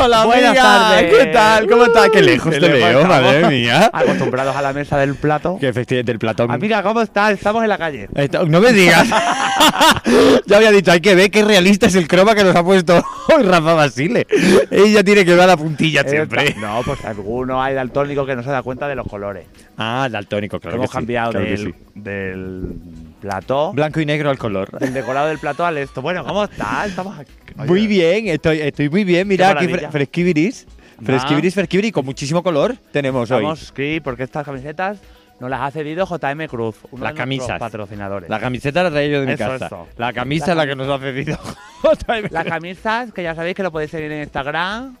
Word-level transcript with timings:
Hola, 0.00 0.24
Buenas 0.26 0.48
amiga. 0.50 0.62
tardes. 0.62 1.14
¿Qué 1.18 1.26
tal? 1.26 1.66
¿Cómo 1.68 1.84
estás? 1.84 2.08
Qué 2.10 2.22
lejos 2.22 2.52
Qué 2.54 2.60
te 2.60 2.68
lejos 2.68 2.78
veo, 2.88 3.00
estamos. 3.00 3.22
madre 3.22 3.48
mía. 3.48 3.90
Acostumbrados 3.92 4.56
a 4.56 4.62
la 4.62 4.72
mesa 4.72 4.96
del 4.98 5.14
plato. 5.16 5.56
Que 5.60 5.68
efectivamente 5.68 6.12
el 6.12 6.18
platón. 6.18 6.50
Amiga, 6.50 6.82
¿cómo 6.82 7.00
estás? 7.02 7.32
Estamos 7.32 7.62
en 7.62 7.68
la 7.68 7.78
calle. 7.78 8.08
Esto- 8.14 8.46
no 8.46 8.60
me 8.60 8.72
digas. 8.72 9.08
ya 10.46 10.56
había 10.56 10.70
dicho, 10.70 10.92
hay 10.92 11.00
que 11.00 11.14
ver 11.14 11.30
qué 11.30 11.44
realista 11.44 11.86
es 11.86 11.94
el 11.94 12.06
croma 12.06 12.34
que 12.34 12.44
nos 12.44 12.54
ha 12.54 12.62
puesto 12.64 13.02
hoy 13.36 13.42
Rafa 13.42 13.74
Basile. 13.74 14.26
Ella 14.70 15.02
tiene 15.02 15.24
que 15.24 15.32
ver 15.32 15.40
a 15.40 15.46
la 15.46 15.56
puntilla 15.56 16.02
Eh, 16.02 16.08
siempre. 16.10 16.54
No, 16.58 16.80
pues 16.84 17.04
alguno 17.04 17.62
hay 17.62 17.74
daltónico 17.74 18.24
que 18.24 18.36
no 18.36 18.42
se 18.42 18.50
da 18.50 18.62
cuenta 18.62 18.88
de 18.88 18.94
los 18.94 19.06
colores. 19.06 19.46
Ah, 19.76 20.08
daltónico, 20.10 20.60
claro. 20.60 20.76
Hemos 20.76 20.90
que 20.90 20.92
sí, 20.92 20.98
cambiado 20.98 21.30
claro 21.32 21.44
que 21.46 21.50
del, 21.52 21.66
sí. 21.66 21.74
del 21.94 22.72
plató, 23.20 23.72
Blanco 23.72 24.00
y 24.00 24.06
negro 24.06 24.30
al 24.30 24.38
color. 24.38 24.70
del 24.78 24.92
decorado 24.94 25.28
del 25.28 25.38
plató 25.38 25.64
al 25.66 25.78
esto. 25.78 26.00
Bueno, 26.02 26.24
¿cómo 26.24 26.44
estás? 26.44 26.88
Estamos 26.88 27.18
aquí. 27.18 27.32
Oye, 27.58 27.68
Muy 27.68 27.86
bien, 27.86 28.28
estoy, 28.28 28.60
estoy 28.60 28.88
muy 28.88 29.04
bien. 29.04 29.26
Mira 29.28 29.48
aquí, 29.50 29.66
maravilla. 29.66 29.88
fre- 29.88 29.92
fresquibiris. 29.92 30.66
Fresquibiris, 31.04 31.54
fresquibiris, 31.54 31.92
con 31.92 32.04
muchísimo 32.04 32.42
color 32.42 32.74
tenemos 32.92 33.30
hoy. 33.30 33.38
Estamos, 33.38 33.72
sí, 33.76 34.00
porque 34.02 34.24
estas 34.24 34.44
camisetas 34.44 34.98
nos 35.38 35.48
las 35.48 35.60
ha 35.60 35.70
cedido 35.70 36.04
JM 36.04 36.48
Cruz, 36.48 36.74
uno 36.90 37.04
Las 37.04 37.12
de 37.14 37.18
camisas. 37.18 37.58
patrocinadores. 37.60 38.28
La 38.28 38.40
camiseta 38.40 38.82
la 38.82 38.90
traía 38.90 39.08
yo 39.08 39.20
de 39.20 39.26
mi 39.26 39.32
Eso, 39.34 39.44
casa. 39.46 39.66
eso. 39.66 39.86
La 39.96 40.12
camisa 40.12 40.46
La 40.46 40.52
es 40.52 40.56
la 40.56 40.66
que 40.66 40.74
nos 40.76 40.88
ha 40.88 40.98
cedido. 40.98 41.38
JM. 41.84 42.28
Las 42.32 42.44
camisas, 42.44 43.12
que 43.12 43.22
ya 43.22 43.34
sabéis 43.36 43.54
que 43.54 43.62
lo 43.62 43.70
podéis 43.70 43.92
seguir 43.92 44.10
en 44.10 44.22
Instagram. 44.22 44.96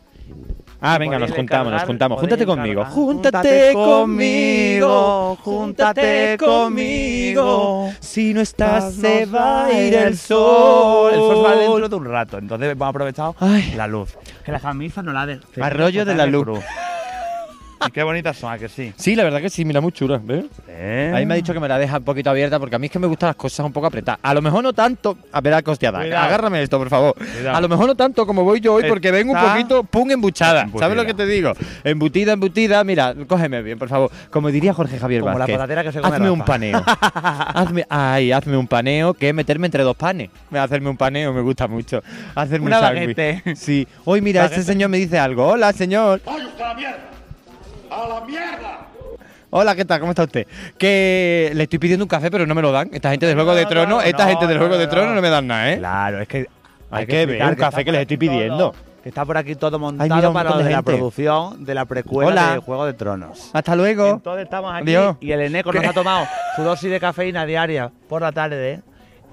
Ah, 0.80 0.96
venga, 0.96 1.18
nos 1.18 1.32
juntamos, 1.32 1.72
nos 1.72 1.82
juntamos. 1.82 2.20
Júntate 2.20 2.46
conmigo. 2.46 2.84
Júntate 2.84 3.72
conmigo. 3.72 5.36
júntate 5.42 6.36
conmigo. 6.38 7.90
Si 8.00 8.32
no 8.32 8.40
estás, 8.40 8.94
se 8.94 9.26
va 9.26 9.66
a 9.66 9.72
ir 9.72 9.94
el 9.94 10.16
sol. 10.16 11.12
El 11.12 11.20
sol 11.20 11.44
va 11.44 11.56
dentro 11.56 11.88
de 11.88 11.96
un 11.96 12.04
rato, 12.04 12.38
entonces 12.38 12.70
hemos 12.70 12.88
aprovechado 12.88 13.34
Ay. 13.40 13.72
la 13.76 13.86
luz. 13.88 14.16
Que 14.44 14.52
las 14.52 14.62
camisas 14.62 15.04
no 15.04 15.12
la 15.12 15.26
de. 15.26 15.40
Arroyo 15.60 16.04
de 16.04 16.14
la 16.14 16.26
luz. 16.26 16.60
Y 17.86 17.90
qué 17.90 18.02
bonitas 18.02 18.36
son, 18.36 18.52
¿a 18.52 18.58
que 18.58 18.68
sí? 18.68 18.92
Sí, 18.96 19.14
la 19.14 19.24
verdad 19.24 19.40
que 19.40 19.50
sí, 19.50 19.64
mira, 19.64 19.80
muy 19.80 19.92
chula. 19.92 20.20
¿ves? 20.22 20.46
¿Eh? 20.68 21.12
Ahí 21.14 21.24
me 21.26 21.34
ha 21.34 21.36
dicho 21.36 21.52
que 21.52 21.60
me 21.60 21.68
la 21.68 21.78
deja 21.78 21.98
un 21.98 22.04
poquito 22.04 22.30
abierta 22.30 22.58
porque 22.58 22.76
a 22.76 22.78
mí 22.78 22.86
es 22.86 22.92
que 22.92 22.98
me 22.98 23.06
gustan 23.06 23.28
las 23.28 23.36
cosas 23.36 23.64
un 23.64 23.72
poco 23.72 23.86
apretadas. 23.86 24.18
A 24.22 24.34
lo 24.34 24.42
mejor 24.42 24.62
no 24.62 24.72
tanto. 24.72 25.16
A 25.32 25.40
ver, 25.40 25.62
costeada. 25.62 26.00
Cuidado. 26.00 26.26
Agárrame 26.26 26.62
esto, 26.62 26.78
por 26.78 26.88
favor. 26.88 27.14
Cuidado. 27.14 27.56
A 27.56 27.60
lo 27.60 27.68
mejor 27.68 27.86
no 27.86 27.94
tanto 27.94 28.26
como 28.26 28.42
voy 28.44 28.60
yo 28.60 28.74
hoy 28.74 28.84
porque 28.88 29.10
vengo 29.10 29.32
un 29.32 29.40
poquito 29.40 29.84
pum 29.84 30.10
embuchada. 30.10 30.62
embutida. 30.62 30.84
¿Sabes 30.84 30.96
lo 30.96 31.06
que 31.06 31.14
te 31.14 31.26
digo? 31.26 31.52
Embutida, 31.84 32.32
embutida. 32.32 32.82
Mira, 32.84 33.14
cógeme 33.26 33.62
bien, 33.62 33.78
por 33.78 33.88
favor. 33.88 34.10
Como 34.30 34.50
diría 34.50 34.72
Jorge 34.74 34.98
Javier 34.98 35.20
Como 35.20 35.32
la 35.34 35.38
Vázquez. 35.40 35.56
patatera 35.56 35.84
que 35.84 35.92
se 35.92 36.00
come 36.00 36.16
Hazme 36.16 36.30
un 36.30 36.44
paneo. 36.44 36.82
hazme, 36.84 37.86
ay, 37.88 38.32
hazme 38.32 38.56
un 38.56 38.66
paneo 38.66 39.14
que 39.14 39.28
es 39.28 39.34
meterme 39.34 39.66
entre 39.66 39.82
dos 39.84 39.96
panes. 39.96 40.30
Me 40.50 40.58
hacerme 40.58 40.90
un 40.90 40.96
paneo, 40.96 41.32
me 41.32 41.40
gusta 41.42 41.68
mucho. 41.68 42.02
Hacerme 42.34 42.66
Una 42.66 42.78
un 42.80 42.84
sándwich. 42.86 43.16
baguette. 43.16 43.56
Sí. 43.56 43.86
Hoy 44.04 44.20
mira, 44.20 44.44
este 44.46 44.62
señor 44.62 44.90
me 44.90 44.98
dice 44.98 45.18
algo. 45.18 45.46
Hola, 45.46 45.72
señor. 45.72 46.20
¡Vaya 46.24 46.46
usted 46.46 46.62
a 46.64 46.68
la 46.68 46.74
mierda! 46.74 46.98
¡A 47.98 48.06
la 48.06 48.20
mierda! 48.20 48.86
Hola, 49.50 49.74
¿qué 49.74 49.84
tal? 49.84 49.98
¿Cómo 49.98 50.12
está 50.12 50.22
usted? 50.24 50.46
Que 50.78 51.50
le 51.54 51.64
estoy 51.64 51.78
pidiendo 51.80 52.04
un 52.04 52.08
café, 52.08 52.30
pero 52.30 52.46
no 52.46 52.54
me 52.54 52.62
lo 52.62 52.70
dan. 52.70 52.90
Esta 52.92 53.10
gente 53.10 53.26
del 53.26 53.34
Juego 53.34 53.54
de 53.54 53.62
No, 53.64 53.68
Tronos, 53.68 53.88
no, 53.88 54.02
esta 54.02 54.28
gente 54.28 54.46
del 54.46 54.58
Juego 54.58 54.76
de 54.78 54.84
no. 54.84 54.90
Tronos 54.90 55.14
no 55.16 55.22
me 55.22 55.30
dan 55.30 55.46
nada, 55.46 55.72
¿eh? 55.72 55.78
Claro, 55.78 56.20
es 56.20 56.28
que. 56.28 56.46
Hay 56.90 57.06
que 57.06 57.26
ver 57.26 57.42
un 57.42 57.54
café 57.56 57.84
que 57.84 57.90
les 57.92 58.02
estoy 58.02 58.16
pidiendo. 58.16 58.74
que 59.02 59.08
está 59.08 59.24
por 59.24 59.36
aquí 59.36 59.56
todo 59.56 59.78
montado 59.78 60.32
para 60.32 60.50
lo 60.50 60.58
de 60.58 60.64
de 60.64 60.70
la 60.70 60.82
producción 60.82 61.64
de 61.64 61.74
la 61.74 61.86
precuela 61.86 62.30
Hola. 62.30 62.52
de 62.52 62.58
Juego 62.60 62.86
de 62.86 62.92
Tronos. 62.92 63.50
Hasta 63.52 63.74
luego. 63.74 64.10
Entonces 64.10 64.44
estamos 64.44 64.72
aquí 64.72 64.94
y 65.20 65.32
el 65.32 65.40
Eneco 65.40 65.72
nos 65.72 65.84
ha 65.84 65.92
tomado 65.92 66.26
su 66.54 66.62
dosis 66.62 66.90
de 66.90 67.00
cafeína 67.00 67.46
diaria 67.46 67.90
por 68.08 68.22
la 68.22 68.30
tarde 68.30 68.82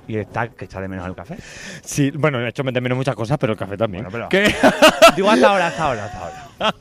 y 0.08 0.18
está 0.18 0.48
que 0.48 0.66
echa 0.66 0.80
de 0.82 0.88
menos 0.88 1.06
el 1.08 1.16
café. 1.16 1.38
Sí, 1.84 2.12
bueno, 2.12 2.40
he 2.40 2.50
hecho 2.50 2.64
meter 2.64 2.82
menos 2.82 2.98
muchas 2.98 3.16
cosas, 3.16 3.38
pero 3.38 3.54
el 3.54 3.60
café 3.60 3.78
también. 3.78 4.08
Bueno, 4.10 4.28
pero-. 4.30 4.50
Digo 5.16 5.30
hasta 5.30 5.48
ahora, 5.48 5.68
hasta 5.68 5.84
ahora, 5.84 6.06
hasta 6.06 6.20
ahora. 6.20 6.46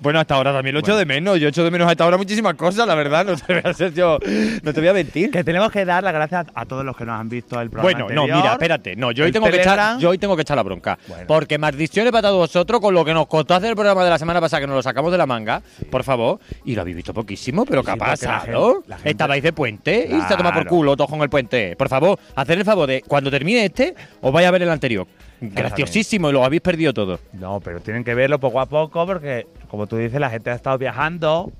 bueno, 0.00 0.18
hasta 0.18 0.34
ahora 0.34 0.52
también 0.52 0.74
lo 0.74 0.80
echo 0.80 0.96
de 0.96 1.04
menos. 1.06 1.38
Yo 1.38 1.48
echo 1.48 1.62
de 1.62 1.70
menos 1.70 1.88
hasta 1.88 2.02
ahora 2.04 2.16
muchísimas 2.16 2.54
cosas, 2.54 2.86
la 2.86 2.94
verdad. 2.94 3.24
No 3.24 3.36
te 3.36 3.60
voy 3.60 3.62
a 3.64 3.88
yo. 3.90 4.18
No 4.62 4.72
te 4.72 4.80
voy 4.80 4.88
a 4.88 4.92
mentir. 4.92 5.30
Que 5.30 5.44
tenemos 5.44 5.70
que 5.70 5.84
dar 5.84 6.02
las 6.02 6.12
gracias 6.12 6.46
a 6.52 6.64
todos 6.66 6.84
los 6.84 6.96
que 6.96 7.04
nos 7.04 7.18
han 7.18 7.28
visto 7.28 7.60
el 7.60 7.70
programa 7.70 8.04
Bueno, 8.06 8.26
no, 8.26 8.36
mira, 8.36 8.52
espérate. 8.52 8.96
No, 8.96 9.12
yo 9.12 9.22
hoy, 9.24 9.28
el 9.28 9.32
tengo 9.32 9.46
que 9.46 9.56
echar, 9.60 9.98
yo 9.98 10.10
hoy 10.10 10.18
tengo 10.18 10.34
que 10.34 10.42
echar 10.42 10.56
la 10.56 10.62
bronca. 10.62 10.98
Bueno. 11.06 11.24
Porque 11.26 11.58
maldiciones 11.58 12.10
para 12.12 12.22
todos 12.28 12.38
vosotros 12.38 12.80
con 12.80 12.92
lo 12.92 13.04
que 13.04 13.14
nos 13.14 13.26
costó 13.28 13.54
hacer 13.54 13.70
el 13.70 13.76
programa 13.76 14.02
de 14.04 14.10
la 14.10 14.18
semana 14.18 14.40
pasada, 14.40 14.60
que 14.60 14.66
nos 14.66 14.76
lo 14.76 14.82
sacamos 14.82 15.12
de 15.12 15.18
la 15.18 15.26
manga, 15.26 15.62
por 15.90 16.02
favor. 16.02 16.40
Y 16.64 16.74
lo 16.74 16.80
habéis 16.82 16.96
visto 16.96 17.14
poquísimo, 17.14 17.64
pero 17.64 17.84
¿qué 17.84 17.92
ha 17.92 17.96
pasado? 17.96 18.82
Estabais 19.04 19.42
de 19.42 19.52
puente 19.52 20.08
y 20.10 20.20
se 20.22 20.36
toma 20.36 20.50
por 20.52 20.62
Claro. 20.62 20.68
culo 20.70 20.96
todos 20.96 21.08
con 21.08 21.22
el 21.22 21.30
puente. 21.30 21.76
Por 21.76 21.88
favor, 21.88 22.18
hacer 22.34 22.58
el 22.58 22.64
favor 22.64 22.88
de 22.88 23.02
cuando 23.06 23.30
termine 23.30 23.64
este, 23.64 23.94
os 24.20 24.32
vais 24.32 24.46
a 24.46 24.50
ver 24.50 24.62
el 24.62 24.70
anterior. 24.70 25.06
Graciosísimo 25.40 26.30
y 26.30 26.32
lo 26.32 26.44
habéis 26.44 26.62
perdido 26.62 26.92
todo. 26.92 27.18
No, 27.32 27.60
pero 27.60 27.80
tienen 27.80 28.04
que 28.04 28.14
verlo 28.14 28.38
poco 28.38 28.60
a 28.60 28.66
poco 28.66 29.06
porque, 29.06 29.46
como 29.70 29.86
tú 29.86 29.96
dices, 29.96 30.20
la 30.20 30.30
gente 30.30 30.50
ha 30.50 30.54
estado 30.54 30.76
viajando 30.78 31.50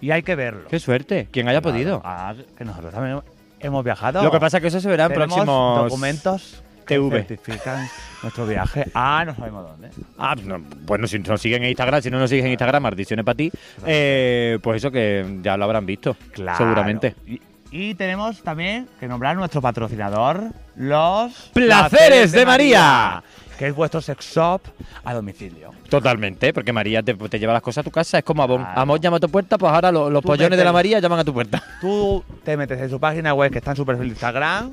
y 0.00 0.10
hay 0.12 0.22
que 0.22 0.34
verlo. 0.36 0.68
Qué 0.68 0.78
suerte, 0.78 1.28
quien 1.30 1.48
haya 1.48 1.60
Claro. 1.60 1.74
podido. 1.74 2.02
Ah, 2.04 2.34
que 2.56 2.64
nosotros 2.64 2.92
también 2.92 3.20
hemos 3.60 3.84
viajado. 3.84 4.22
Lo 4.22 4.30
que 4.30 4.38
pasa 4.40 4.58
es 4.58 4.62
que 4.62 4.68
eso 4.68 4.80
se 4.80 4.88
verá 4.88 5.06
en 5.06 5.12
próximos 5.14 5.46
documentos 5.84 6.62
que 6.86 6.94
TV. 6.94 7.24
certifican 7.24 7.88
nuestro 8.22 8.46
viaje. 8.46 8.84
Ah, 8.94 9.24
no 9.26 9.34
sabemos 9.34 9.66
dónde. 9.68 9.90
Ah, 10.16 10.34
no, 10.42 10.58
bueno, 10.86 11.06
si 11.06 11.18
nos 11.18 11.40
siguen 11.40 11.64
en 11.64 11.70
Instagram, 11.70 12.00
si 12.00 12.10
no 12.10 12.18
nos 12.18 12.30
siguen 12.30 12.46
en 12.46 12.52
Instagram, 12.52 12.82
maldiciones 12.82 13.24
para 13.24 13.36
ti. 13.36 13.50
Eh, 13.84 14.58
pues 14.62 14.76
eso 14.76 14.90
que 14.90 15.38
ya 15.42 15.56
lo 15.56 15.64
habrán 15.64 15.84
visto, 15.84 16.16
seguramente. 16.56 17.14
Y, 17.26 17.40
y 17.70 17.94
tenemos 17.94 18.42
también 18.42 18.88
que 19.00 19.06
nombrar 19.08 19.36
nuestro 19.36 19.60
patrocinador, 19.60 20.42
los 20.76 21.32
Placeres 21.52 22.32
de 22.32 22.46
María. 22.46 23.22
que 23.58 23.66
es 23.68 23.74
vuestro 23.74 24.00
sex 24.00 24.24
shop 24.34 24.60
a 25.04 25.12
domicilio. 25.14 25.72
Totalmente, 25.88 26.52
porque 26.52 26.72
María 26.72 27.02
te, 27.02 27.14
te 27.14 27.38
lleva 27.40 27.52
las 27.52 27.62
cosas 27.62 27.82
a 27.82 27.84
tu 27.84 27.90
casa, 27.90 28.18
es 28.18 28.24
como 28.24 28.42
Amor. 28.42 28.60
Claro. 28.60 28.96
Llama 28.98 29.16
a 29.16 29.20
tu 29.20 29.28
puerta, 29.28 29.58
pues 29.58 29.72
ahora 29.72 29.90
lo- 29.90 30.08
los 30.08 30.22
pollones 30.22 30.56
de 30.58 30.64
la 30.64 30.72
María 30.72 31.00
llaman 31.00 31.18
a 31.18 31.24
tu 31.24 31.32
puerta. 31.34 31.62
Tú 31.80 32.22
te 32.44 32.56
metes 32.56 32.80
en 32.80 32.88
su 32.88 33.00
página 33.00 33.34
web 33.34 33.50
que 33.50 33.58
está 33.58 33.72
en 33.72 33.76
su 33.76 33.84
perfil 33.84 34.04
de 34.06 34.12
Instagram, 34.12 34.72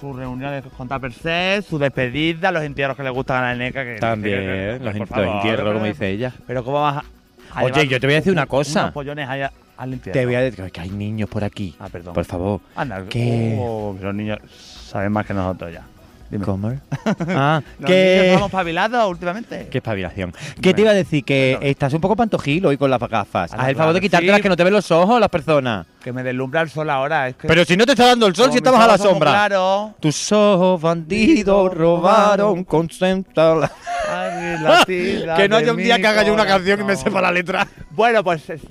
sus 0.00 0.16
reuniones 0.16 0.64
con 0.76 0.88
Tupper 0.88 1.12
su 1.62 1.78
despedida, 1.78 2.50
los 2.50 2.62
entierros 2.64 2.96
que 2.96 3.02
le 3.04 3.10
gustan 3.10 3.44
a 3.44 3.48
la 3.48 3.54
neca. 3.54 3.84
Que 3.84 3.96
También, 4.00 4.40
que- 4.40 4.78
los, 4.82 5.08
favor, 5.08 5.36
entierros, 5.36 5.72
como 5.72 5.84
dice 5.86 6.08
ella. 6.10 6.32
Pero 6.46 6.64
¿cómo 6.64 6.82
vas 6.82 6.96
a, 6.96 7.60
a 7.60 7.64
Oye, 7.64 7.86
yo 7.86 8.00
te 8.00 8.06
voy 8.06 8.14
a 8.14 8.18
decir 8.18 8.32
una 8.32 8.46
cosa. 8.46 8.80
Unos 8.82 8.92
pollones 8.92 9.28
allá 9.28 9.52
al 9.76 9.92
entierro. 9.92 10.18
Te 10.18 10.26
voy 10.26 10.34
a 10.34 10.40
decir 10.40 10.70
que 10.70 10.80
hay 10.80 10.90
niños 10.90 11.28
por 11.28 11.44
aquí. 11.44 11.74
Ah, 11.78 11.88
perdón. 11.90 12.14
Por 12.14 12.24
favor. 12.24 12.60
Anda, 12.74 13.04
¿Qué? 13.08 13.56
oh, 13.60 13.96
los 14.00 14.14
niños 14.14 14.38
saben 14.88 15.12
más 15.12 15.26
que 15.26 15.34
nosotros 15.34 15.72
ya. 15.72 15.84
Dime. 16.30 16.44
¿Cómo? 16.44 16.68
ah, 17.28 17.62
Los 17.78 17.88
niños 17.88 17.88
que... 17.88 18.26
estamos 18.32 18.50
pabilados 18.50 19.08
últimamente. 19.08 19.68
Qué 19.70 19.78
espabilación. 19.78 20.34
¿Qué 20.60 20.74
te 20.74 20.80
iba 20.80 20.90
a 20.90 20.94
decir? 20.94 21.24
Que 21.24 21.56
estás 21.62 21.92
un 21.92 22.00
poco 22.00 22.16
pantojil 22.16 22.66
hoy 22.66 22.76
con 22.76 22.90
las 22.90 22.98
gafas. 23.00 23.52
Anda, 23.52 23.62
Haz 23.64 23.70
el 23.70 23.76
favor 23.76 23.94
de 23.94 24.00
claro, 24.00 24.08
quitártelas 24.08 24.36
sí. 24.38 24.42
que 24.42 24.48
no 24.48 24.56
te 24.56 24.64
ven 24.64 24.72
los 24.72 24.90
ojos 24.90 25.20
las 25.20 25.28
personas. 25.28 25.86
Que 26.02 26.12
me 26.12 26.24
deslumbra 26.24 26.62
el 26.62 26.70
sol 26.70 26.90
ahora. 26.90 27.28
Es 27.28 27.36
que 27.36 27.46
Pero 27.46 27.64
si 27.64 27.76
no 27.76 27.86
te 27.86 27.92
está 27.92 28.06
dando 28.06 28.26
el 28.26 28.34
sol, 28.34 28.50
si 28.50 28.56
estamos 28.56 28.80
a 28.80 28.88
la 28.88 28.98
sombra. 28.98 29.30
claros. 29.30 29.92
Tus 30.00 30.32
ojos 30.32 30.80
bandidos 30.80 31.72
robaron 31.74 32.64
con 32.64 32.88
Que 34.86 35.48
no 35.48 35.56
haya 35.56 35.72
un 35.72 35.76
día 35.76 35.98
que 35.98 36.06
haga 36.06 36.22
yo 36.24 36.32
una 36.32 36.46
canción 36.46 36.80
y 36.80 36.84
me 36.84 36.96
sepa 36.96 37.20
la 37.20 37.30
letra. 37.30 37.66
Bueno, 37.90 38.24
pues 38.24 38.50
es- 38.50 38.62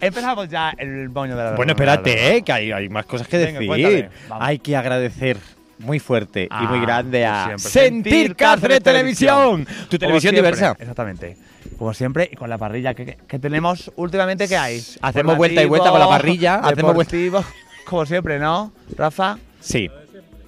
empezamos 0.00 0.48
ya 0.48 0.74
el 0.78 1.08
moño 1.10 1.36
de 1.36 1.44
la 1.44 1.50
Bueno, 1.52 1.72
espérate, 1.72 2.36
eh, 2.36 2.42
que 2.42 2.52
hay, 2.52 2.72
hay 2.72 2.88
más 2.88 3.06
cosas 3.06 3.26
que 3.28 3.38
Venga, 3.38 3.60
decir. 3.60 4.08
Hay 4.30 4.58
que 4.58 4.76
agradecer 4.76 5.36
muy 5.78 5.98
fuerte 5.98 6.44
y 6.44 6.48
Ah, 6.50 6.62
muy 6.70 6.80
grande 6.80 7.26
a. 7.26 7.54
Sentir 7.58 8.36
Cáceres 8.36 8.82
Televisión. 8.82 9.66
Tu 9.88 9.98
televisión 9.98 10.34
diversa. 10.34 10.76
Exactamente. 10.78 11.36
Como 11.78 11.92
siempre, 11.94 12.28
y 12.32 12.36
con 12.36 12.48
la 12.48 12.58
parrilla 12.58 12.94
que, 12.94 13.16
que 13.26 13.38
tenemos 13.38 13.90
últimamente, 13.96 14.46
¿qué 14.46 14.56
hay? 14.56 14.82
Hacemos 15.02 15.36
vuelta 15.36 15.62
y 15.62 15.66
vuelta 15.66 15.90
con 15.90 15.98
la 16.00 16.08
parrilla, 16.08 16.56
hacemos 16.56 16.94
vuelta- 16.94 17.44
Como 17.84 18.06
siempre, 18.06 18.38
¿no? 18.38 18.72
Rafa, 18.96 19.38
Sí. 19.60 19.90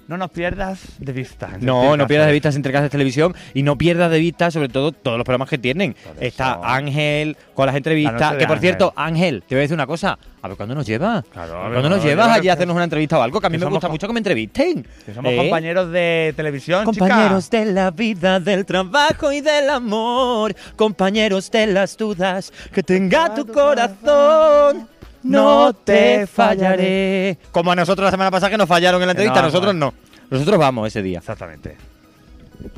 No 0.07 0.17
nos 0.17 0.31
pierdas 0.31 0.79
de 0.99 1.11
vista. 1.11 1.49
No, 1.59 1.97
no 1.97 2.07
pierdas 2.07 2.27
de 2.27 2.33
vista 2.33 2.49
Entre 2.49 2.71
Cáceres 2.71 2.91
Televisión 2.91 3.35
y 3.53 3.63
no 3.63 3.77
pierdas 3.77 4.09
de 4.09 4.19
vista, 4.19 4.49
sobre 4.51 4.69
todo, 4.69 4.91
todos 4.91 5.17
los 5.17 5.25
programas 5.25 5.49
que 5.49 5.57
tienen. 5.57 5.95
Está. 6.19 6.59
Ángel 6.63 7.35
con 7.53 7.65
las 7.65 7.73
La 7.73 7.77
entrevistas. 7.77 8.31
de 8.31 8.37
Que 8.37 8.45
por 8.45 8.53
Ángel. 8.55 8.61
cierto, 8.61 8.93
Ángel, 8.95 9.43
te 9.47 9.55
voy 9.55 9.59
a 9.59 9.61
decir 9.63 9.73
una 9.75 9.87
cosa. 9.87 10.17
A 10.41 10.47
ver 10.47 10.55
cuándo 10.55 10.75
nos 10.75 10.85
lleva. 10.85 11.23
Claro, 11.33 11.63
ver, 11.63 11.71
¿Cuándo 11.73 11.89
nos 11.89 11.99
no, 11.99 12.05
llevas 12.05 12.29
allí 12.29 12.47
a 12.47 12.53
hacernos 12.53 12.75
una 12.75 12.83
entrevista 12.85 13.17
o 13.19 13.21
algo? 13.21 13.41
Que 13.41 13.47
a 13.47 13.49
mí 13.49 13.57
que 13.57 13.65
me 13.65 13.71
gusta 13.71 13.89
mucho 13.89 14.07
que 14.07 14.13
me 14.13 14.19
entrevisten. 14.19 14.85
Que 15.05 15.13
somos 15.13 15.33
¿Eh? 15.33 15.35
compañeros 15.37 15.91
de 15.91 16.33
televisión, 16.37 16.85
Compañeros 16.85 17.45
chica. 17.49 17.65
de 17.65 17.73
la 17.73 17.91
vida, 17.91 18.39
del 18.39 18.65
trabajo 18.65 19.31
y 19.31 19.41
del 19.41 19.69
amor, 19.69 20.55
compañeros 20.75 21.51
de 21.51 21.67
las 21.67 21.97
dudas, 21.97 22.53
que 22.71 22.83
tenga 22.83 23.33
tu 23.33 23.45
corazón, 23.47 24.87
no 25.23 25.73
te 25.73 26.27
fallaré. 26.27 27.37
Como 27.51 27.71
a 27.71 27.75
nosotros 27.75 28.05
la 28.05 28.11
semana 28.11 28.31
pasada 28.31 28.49
que 28.51 28.57
nos 28.57 28.67
fallaron 28.67 29.01
en 29.01 29.07
la 29.07 29.11
entrevista, 29.11 29.39
no, 29.41 29.47
nosotros 29.47 29.75
no. 29.75 29.93
Nosotros 30.29 30.57
vamos 30.57 30.87
ese 30.87 31.01
día. 31.01 31.19
Exactamente. 31.19 31.75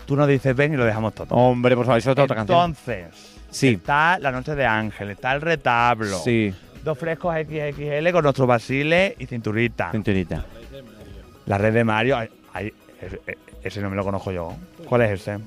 Tú 0.06 0.15
nos 0.15 0.27
dices 0.27 0.56
ven 0.56 0.74
y 0.74 0.77
lo 0.77 0.86
dejamos 0.86 1.13
todo. 1.15 1.27
Hombre, 1.36 1.75
por 1.75 1.86
favor, 1.86 2.00
eso 2.00 2.12
es 2.12 2.18
otra 2.18 2.36
canción. 2.36 2.57
Entonces, 2.57 3.06
Sí. 3.51 3.69
está 3.69 4.19
la 4.19 4.31
noche 4.31 4.53
de 4.56 4.65
Ángel, 4.65 5.09
está 5.12 5.33
el 5.33 5.41
retablo. 5.41 6.19
Sí, 6.19 6.53
Dos 6.83 6.97
frescos 6.97 7.36
XXL 7.36 8.12
con 8.12 8.24
nuestro 8.24 8.47
basile 8.47 9.15
y 9.19 9.25
cinturita. 9.25 9.91
cinturita. 9.91 10.45
La 11.45 11.57
red 11.57 11.74
de 11.74 11.83
Mario. 11.83 12.18
ay, 12.18 12.30
ay, 12.53 12.74
ese, 13.01 13.19
ese 13.63 13.81
no 13.81 13.89
me 13.89 13.95
lo 13.95 14.03
conozco 14.03 14.31
yo. 14.31 14.53
¿Cuál 14.88 15.01
es 15.01 15.19
ese? 15.21 15.39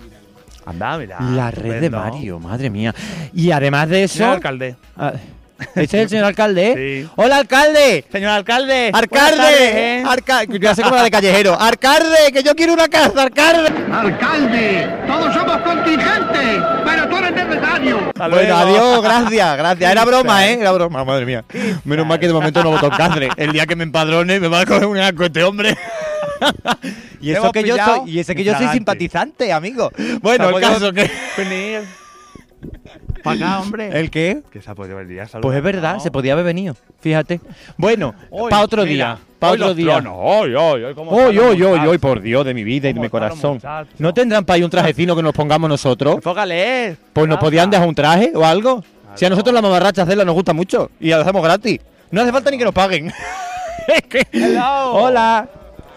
Anda, 0.67 0.99
mira. 0.99 1.21
La 1.21 1.51
red 1.51 1.81
de. 1.81 1.91
Mario, 1.91 2.39
madre 2.39 2.71
mía. 2.71 2.95
Y 3.33 3.51
además 3.51 3.89
de 3.89 4.05
eso. 4.05 4.19
Señor 4.19 4.35
alcalde. 4.35 4.77
Ah, 4.97 5.13
¿Ese 5.75 5.83
es 5.83 5.95
el 5.95 6.09
señor 6.09 6.25
alcalde? 6.27 7.03
Sí. 7.05 7.11
¡Hola, 7.17 7.37
alcalde! 7.39 8.05
Señor 8.11 8.31
alcalde. 8.31 8.91
¡Arcalde! 8.93 9.37
tardes, 9.37 9.75
¿eh? 9.75 10.05
Arca 10.07 10.45
ya 10.45 10.75
sé 10.75 10.83
como 10.83 10.97
la 10.97 11.05
de 11.05 11.11
callejero. 11.11 11.59
¡Arcalde! 11.59 12.33
¡Que 12.33 12.43
yo 12.43 12.55
quiero 12.55 12.73
una 12.75 12.89
casa, 12.89 13.23
alcalde! 13.23 13.71
Alcalde, 13.93 14.89
todos 15.07 15.35
somos 15.35 15.57
contingentes, 15.59 16.63
pero 16.85 17.09
tú 17.09 17.17
eres 17.17 17.33
necesario. 17.33 17.99
Hasta 18.09 18.29
Bueno, 18.29 18.43
luego. 18.43 18.57
adiós, 18.57 19.03
gracias, 19.03 19.57
gracias. 19.57 19.91
Era 19.93 20.05
broma, 20.05 20.47
¿eh? 20.47 20.59
Era 20.61 20.73
broma, 20.73 21.05
madre 21.05 21.27
mía. 21.27 21.45
Menos 21.85 22.07
mal 22.07 22.19
que 22.19 22.27
de 22.27 22.33
momento 22.33 22.63
no 22.63 22.71
voto 22.71 22.87
en 22.87 22.93
Cáceres. 22.93 23.31
El 23.37 23.53
día 23.53 23.67
que 23.67 23.77
me 23.77 23.85
empadrone 23.85 24.41
me 24.41 24.49
va 24.49 24.61
a 24.61 24.67
coger 24.67 24.87
un 24.87 24.99
asco 24.99 25.25
este 25.25 25.43
hombre. 25.43 25.77
y 27.21 27.31
eso 27.31 27.53
que 27.53 27.65
yo 27.65 27.77
soy, 27.77 28.11
y 28.11 28.19
ese 28.19 28.35
que 28.35 28.45
yo 28.45 28.57
soy 28.57 28.69
simpatizante, 28.69 29.53
amigo. 29.53 29.91
Bueno, 30.21 30.51
el 30.51 30.61
caso 30.61 30.93
que. 30.93 31.11
Para 33.23 33.37
acá, 33.37 33.61
hombre. 33.61 33.91
¿El 33.99 34.11
qué? 34.11 34.43
Que 34.51 34.61
se 34.61 34.71
ha 34.71 34.75
podido 34.75 34.97
venir 34.97 35.21
a 35.21 35.27
saludar, 35.29 35.43
Pues 35.43 35.57
es 35.59 35.63
verdad, 35.63 35.95
¿no? 35.95 36.01
se 36.01 36.11
podía 36.11 36.33
haber 36.33 36.45
venido. 36.45 36.75
Fíjate. 37.01 37.41
Bueno, 37.77 38.15
para 38.51 38.63
otro 38.63 38.83
mira, 38.85 38.93
día. 38.95 39.19
Para 39.39 39.53
otro 39.55 39.67
los 39.69 39.77
día. 39.77 39.93
tronos, 40.01 40.15
Hoy, 40.19 40.55
hoy, 40.55 40.85
hoy. 40.85 40.95
¿cómo 40.95 41.11
Hoy, 41.13 41.39
hoy, 41.39 41.63
hoy, 41.63 41.63
hoy, 41.63 41.79
muchachos? 41.79 41.99
por 41.99 42.21
Dios 42.21 42.45
de 42.45 42.55
mi 42.55 42.65
vida 42.65 42.89
y 42.89 42.93
de 42.93 42.95
¿Cómo 42.95 43.03
mi 43.05 43.09
corazón. 43.11 43.61
¿No 43.99 44.13
tendrán 44.15 44.45
para 44.45 44.57
ahí 44.57 44.63
un 44.65 44.71
trajecino 44.71 45.15
que 45.17 45.23
nos 45.23 45.33
pongamos 45.33 45.69
nosotros? 45.69 46.17
Enfócale. 46.17 46.97
Pues 47.13 47.29
nos 47.29 47.39
podían 47.39 47.71
dejar 47.71 47.87
un 47.89 47.95
traje 47.95 48.33
o 48.35 48.45
algo. 48.45 48.83
Si 49.15 49.25
a 49.25 49.31
nosotros 49.31 49.55
la 49.55 49.61
mamarracha 49.63 50.03
hacerla 50.03 50.25
nos 50.25 50.35
gusta 50.35 50.53
mucho 50.53 50.91
y 50.99 51.11
la 51.11 51.21
hacemos 51.21 51.43
gratis. 51.43 51.81
No 52.11 52.23
hace 52.23 52.33
falta 52.33 52.51
ni 52.51 52.59
que 52.59 52.65
nos 52.65 52.75
paguen. 52.75 53.13
Hello. 54.33 54.93
Hola. 54.95 55.49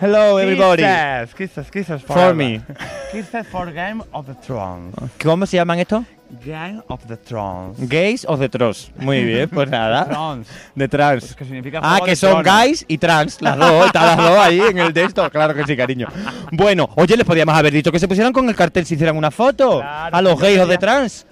Hello, 0.02 0.40
everybody. 0.40 0.84
Kisses, 0.84 1.36
kisses, 1.36 1.72
kisses 1.72 2.02
For 2.04 2.34
me. 2.34 2.62
Kisses 3.12 3.48
for 3.48 3.72
Game 3.72 4.04
of 4.12 4.26
the 4.26 4.34
Thrones. 4.46 4.94
¿Cómo 5.24 5.46
se 5.46 5.56
llaman 5.56 5.80
estos? 5.80 6.04
Game 6.44 6.82
of 6.88 7.06
the 7.08 7.18
Thrones. 7.18 7.78
Gays 7.90 8.26
o 8.28 8.36
de 8.38 8.50
trans. 8.50 8.92
Muy 8.98 9.24
bien, 9.26 9.50
pues 9.50 9.70
nada. 9.70 10.06
Thrones. 10.06 10.48
De 10.74 10.88
trans. 10.88 11.36
Que 11.36 11.46
significa 11.46 11.80
Ah, 11.84 12.00
que 12.04 12.16
son 12.16 12.44
guys 12.44 12.86
y 12.88 12.98
trans, 12.98 13.42
las 13.42 13.58
dos, 13.58 13.86
están 13.88 14.06
las 14.06 14.18
dos 14.18 14.38
ahí 14.40 14.60
en 14.62 14.78
el 14.80 14.94
texto, 14.94 15.30
claro 15.30 15.54
que 15.54 15.64
sí, 15.66 15.76
cariño. 15.78 16.08
Bueno, 16.52 16.90
oye, 16.96 17.16
les 17.18 17.26
podíamos 17.26 17.56
haber 17.56 17.74
dicho 17.74 17.92
que 17.92 18.00
se 18.00 18.08
pusieran 18.08 18.34
con 18.34 18.48
el 18.50 18.56
cartel 18.56 18.86
si 18.86 18.96
hicieran 18.96 19.16
una 19.18 19.32
foto 19.32 19.80
Claro, 19.80 20.16
a 20.16 20.22
los 20.22 20.40
gays 20.40 20.60
o 20.60 20.68
de 20.68 20.78
trans. 20.78 21.26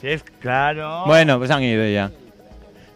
Sí, 0.00 0.08
es 0.08 0.22
claro. 0.40 1.04
Bueno, 1.06 1.38
pues 1.38 1.50
han 1.50 1.62
ido 1.62 1.86
ya. 1.86 2.10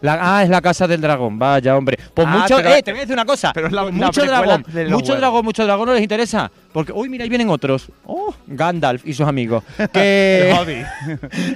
La- 0.01 0.17
ah, 0.37 0.43
es 0.43 0.49
la 0.49 0.61
casa 0.61 0.87
del 0.87 1.01
dragón, 1.01 1.37
vaya 1.37 1.75
hombre. 1.75 1.97
Pues 2.13 2.25
Ah, 2.29 2.37
mucho, 2.39 2.55
pero- 2.57 2.73
eh, 2.73 2.81
te 2.83 2.91
voy 2.91 2.99
a 2.99 3.01
decir 3.01 3.13
una 3.13 3.25
cosa. 3.25 3.51
pero 3.53 3.67
es 3.67 3.73
la- 3.73 3.83
la 3.83 3.91
mucho 3.91 4.11
precuela 4.21 4.37
dragón, 4.41 4.61
mucho 4.63 4.77
huevos. 5.07 5.17
dragón, 5.19 5.45
mucho 5.45 5.63
dragón 5.65 5.87
no 5.87 5.93
les 5.93 6.03
interesa. 6.03 6.49
Porque, 6.71 6.91
uy, 6.93 7.09
mira, 7.09 7.23
ahí 7.23 7.29
vienen 7.29 7.49
otros. 7.49 7.89
Oh, 8.05 8.33
Gandalf 8.47 9.05
y 9.05 9.13
sus 9.13 9.27
amigos. 9.27 9.63
Que 9.93 10.49
El 10.51 10.55
hobby. 10.57 10.85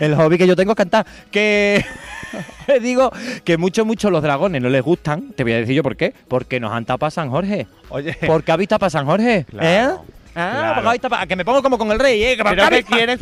el 0.02 0.16
hobby 0.16 0.38
que 0.38 0.48
yo 0.48 0.56
tengo 0.56 0.72
es 0.72 0.78
cantar. 0.78 1.06
Que 1.32 1.86
digo 2.82 3.12
que 3.44 3.58
mucho, 3.58 3.86
mucho 3.86 4.10
los 4.10 4.22
dragones 4.22 4.62
no 4.62 4.70
les 4.70 4.82
gustan. 4.82 5.32
Te 5.34 5.44
voy 5.44 5.54
a 5.54 5.58
decir 5.58 5.76
yo 5.76 5.84
por 5.84 5.96
qué. 5.96 6.14
Porque 6.28 6.60
nos 6.60 6.72
han 6.74 6.84
tapado 6.86 7.08
a 7.08 7.12
San 7.12 7.30
Jorge. 7.30 7.68
Oye, 7.90 8.18
¿Por 8.26 8.44
qué 8.44 8.52
habéis 8.52 8.70
tapado 8.70 8.88
a 8.88 8.90
San 8.90 9.06
Jorge? 9.06 9.46
Claro, 9.50 9.68
¿Eh? 9.68 9.98
Ah, 10.36 10.50
claro. 10.52 10.74
porque 10.76 10.88
habéis 10.90 11.02
tapado- 11.02 11.28
Que 11.28 11.36
me 11.36 11.46
pongo 11.46 11.62
como 11.64 11.78
con 11.78 11.92
el 11.92 12.00
rey, 12.00 12.24
¿eh? 12.24 12.36
Que 12.38 12.44
creo 12.44 12.70
que 12.70 12.84
quieres, 12.84 13.20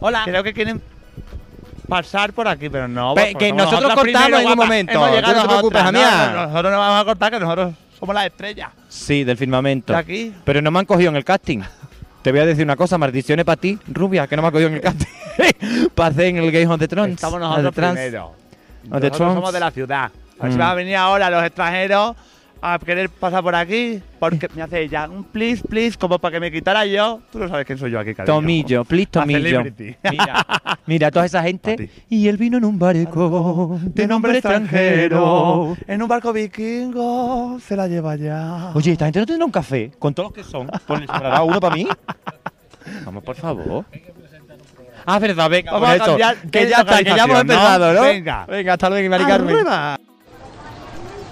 Hola. 0.00 0.22
creo 0.24 0.42
que 0.42 0.52
quieren 0.52 0.82
pasar 1.92 2.32
por 2.32 2.48
aquí, 2.48 2.68
pero 2.68 2.88
no. 2.88 3.14
Pe- 3.14 3.34
que 3.34 3.52
nosotros 3.52 3.92
cortamos 3.94 4.40
en 4.40 4.46
un 4.48 4.56
momento. 4.56 4.92
Hemos 4.92 5.08
Tú 5.08 5.14
llegado 5.14 5.34
no 5.34 5.42
te 5.42 5.48
preocupes. 5.48 5.84
No, 5.84 5.92
no, 5.92 6.46
nosotros 6.46 6.72
no 6.72 6.78
vamos 6.78 7.00
a 7.00 7.04
cortar, 7.04 7.32
que 7.32 7.40
nosotros 7.40 7.74
somos 7.98 8.14
las 8.14 8.26
estrellas. 8.26 8.70
Sí, 8.88 9.24
del 9.24 9.36
firmamento. 9.36 9.92
De 9.92 9.98
aquí. 9.98 10.34
Pero 10.44 10.60
no 10.62 10.70
me 10.70 10.78
han 10.80 10.84
cogido 10.86 11.10
en 11.10 11.16
el 11.16 11.24
casting. 11.24 11.60
Te 12.22 12.30
voy 12.30 12.40
a 12.40 12.46
decir 12.46 12.64
una 12.64 12.76
cosa, 12.76 12.98
maldiciones 12.98 13.44
para 13.44 13.56
ti, 13.60 13.78
rubia, 13.88 14.26
que 14.26 14.36
no 14.36 14.42
me 14.42 14.48
ha 14.48 14.50
cogido 14.52 14.68
en 14.68 14.74
el 14.74 14.80
casting. 14.80 15.06
para 15.94 16.08
hacer 16.10 16.26
en 16.26 16.36
el 16.38 16.50
Game 16.52 16.66
of 16.66 16.78
the 16.78 16.86
Thrones. 16.88 17.14
Estamos 17.14 17.40
nosotros 17.40 17.74
primero. 17.74 18.32
Nosotros 18.84 19.16
somos 19.16 19.52
de 19.52 19.60
la 19.60 19.70
ciudad. 19.70 20.04
A 20.38 20.42
ver 20.44 20.50
Mm. 20.50 20.52
si 20.52 20.58
van 20.58 20.68
a 20.70 20.74
venir 20.74 20.96
ahora 20.96 21.30
los 21.30 21.44
extranjeros 21.44 22.16
a 22.62 22.78
querer 22.78 23.10
pasar 23.10 23.42
por 23.42 23.54
aquí. 23.54 24.00
Porque 24.20 24.48
me 24.54 24.62
hace 24.62 24.82
ella 24.82 25.08
un 25.10 25.24
please, 25.24 25.62
please, 25.68 25.98
como 25.98 26.18
para 26.18 26.34
que 26.34 26.40
me 26.40 26.52
quitara 26.52 26.86
yo. 26.86 27.20
Tú 27.32 27.40
no 27.40 27.48
sabes 27.48 27.66
quién 27.66 27.76
soy 27.76 27.90
yo 27.90 27.98
aquí, 27.98 28.14
cariño. 28.14 28.34
Tomillo, 28.34 28.84
please 28.84 29.10
Tomillo. 29.10 29.64
Mira, 30.10 30.46
mira, 30.86 31.10
toda 31.10 31.26
esa 31.26 31.42
gente. 31.42 31.90
Y 32.08 32.28
él 32.28 32.36
vino 32.36 32.58
en 32.58 32.64
un 32.64 32.78
barco 32.78 33.80
De 33.82 34.06
nombre 34.06 34.38
extranjero. 34.38 35.76
En 35.88 36.02
un 36.02 36.08
barco 36.08 36.32
vikingo 36.32 37.58
se 37.58 37.74
la 37.74 37.88
lleva 37.88 38.14
ya. 38.16 38.70
Oye, 38.74 38.92
esta 38.92 39.06
gente 39.06 39.18
no 39.18 39.26
tendrá 39.26 39.44
un 39.44 39.52
café 39.52 39.90
con 39.98 40.14
todos 40.14 40.28
los 40.28 40.32
que 40.32 40.48
son. 40.48 40.70
Pues 40.86 41.00
sobrará 41.00 41.42
uno 41.42 41.60
para 41.60 41.74
mí. 41.74 41.88
Vamos, 43.04 43.24
por 43.24 43.36
favor. 43.36 43.84
Ah, 45.04 45.18
verdad, 45.18 45.50
venga, 45.50 45.72
Vamos 45.72 45.88
a 45.88 45.96
eso, 45.96 46.04
cambiar 46.04 46.36
que 46.42 46.68
ya 46.68 46.76
está, 46.78 46.98
que 46.98 47.04
ya 47.04 47.24
hemos 47.24 47.40
empezado, 47.40 47.92
¿no? 47.92 48.02
Venga. 48.02 48.46
Venga, 48.46 48.72
hasta 48.74 48.88
luego, 48.88 49.10
Mari 49.10 49.24
Carmen. 49.24 49.56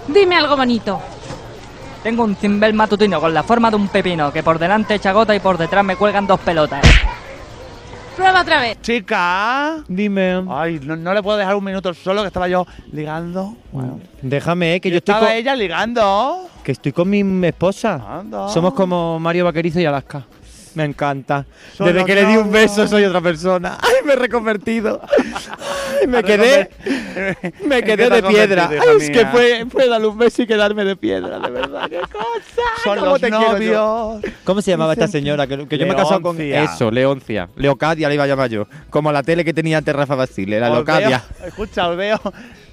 Dime 0.07 0.35
algo 0.35 0.57
bonito. 0.57 1.01
Tengo 2.03 2.23
un 2.23 2.35
cimbel 2.35 2.73
matutino 2.73 3.21
con 3.21 3.31
la 3.33 3.43
forma 3.43 3.69
de 3.69 3.75
un 3.75 3.87
pepino 3.87 4.33
que 4.33 4.41
por 4.41 4.57
delante 4.57 4.95
echa 4.95 5.11
gota 5.11 5.35
y 5.35 5.39
por 5.39 5.57
detrás 5.57 5.85
me 5.85 5.95
cuelgan 5.95 6.25
dos 6.25 6.39
pelotas. 6.39 6.81
Prueba 8.15 8.41
otra 8.41 8.59
vez. 8.59 8.81
Chica. 8.81 9.83
Dime. 9.87 10.43
Ay, 10.49 10.79
no, 10.83 10.95
no 10.95 11.13
le 11.13 11.21
puedo 11.21 11.37
dejar 11.37 11.55
un 11.55 11.63
minuto 11.63 11.93
solo 11.93 12.21
que 12.21 12.27
estaba 12.27 12.47
yo 12.47 12.65
ligando. 12.91 13.55
Bueno. 13.71 13.99
Déjame, 14.21 14.75
eh, 14.75 14.81
que 14.81 14.89
yo 14.89 14.97
estoy 14.97 15.13
estaba 15.13 15.27
con, 15.27 15.37
ella 15.37 15.55
ligando. 15.55 16.49
que 16.63 16.71
estoy 16.71 16.91
con 16.91 17.09
mi 17.09 17.47
esposa. 17.47 18.01
Anda. 18.19 18.49
Somos 18.49 18.73
como 18.73 19.19
Mario 19.19 19.45
Vaquerizo 19.45 19.79
y 19.79 19.85
Alaska. 19.85 20.25
Me 20.75 20.85
encanta. 20.85 21.45
Desde 21.77 22.05
que 22.05 22.15
le 22.15 22.25
di 22.25 22.37
un 22.37 22.51
beso 22.51 22.87
soy 22.87 23.03
otra 23.03 23.21
persona. 23.21 23.77
Ay, 23.81 24.05
me 24.05 24.13
he 24.13 24.15
reconvertido. 24.15 25.01
Ay, 25.99 26.07
me 26.07 26.23
quedé, 26.23 26.69
me 27.65 27.79
¿En 27.79 27.85
quedé 27.85 28.09
de 28.09 28.23
piedra. 28.23 28.69
Ay, 28.69 28.97
es 28.99 29.09
que 29.09 29.25
fue, 29.27 29.65
fue 29.69 29.87
darle 29.87 30.07
un 30.07 30.17
beso 30.17 30.41
y 30.41 30.47
quedarme 30.47 30.85
de 30.85 30.95
piedra, 30.95 31.39
de 31.39 31.49
verdad. 31.49 31.89
Qué 31.89 31.99
cosa. 31.99 32.21
Son 32.83 32.99
¿Cómo 32.99 33.11
los 33.11 33.21
te 33.21 33.29
novios. 33.29 34.21
¿Cómo 34.43 34.61
se 34.61 34.71
llamaba 34.71 34.93
esta 34.93 35.07
señora? 35.07 35.45
Que, 35.47 35.67
que 35.67 35.77
yo 35.77 35.85
me 35.85 35.93
he 35.93 35.95
casado 35.95 36.21
con 36.21 36.37
Leoncia. 36.37 36.63
eso, 36.63 36.89
Leoncia. 36.91 37.49
Leocadia 37.55 38.07
le 38.07 38.15
iba 38.15 38.23
a 38.23 38.27
llamar 38.27 38.49
yo. 38.49 38.67
Como 38.89 39.11
la 39.11 39.23
tele 39.23 39.43
que 39.43 39.53
tenía 39.53 39.77
antes 39.77 39.95
Rafa 39.95 40.15
Basile, 40.15 40.59
la 40.59 40.69
Leocadia. 40.69 41.23
escucha, 41.45 41.89
os 41.89 41.97
veo 41.97 42.19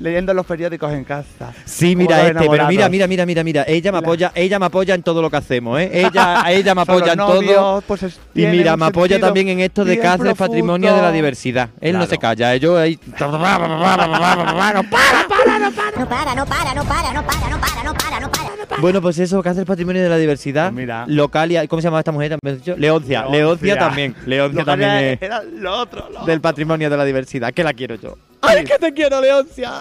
leyendo 0.01 0.33
los 0.33 0.47
periódicos 0.47 0.93
en 0.93 1.05
casa. 1.05 1.53
Sí, 1.65 1.97
mira 1.97 2.27
este, 2.29 2.49
pero 2.49 2.67
mira, 2.69 2.89
mira, 2.89 3.07
mira, 3.07 3.27
mira, 3.27 3.45
mira. 3.45 3.65
Ella 3.67 3.93
me 3.93 3.99
apoya, 3.99 4.33
ella 4.35 4.59
me 4.59 4.67
apoya 4.67 4.95
en 4.95 5.03
todo 5.03 5.23
lo 5.23 5.31
que 5.31 5.37
hacemos, 5.37 5.81
¿eh? 5.81 5.91
Ella, 5.93 6.45
ella 6.51 6.75
me 6.75 6.83
apoya 6.83 7.13
en 7.13 7.19
todo. 7.19 7.83
Pues 7.89 8.05
es- 8.05 8.21
Y 8.35 8.47
mira, 8.47 8.77
me 8.77 8.87
apoya 8.87 9.19
también 9.19 9.49
en 9.49 9.59
esto 9.61 9.85
de 9.85 9.97
Cáceres 9.99 10.19
profundo. 10.35 10.37
Patrimonio 10.47 10.95
de 10.95 11.03
la 11.03 11.11
Diversidad. 11.11 11.71
Él 11.81 11.95
no 11.95 11.99
Claro. 12.01 12.11
se 12.11 12.19
calla, 12.19 12.55
¿eh? 12.55 12.61
yo 12.61 12.79
ahí. 12.79 12.97
No 13.19 13.33
para, 13.33 13.67
no 13.67 13.81
para, 13.81 14.07
no 14.07 14.13
para, 14.13 14.37
no 14.45 14.53
para, 14.53 14.83
no 14.83 14.91
para, 14.91 15.25
no 15.25 15.73
para, 16.07 16.35
no 16.35 16.47
para, 16.47 16.75
no 16.75 16.85
para, 16.87 17.13
no 17.15 17.25
para. 17.25 18.81
Bueno, 18.81 19.01
pues 19.03 19.19
eso, 19.19 19.43
Cáceres 19.43 19.67
Patrimonio 19.67 20.03
de 20.03 20.09
la 20.09 20.19
Diversidad. 20.19 20.67
Pues 20.71 20.77
mira. 20.83 21.05
Localia, 21.09 21.67
¿cómo 21.67 21.81
se 21.83 21.87
llama 21.89 21.99
esta 21.99 22.13
mujer? 22.13 22.39
Leoncia. 22.43 22.77
Leoncia, 22.77 23.27
Leoncia. 23.27 23.79
también. 23.79 24.15
Leoncia 24.27 24.65
también 24.65 24.91
era- 24.91 25.13
es 25.13 25.23
Era 25.23 25.43
lo 25.43 25.79
otro, 25.81 26.09
lo 26.13 26.25
del 26.27 26.41
Patrimonio 26.41 26.89
de 26.91 26.97
la 26.97 27.05
Diversidad. 27.05 27.53
Que 27.53 27.65
la 27.65 27.73
quiero 27.73 27.95
yo. 27.97 28.17
¡Ay, 28.43 28.63
que 28.65 28.79
te 28.79 28.93
quiero, 28.93 29.21
Leoncia! 29.21 29.73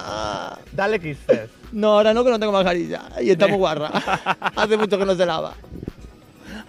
Dale 0.72 1.00
kisses. 1.00 1.50
No, 1.72 1.94
ahora 1.94 2.14
no, 2.14 2.24
que 2.24 2.32
no 2.32 2.40
tengo 2.40 2.54
mascarilla. 2.54 3.02
Y 3.22 3.30
está 3.30 3.48
muy 3.48 3.58
guarra. 3.58 3.92
Hace 4.56 4.78
mucho 4.78 4.98
que 4.98 5.06
no 5.06 5.14
se 5.16 5.26
lava. 5.26 5.54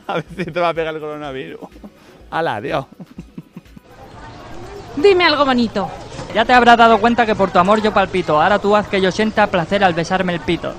A 0.12 0.14
ver 0.14 0.24
si 0.36 0.44
te 0.46 0.58
va 0.58 0.70
a 0.70 0.74
pegar 0.74 0.94
el 0.94 1.00
coronavirus. 1.00 1.60
Hala, 2.30 2.56
adiós. 2.56 2.86
Dime 4.96 5.24
algo 5.24 5.44
bonito. 5.44 5.90
Ya 6.34 6.46
te 6.46 6.52
habrás 6.54 6.78
dado 6.78 6.98
cuenta 6.98 7.26
que 7.26 7.34
por 7.34 7.50
tu 7.50 7.58
amor 7.58 7.82
yo 7.82 7.92
palpito. 7.92 8.40
Ahora 8.40 8.58
tú 8.58 8.74
haz 8.74 8.88
que 8.88 9.00
yo 9.02 9.12
sienta 9.12 9.46
placer 9.48 9.84
al 9.84 9.92
besarme 9.92 10.32
el 10.32 10.40
pito. 10.40 10.72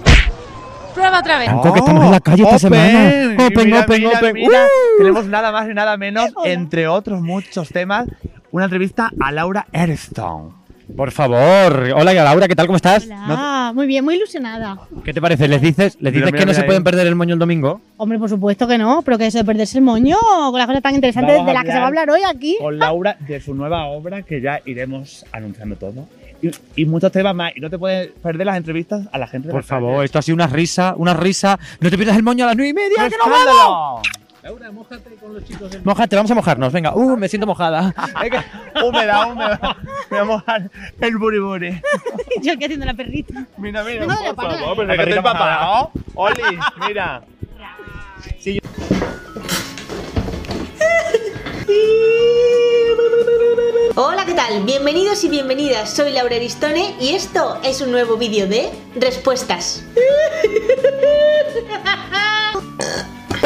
Prueba 0.96 1.20
otra 1.20 1.38
vez. 1.38 1.50
Que 1.62 1.80
estamos 1.80 2.06
en 2.06 2.12
la 2.12 2.20
calle 2.20 2.44
esta 2.44 2.60
semana. 2.60 3.36
Open, 3.46 3.66
mira, 3.66 3.82
open, 3.82 4.02
mira, 4.02 4.18
open. 4.18 4.34
mira, 4.34 4.66
¡Uh! 4.66 4.98
Tenemos 4.98 5.26
nada 5.28 5.52
más 5.52 5.70
y 5.70 5.74
nada 5.76 5.96
menos, 5.96 6.30
entre 6.44 6.88
otros 6.88 7.22
muchos 7.22 7.70
temas, 7.70 8.08
una 8.52 8.66
entrevista 8.66 9.12
a 9.20 9.32
Laura 9.32 9.68
Airstone. 9.72 10.59
Por 10.96 11.12
favor. 11.12 11.94
Hola, 11.96 12.14
Laura, 12.14 12.48
¿qué 12.48 12.56
tal? 12.56 12.66
¿Cómo 12.66 12.76
estás? 12.78 13.06
Hola, 13.06 13.72
muy 13.74 13.88
bien, 13.88 14.04
muy 14.04 14.16
ilusionada. 14.16 14.78
¿Qué 15.04 15.14
te 15.14 15.22
parece? 15.22 15.48
¿Les 15.48 15.62
dices, 15.62 15.98
les 16.02 16.12
dices 16.14 16.26
mira, 16.26 16.38
que 16.38 16.46
no 16.46 16.50
mira 16.50 16.54
se 16.56 16.62
ahí. 16.62 16.66
pueden 16.66 16.84
perder 16.84 17.08
el 17.08 17.16
moño 17.16 17.34
el 17.34 17.40
domingo? 17.40 17.80
Hombre, 17.98 18.18
por 18.20 18.28
supuesto 18.28 18.68
que 18.68 18.78
no, 18.78 19.02
pero 19.04 19.18
que 19.18 19.28
eso 19.28 19.38
de 19.38 19.46
perderse 19.46 19.78
el 19.78 19.84
moño 19.84 20.18
con 20.50 20.58
las 20.58 20.68
cosas 20.68 20.82
tan 20.82 20.96
interesantes 20.96 21.34
Vamos 21.36 21.48
de 21.48 21.54
las 21.54 21.64
que 21.64 21.72
se 21.72 21.78
va 21.78 21.84
a 21.84 21.88
hablar 21.88 22.10
hoy 22.10 22.22
aquí. 22.28 22.58
Con 22.60 22.78
Laura 22.80 23.16
de 23.20 23.40
su 23.40 23.54
nueva 23.54 23.86
obra, 23.86 24.24
que 24.24 24.42
ya 24.42 24.60
iremos 24.66 25.26
anunciando 25.32 25.76
todo. 25.76 26.08
Y, 26.42 26.52
y 26.82 26.86
muchos 26.86 27.12
temas 27.12 27.36
más. 27.36 27.52
Y 27.56 27.60
no 27.60 27.70
te 27.70 27.78
puedes 27.78 28.10
perder 28.24 28.48
las 28.48 28.58
entrevistas 28.58 29.08
a 29.12 29.18
la 29.18 29.28
gente 29.28 29.50
de 29.50 29.54
Por 29.54 29.62
la 29.64 29.68
calle. 29.68 29.82
favor, 29.86 30.06
esto 30.06 30.20
ha 30.20 30.22
sido 30.22 30.36
una 30.36 30.48
risa, 30.48 30.96
una 30.98 31.14
risa. 31.14 31.60
No 31.80 31.90
te 31.90 31.98
pierdas 31.98 32.18
el 32.18 32.24
moño 32.24 32.46
a 32.46 32.48
las 32.48 32.56
nueve 32.56 32.70
y 32.70 32.74
media, 32.74 33.04
¡Qué 33.04 33.10
que 33.10 33.18
nos 33.18 33.30
vamos. 33.30 34.02
Escándalo! 34.44 35.82
Mojate, 35.84 36.16
vamos 36.16 36.32
a 36.32 36.36
mojarnos, 36.36 36.74
venga. 36.74 36.96
Uh, 36.96 37.18
me 37.18 37.28
siento 37.28 37.46
mojada. 37.46 37.94
Venga, 38.22 38.46
húmeda, 38.84 39.28
húmeda. 39.28 39.78
Me 40.10 40.10
voy 40.10 40.20
a 40.20 40.24
mojar 40.24 40.72
el 41.02 41.18
buriburi. 41.18 41.82
Yo 42.42 42.54
aquí 42.54 42.66
haciendo 42.66 42.86
la 42.86 42.94
perrita. 42.94 43.46
Mira, 43.58 43.84
mira, 43.84 44.06
la 44.06 44.34
por 44.34 44.88
pero 44.88 45.06
que 45.06 45.16
empapado. 45.16 45.92
Oli, 46.16 46.42
mira. 46.88 47.22
tal? 54.40 54.64
Bienvenidos 54.64 55.26
y 55.26 55.30
bienvenidas, 55.30 55.94
soy 55.94 56.14
Laura 56.14 56.38
Aristone 56.38 56.96
y 57.02 57.10
esto 57.10 57.60
es 57.62 57.82
un 57.82 57.92
nuevo 57.92 58.16
vídeo 58.16 58.48
de 58.48 58.70
respuestas. 58.96 59.84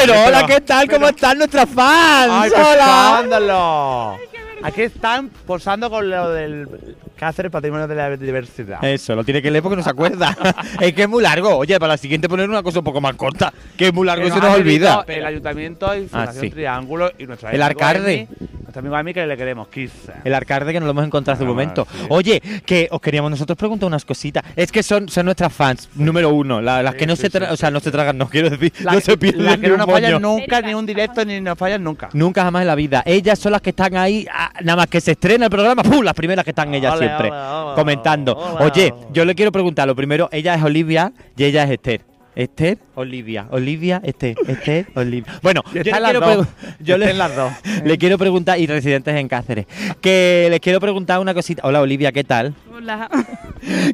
Pero 0.05 0.21
hola, 0.25 0.45
¿qué 0.45 0.59
tal? 0.59 0.89
¿Cómo 0.89 1.07
están 1.07 1.37
nuestras 1.37 1.69
fans? 1.69 2.29
¡Ay, 2.29 2.51
qué 2.51 2.61
hola. 2.61 3.11
escándalo! 3.13 4.17
Aquí 4.61 4.81
están 4.81 5.29
posando 5.29 5.89
con 5.89 6.09
lo 6.09 6.29
del 6.31 6.67
Cáceres 7.15 7.51
Patrimonio 7.51 7.87
de 7.87 7.95
la 7.95 8.17
Diversidad. 8.17 8.83
Eso, 8.83 9.15
lo 9.15 9.23
tiene 9.23 9.41
que 9.41 9.49
leer 9.51 9.61
porque 9.63 9.77
no 9.77 9.83
se 9.83 9.89
acuerda. 9.89 10.35
es 10.81 10.93
que 10.93 11.03
es 11.03 11.09
muy 11.09 11.21
largo. 11.23 11.55
Oye, 11.57 11.79
para 11.79 11.93
la 11.93 11.97
siguiente 11.97 12.27
poner 12.27 12.49
una 12.49 12.63
cosa 12.63 12.79
un 12.79 12.85
poco 12.85 12.99
más 13.01 13.15
corta, 13.15 13.53
que 13.77 13.87
es 13.87 13.93
muy 13.93 14.05
largo 14.05 14.27
y 14.27 14.31
se 14.31 14.39
nos 14.39 14.55
olvida. 14.55 15.03
El 15.07 15.25
Ayuntamiento 15.25 15.95
y 15.95 16.07
Fundación 16.07 16.37
Ah, 16.37 16.41
sí. 16.41 16.49
Triángulo 16.49 17.11
y 17.17 17.25
nuestro 17.27 17.49
El 17.49 17.61
alcalde. 17.61 18.27
Nuestro 18.63 18.79
amigo 18.79 18.97
Emi 18.97 19.13
que 19.13 19.25
le 19.27 19.37
queremos, 19.37 19.67
Kiss. 19.67 19.91
El 20.23 20.33
arcade 20.33 20.71
que 20.73 20.79
nos 20.79 20.85
lo 20.85 20.91
hemos 20.91 21.05
encontrado 21.05 21.35
hace 21.35 21.43
un 21.43 21.49
Ah, 21.49 21.53
momento. 21.53 21.87
sí. 21.91 22.05
Oye, 22.09 22.41
que 22.65 22.87
os 22.91 22.99
queríamos 22.99 23.29
nosotros 23.31 23.57
preguntar 23.57 23.87
unas 23.87 24.03
cositas. 24.03 24.43
Es 24.55 24.71
que 24.71 24.81
son, 24.81 25.07
son 25.09 25.25
nuestras 25.25 25.53
fans, 25.53 25.89
número 25.95 26.29
uno. 26.33 26.59
la- 26.61 26.81
las 26.81 26.93
Sí, 26.93 26.99
que 26.99 27.07
no 27.07 27.15
se 27.15 27.29
tra- 27.31 27.47
sí, 27.47 27.53
o 27.53 27.57
sea, 27.57 27.69
no 27.71 27.79
se 27.79 27.91
tragan, 27.91 28.17
no 28.17 28.27
quiero 28.27 28.49
decir, 28.49 28.73
La, 28.81 28.93
no 28.93 28.99
se 28.99 29.15
pierden 29.17 29.45
la 29.45 29.57
que 29.57 29.67
no 29.67 29.73
un 29.75 29.79
nos 29.79 29.87
fallan 29.89 30.21
nunca, 30.21 30.61
ni 30.61 30.73
un 30.73 30.85
directo, 30.85 31.23
ni 31.23 31.39
nos 31.39 31.57
fallan 31.57 31.83
nunca. 31.83 32.09
Nunca 32.13 32.43
jamás 32.43 32.61
en 32.61 32.67
la 32.67 32.75
vida. 32.75 33.03
Ellas 33.05 33.37
son 33.37 33.51
las 33.51 33.61
que 33.61 33.69
están 33.71 33.95
ahí, 33.95 34.25
ah, 34.33 34.51
nada 34.63 34.77
más 34.77 34.87
que 34.87 34.99
se 35.01 35.11
estrena 35.11 35.45
el 35.45 35.51
programa, 35.51 35.83
¡pum! 35.83 36.01
Las 36.03 36.13
primeras 36.15 36.43
que 36.43 36.51
están 36.51 36.73
ellas 36.73 36.93
Ole, 36.95 37.02
siempre 37.07 37.31
comentando. 37.75 38.35
Oye, 38.59 38.93
yo 39.11 39.25
le 39.25 39.35
quiero 39.35 39.51
preguntar, 39.51 39.87
lo 39.87 39.95
primero, 39.95 40.29
ella 40.31 40.55
es 40.55 40.63
Olivia 40.63 41.11
y 41.35 41.43
ella 41.43 41.63
es 41.63 41.71
Esther. 41.71 42.12
Esther, 42.35 42.77
Olivia, 42.95 43.47
Olivia, 43.51 44.01
Esther, 44.03 44.35
Esther, 44.47 44.87
Olivia. 44.95 45.33
Bueno, 45.41 45.61
yo, 45.73 45.81
están 45.81 46.01
le 46.03 46.13
las 46.13 46.21
quiero, 46.21 46.35
dos. 46.37 46.47
yo 46.79 46.97
le, 46.97 47.13
las 47.13 47.35
dos. 47.35 47.53
le 47.83 47.97
quiero 47.97 48.17
preguntar, 48.17 48.59
y 48.59 48.67
residentes 48.67 49.15
en 49.15 49.27
Cáceres, 49.27 49.65
que 50.01 50.47
les 50.49 50.59
quiero 50.59 50.79
preguntar 50.79 51.19
una 51.19 51.33
cosita. 51.33 51.61
Hola 51.65 51.81
Olivia, 51.81 52.11
¿qué 52.11 52.23
tal? 52.23 52.53
Hola. 52.73 53.09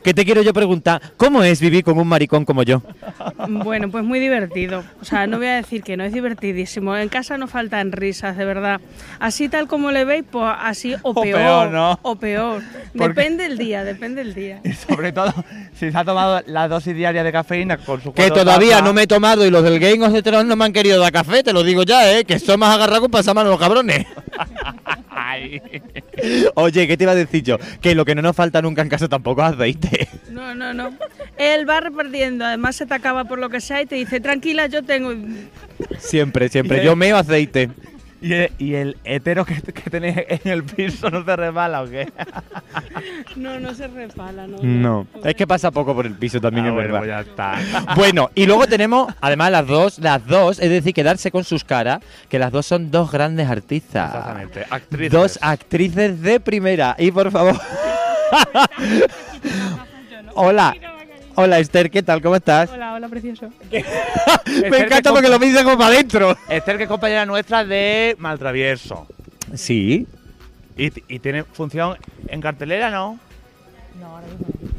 Que 0.03 0.15
te 0.15 0.25
quiero 0.25 0.41
yo 0.41 0.51
preguntar, 0.51 0.99
¿cómo 1.15 1.43
es 1.43 1.61
vivir 1.61 1.83
con 1.83 1.99
un 1.99 2.07
maricón 2.07 2.43
como 2.43 2.63
yo? 2.63 2.81
Bueno, 3.47 3.91
pues 3.91 4.03
muy 4.03 4.19
divertido. 4.19 4.83
O 4.99 5.05
sea, 5.05 5.27
no 5.27 5.37
voy 5.37 5.45
a 5.45 5.57
decir 5.57 5.83
que 5.83 5.95
no, 5.95 6.03
es 6.03 6.11
divertidísimo. 6.11 6.97
En 6.97 7.07
casa 7.07 7.37
no 7.37 7.47
faltan 7.47 7.91
risas, 7.91 8.35
de 8.35 8.45
verdad. 8.45 8.81
Así 9.19 9.47
tal 9.47 9.67
como 9.67 9.91
le 9.91 10.05
veis, 10.05 10.23
pues 10.31 10.51
así 10.59 10.95
o, 11.03 11.11
O 11.11 11.21
peor. 11.21 11.37
peor, 11.39 11.69
¿no? 11.69 11.99
O 12.01 12.15
peor. 12.15 12.63
Porque- 12.97 13.09
Depende 13.09 13.45
el 13.45 13.59
día, 13.59 13.83
depende 13.83 14.21
el 14.21 14.33
día. 14.33 14.59
Y 14.63 14.73
sobre 14.73 15.11
todo, 15.11 15.31
si 15.75 15.91
se 15.91 15.97
ha 15.97 16.03
tomado 16.03 16.41
la 16.47 16.67
dosis 16.67 16.95
diaria 16.95 17.23
de 17.23 17.31
cafeína 17.31 17.77
con 17.77 18.01
su 18.01 18.11
Que 18.33 18.39
todavía 18.39 18.81
no 18.81 18.93
me 18.93 19.03
he 19.03 19.07
tomado 19.07 19.45
y 19.45 19.49
los 19.49 19.63
del 19.63 19.79
Game 19.79 20.05
of 20.05 20.23
Thrones 20.23 20.45
no 20.45 20.55
me 20.55 20.65
han 20.65 20.73
querido 20.73 20.99
dar 20.99 21.11
café, 21.11 21.43
te 21.43 21.53
lo 21.53 21.63
digo 21.63 21.83
ya, 21.83 22.17
¿eh? 22.17 22.25
Que 22.25 22.39
son 22.39 22.59
más 22.59 22.75
agarrados 22.75 23.01
con 23.01 23.11
pasamanos 23.11 23.51
los 23.51 23.59
cabrones. 23.59 24.05
Oye, 26.55 26.87
¿qué 26.87 26.97
te 26.97 27.03
iba 27.03 27.11
a 27.11 27.15
decir 27.15 27.43
yo? 27.43 27.57
Que 27.81 27.95
lo 27.95 28.05
que 28.05 28.15
no 28.15 28.21
nos 28.21 28.35
falta 28.35 28.61
nunca 28.61 28.81
en 28.81 28.89
casa 28.89 29.07
tampoco 29.07 29.41
es 29.45 29.53
aceite. 29.53 30.07
No, 30.29 30.55
no, 30.55 30.73
no. 30.73 30.93
Él 31.37 31.69
va 31.69 31.79
repartiendo, 31.79 32.45
además 32.45 32.75
se 32.75 32.85
te 32.85 32.93
acaba 32.93 33.25
por 33.25 33.39
lo 33.39 33.49
que 33.49 33.61
sea 33.61 33.81
y 33.81 33.85
te 33.85 33.95
dice, 33.95 34.19
tranquila, 34.19 34.67
yo 34.67 34.83
tengo. 34.83 35.13
Siempre, 35.97 36.49
siempre. 36.49 36.83
Yo 36.83 36.95
meo 36.97 37.17
aceite. 37.17 37.69
¿Y 38.21 38.33
el, 38.33 38.51
y 38.57 38.73
el 38.75 38.97
hetero 39.05 39.45
que, 39.45 39.61
que 39.61 39.89
tenéis 39.89 40.17
en 40.27 40.51
el 40.51 40.63
piso 40.63 41.09
no 41.09 41.23
se 41.23 41.35
resbala 41.35 41.83
o 41.83 41.89
qué? 41.89 42.11
No, 43.35 43.59
no 43.59 43.73
se 43.73 43.87
resbala, 43.87 44.45
no. 44.47 44.57
No. 44.61 45.07
Es 45.23 45.33
que 45.35 45.47
pasa 45.47 45.71
poco 45.71 45.95
por 45.95 46.05
el 46.05 46.13
piso 46.15 46.41
también, 46.41 46.65
Ah, 46.65 46.69
es 46.69 46.73
bueno, 46.75 46.93
verdad. 46.99 46.99
pues 46.99 47.09
ya 47.09 47.21
está. 47.21 47.93
Bueno, 47.95 48.29
y 48.35 48.45
luego 48.45 48.67
tenemos, 48.67 49.13
además, 49.21 49.51
las 49.51 49.65
dos, 49.67 49.99
las 49.99 50.25
dos, 50.27 50.59
es 50.59 50.69
decir, 50.69 50.93
quedarse 50.93 51.31
con 51.31 51.43
sus 51.45 51.63
caras, 51.63 51.99
que 52.27 52.37
las 52.39 52.51
dos 52.51 52.65
son 52.65 52.91
dos 52.91 53.11
grandes 53.11 53.49
artistas. 53.49 54.09
Exactamente. 54.13 54.65
Actrices. 54.69 55.11
Dos 55.11 55.39
actrices 55.41 56.21
de 56.21 56.39
primera. 56.39 56.95
Y 56.99 57.11
por 57.11 57.31
favor. 57.31 57.55
Hola. 60.35 60.75
Hola 61.41 61.57
Esther, 61.59 61.89
¿qué 61.89 62.03
tal? 62.03 62.21
¿Cómo 62.21 62.35
estás? 62.35 62.69
Hola, 62.69 62.95
hola, 62.95 63.07
precioso. 63.07 63.49
Me 63.71 64.77
encanta 64.77 65.13
porque 65.13 65.29
lo 65.29 65.39
me 65.39 65.45
dice 65.45 65.63
como 65.63 65.77
para 65.77 65.93
adentro. 65.93 66.35
Esther, 66.49 66.75
que 66.75 66.83
es 66.83 66.89
compañera 66.89 67.25
nuestra 67.25 67.63
de 67.63 68.17
Maltravieso. 68.19 69.07
Sí. 69.53 70.05
Y, 70.75 70.91
y 71.07 71.19
tiene 71.19 71.45
función 71.45 71.97
en 72.27 72.41
cartelera, 72.41 72.91
¿no? 72.91 73.17
No, 74.01 74.07
ahora 74.07 74.27
mismo 74.27 74.47
no. 74.49 74.69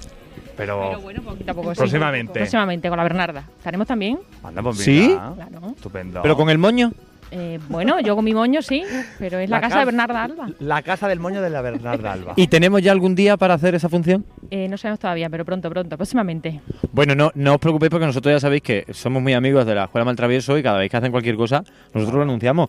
Pero. 0.54 0.80
Pero 0.90 1.00
bueno, 1.00 1.22
poquito 1.22 1.50
a 1.50 1.54
poco 1.54 1.74
sí. 1.74 1.78
Próximamente. 1.78 2.34
Próximamente 2.34 2.88
con 2.90 2.98
la 2.98 3.04
Bernarda. 3.04 3.44
¿Estaremos 3.56 3.86
también? 3.86 4.18
Anda, 4.42 4.62
pues 4.62 4.76
¿Sí? 4.76 5.08
mira. 5.08 5.32
Claro. 5.34 5.72
Estupendo. 5.74 6.20
Pero 6.20 6.36
con 6.36 6.50
el 6.50 6.58
moño. 6.58 6.92
Eh, 7.32 7.58
bueno, 7.68 8.00
yo 8.00 8.16
con 8.16 8.24
mi 8.24 8.34
moño 8.34 8.60
sí, 8.60 8.82
pero 9.18 9.38
es 9.38 9.48
la, 9.48 9.56
La 9.56 9.60
casa 9.60 9.68
casa- 9.74 9.78
de 9.80 9.84
Bernarda 9.86 10.24
Alba. 10.24 10.48
La 10.58 10.82
casa 10.82 11.06
del 11.08 11.20
moño 11.20 11.40
de 11.40 11.50
la 11.50 11.60
Bernarda 11.62 12.12
Alba. 12.14 12.32
¿Y 12.36 12.48
tenemos 12.48 12.82
ya 12.82 12.90
algún 12.92 13.14
día 13.14 13.36
para 13.36 13.54
hacer 13.54 13.74
esa 13.74 13.88
función? 13.88 14.24
Eh, 14.50 14.66
no 14.68 14.76
sabemos 14.76 14.98
todavía, 14.98 15.30
pero 15.30 15.44
pronto, 15.44 15.70
pronto, 15.70 15.96
próximamente. 15.96 16.60
Bueno, 16.92 17.14
no, 17.14 17.30
no 17.36 17.54
os 17.54 17.60
preocupéis 17.60 17.90
porque 17.90 18.06
nosotros 18.06 18.34
ya 18.34 18.40
sabéis 18.40 18.62
que 18.62 18.84
somos 18.92 19.22
muy 19.22 19.32
amigos 19.34 19.64
de 19.64 19.76
la 19.76 19.84
Escuela 19.84 20.04
Maltravieso 20.04 20.58
y 20.58 20.62
cada 20.62 20.78
vez 20.78 20.90
que 20.90 20.96
hacen 20.96 21.12
cualquier 21.12 21.36
cosa, 21.36 21.62
nosotros 21.94 22.16
lo 22.16 22.22
anunciamos. 22.22 22.68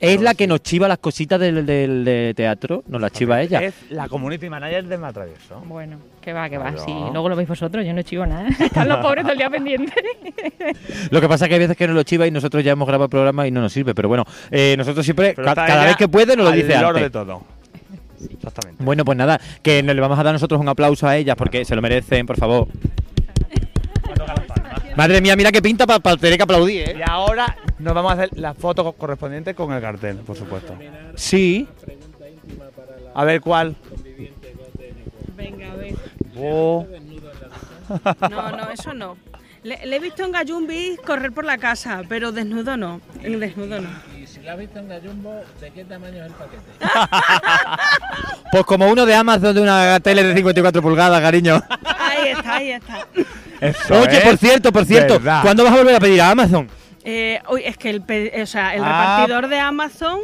Es 0.00 0.20
la 0.20 0.34
que 0.34 0.46
nos 0.46 0.62
chiva 0.62 0.88
las 0.88 0.98
cositas 0.98 1.38
del, 1.38 1.66
del- 1.66 2.04
de 2.04 2.32
teatro, 2.34 2.82
nos 2.88 3.00
las 3.00 3.12
chiva 3.12 3.40
ella. 3.42 3.62
Es 3.62 3.74
la 3.90 4.08
community 4.08 4.48
manager 4.48 4.84
de 4.86 4.96
Maltravieso. 4.98 5.60
Bueno, 5.66 5.98
que 6.20 6.32
va, 6.32 6.48
que 6.48 6.56
va. 6.58 6.70
Claro. 6.72 6.84
Si 6.84 6.92
luego 6.92 7.28
lo 7.28 7.36
veis 7.36 7.48
vosotros, 7.48 7.84
yo 7.84 7.92
no 7.92 8.02
chivo 8.02 8.24
nada. 8.26 8.48
Están 8.60 8.88
los 8.88 8.98
pobres 8.98 9.22
todo 9.24 9.32
el 9.32 9.38
día 9.38 9.50
pendientes. 9.50 9.94
Lo 11.10 11.20
que 11.20 11.28
pasa 11.28 11.44
es 11.44 11.48
que 11.48 11.54
hay 11.54 11.60
veces 11.60 11.76
que 11.76 11.86
nos 11.86 11.94
lo 11.96 12.02
chiva 12.02 12.26
y 12.26 12.30
nosotros 12.30 12.62
ya 12.64 12.72
hemos 12.72 12.86
grabado 12.88 13.04
el 13.06 13.10
programa 13.10 13.46
y 13.46 13.50
no 13.50 13.60
nos 13.60 13.72
sirve. 13.72 13.94
Pero 13.94 14.08
bueno, 14.08 14.24
eh, 14.50 14.74
nosotros 14.78 15.04
siempre, 15.04 15.34
Pero 15.34 15.46
ca- 15.46 15.54
cada 15.66 15.84
vez 15.84 15.96
que 15.96 16.08
puede, 16.08 16.34
nos 16.36 16.44
lo 16.46 16.50
al 16.52 16.56
dice 16.56 16.74
antes. 16.74 17.02
de 17.02 17.10
todo. 17.10 17.42
Exactamente. 18.32 18.82
Bueno, 18.84 19.04
pues 19.04 19.16
nada, 19.16 19.40
que 19.62 19.82
nos 19.82 19.94
le 19.94 20.00
vamos 20.00 20.18
a 20.18 20.22
dar 20.22 20.32
nosotros 20.32 20.60
un 20.60 20.68
aplauso 20.68 21.06
a 21.08 21.16
ellas 21.16 21.36
porque 21.36 21.64
se 21.64 21.74
lo 21.74 21.82
merecen, 21.82 22.26
por 22.26 22.36
favor. 22.36 22.68
Madre 24.96 25.20
mía, 25.20 25.36
mira 25.36 25.52
qué 25.52 25.62
pinta 25.62 25.86
para 25.86 26.16
tener 26.16 26.36
que 26.36 26.42
aplaudir, 26.42 26.88
¿eh? 26.90 26.96
Y 26.98 27.02
ahora 27.08 27.56
nos 27.78 27.94
vamos 27.94 28.10
a 28.12 28.14
hacer 28.14 28.30
la 28.38 28.54
foto 28.54 28.82
co- 28.84 28.92
correspondiente 28.92 29.54
con 29.54 29.72
el 29.72 29.80
cartel, 29.80 30.16
por 30.18 30.36
supuesto. 30.36 30.74
Sí. 31.14 31.66
A 33.14 33.24
ver 33.24 33.40
cuál. 33.40 33.76
Venga, 35.36 35.72
a 35.72 35.76
ver. 35.76 35.94
Oh. 36.36 36.86
No, 38.30 38.50
no, 38.56 38.70
eso 38.70 38.94
no. 38.94 39.16
Le, 39.62 39.84
le 39.86 39.96
he 39.96 39.98
visto 40.00 40.24
en 40.24 40.32
Gallumbi 40.32 40.96
correr 41.04 41.32
por 41.32 41.44
la 41.44 41.58
casa, 41.58 42.02
pero 42.08 42.32
desnudo 42.32 42.76
no. 42.76 43.00
En 43.22 43.38
desnudo 43.40 43.80
no. 43.80 43.88
Pues 48.52 48.64
como 48.64 48.88
uno 48.88 49.06
de 49.06 49.14
Amazon 49.14 49.54
de 49.54 49.60
una 49.60 50.00
tele 50.00 50.22
de 50.24 50.34
54 50.34 50.82
pulgadas, 50.82 51.20
cariño. 51.20 51.62
Ahí 51.98 52.28
está, 52.28 52.56
ahí 52.56 52.70
está. 52.72 53.06
Eso 53.60 54.00
Oye, 54.00 54.18
es 54.18 54.24
por 54.24 54.36
cierto, 54.38 54.72
por 54.72 54.84
cierto, 54.84 55.14
verdad. 55.14 55.42
¿cuándo 55.42 55.64
vas 55.64 55.72
a 55.72 55.76
volver 55.76 55.94
a 55.96 56.00
pedir 56.00 56.20
a 56.20 56.30
Amazon? 56.30 56.68
Eh, 57.04 57.40
uy, 57.50 57.62
es 57.64 57.76
que 57.76 57.90
el, 57.90 58.02
o 58.42 58.46
sea, 58.46 58.74
el 58.74 58.82
Ah. 58.84 59.18
repartidor 59.26 59.48
de 59.48 59.58
Amazon. 59.58 60.18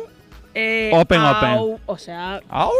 eh, 0.59 0.91
Open, 0.95 1.21
au, 1.21 1.35
open. 1.75 1.81
O 1.87 1.99
sea, 1.99 2.41
Au. 2.49 2.71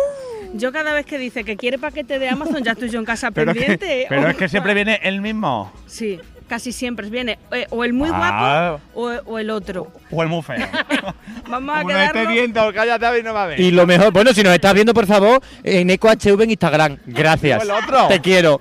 yo 0.55 0.73
cada 0.73 0.95
vez 0.95 1.05
que 1.05 1.19
dice 1.19 1.45
que 1.45 1.57
quiere 1.59 1.79
paquete 1.79 2.19
de 2.19 2.29
Amazon, 2.29 2.63
ya 2.65 2.73
estoy 2.73 2.89
yo 2.89 2.99
en 2.99 3.05
casa 3.05 3.31
Pero, 3.31 3.51
es 3.51 3.57
pendiente. 3.59 3.87
que, 3.87 4.07
pero 4.09 4.23
o- 4.23 4.29
es 4.29 4.37
que 4.37 4.49
siempre 4.49 4.73
viene 4.73 4.99
el 5.03 5.21
mismo. 5.21 5.71
Sí, 5.87 6.19
casi 6.49 6.73
siempre 6.73 7.11
viene 7.11 7.39
eh, 7.53 7.67
o 7.69 7.85
el 7.85 7.93
muy 7.93 8.09
Ah. 8.13 8.79
guapo 8.95 9.01
o, 9.27 9.33
o 9.35 9.39
el 9.39 9.51
otro. 9.51 9.93
O 10.11 10.23
el 10.23 10.29
muy 10.31 10.41
feo. 10.43 10.57
Vamos 11.51 11.77
a 11.77 11.81
Como 11.83 11.93
no 11.93 11.99
esté 12.01 12.13
quedarnos. 12.13 12.33
viendo, 12.33 12.73
cállate 12.73 13.19
y 13.19 13.23
no 13.23 13.35
va 13.35 13.45
a 13.45 13.47
ver. 13.49 13.61
Y 13.61 13.71
lo 13.73 13.87
mejor, 13.87 14.11
bueno, 14.13 14.33
si 14.33 14.43
nos 14.43 14.55
estás 14.55 14.73
viendo, 14.73 14.95
por 14.95 15.07
favor, 15.07 15.43
en 15.63 15.91
EcoHV 15.91 16.43
en 16.45 16.51
Instagram. 16.53 16.97
Gracias. 17.07 17.63
Dijo 17.63 17.77
el 17.79 17.85
otro. 17.85 18.09
Te 18.09 18.21
quiero. 18.21 18.59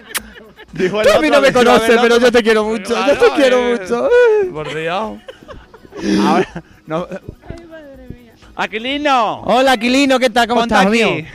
Dijo 0.76 1.02
Tú 1.02 1.10
a 1.10 1.22
mí 1.22 1.30
no 1.30 1.40
me 1.40 1.54
conoces, 1.54 1.98
pero 2.02 2.20
yo 2.20 2.32
te 2.32 2.44
quiero 2.44 2.66
mucho. 2.66 2.94
Claro, 2.94 3.14
yo 3.14 3.20
te 3.20 3.32
quiero 3.36 3.58
eh, 3.60 3.80
mucho. 3.80 4.10
Por 4.52 4.76
Dios. 4.76 5.14
Ahora, 6.28 6.64
no. 6.86 7.08
Aquilino. 8.58 9.42
Hola, 9.44 9.72
Aquilino, 9.74 10.20
¿qué 10.20 10.30
tal? 10.30 10.48
¿Cómo 10.50 10.62
Ponte 10.62 10.76
estás, 10.76 10.88
aquí. 10.88 11.02
amigo? 11.02 11.28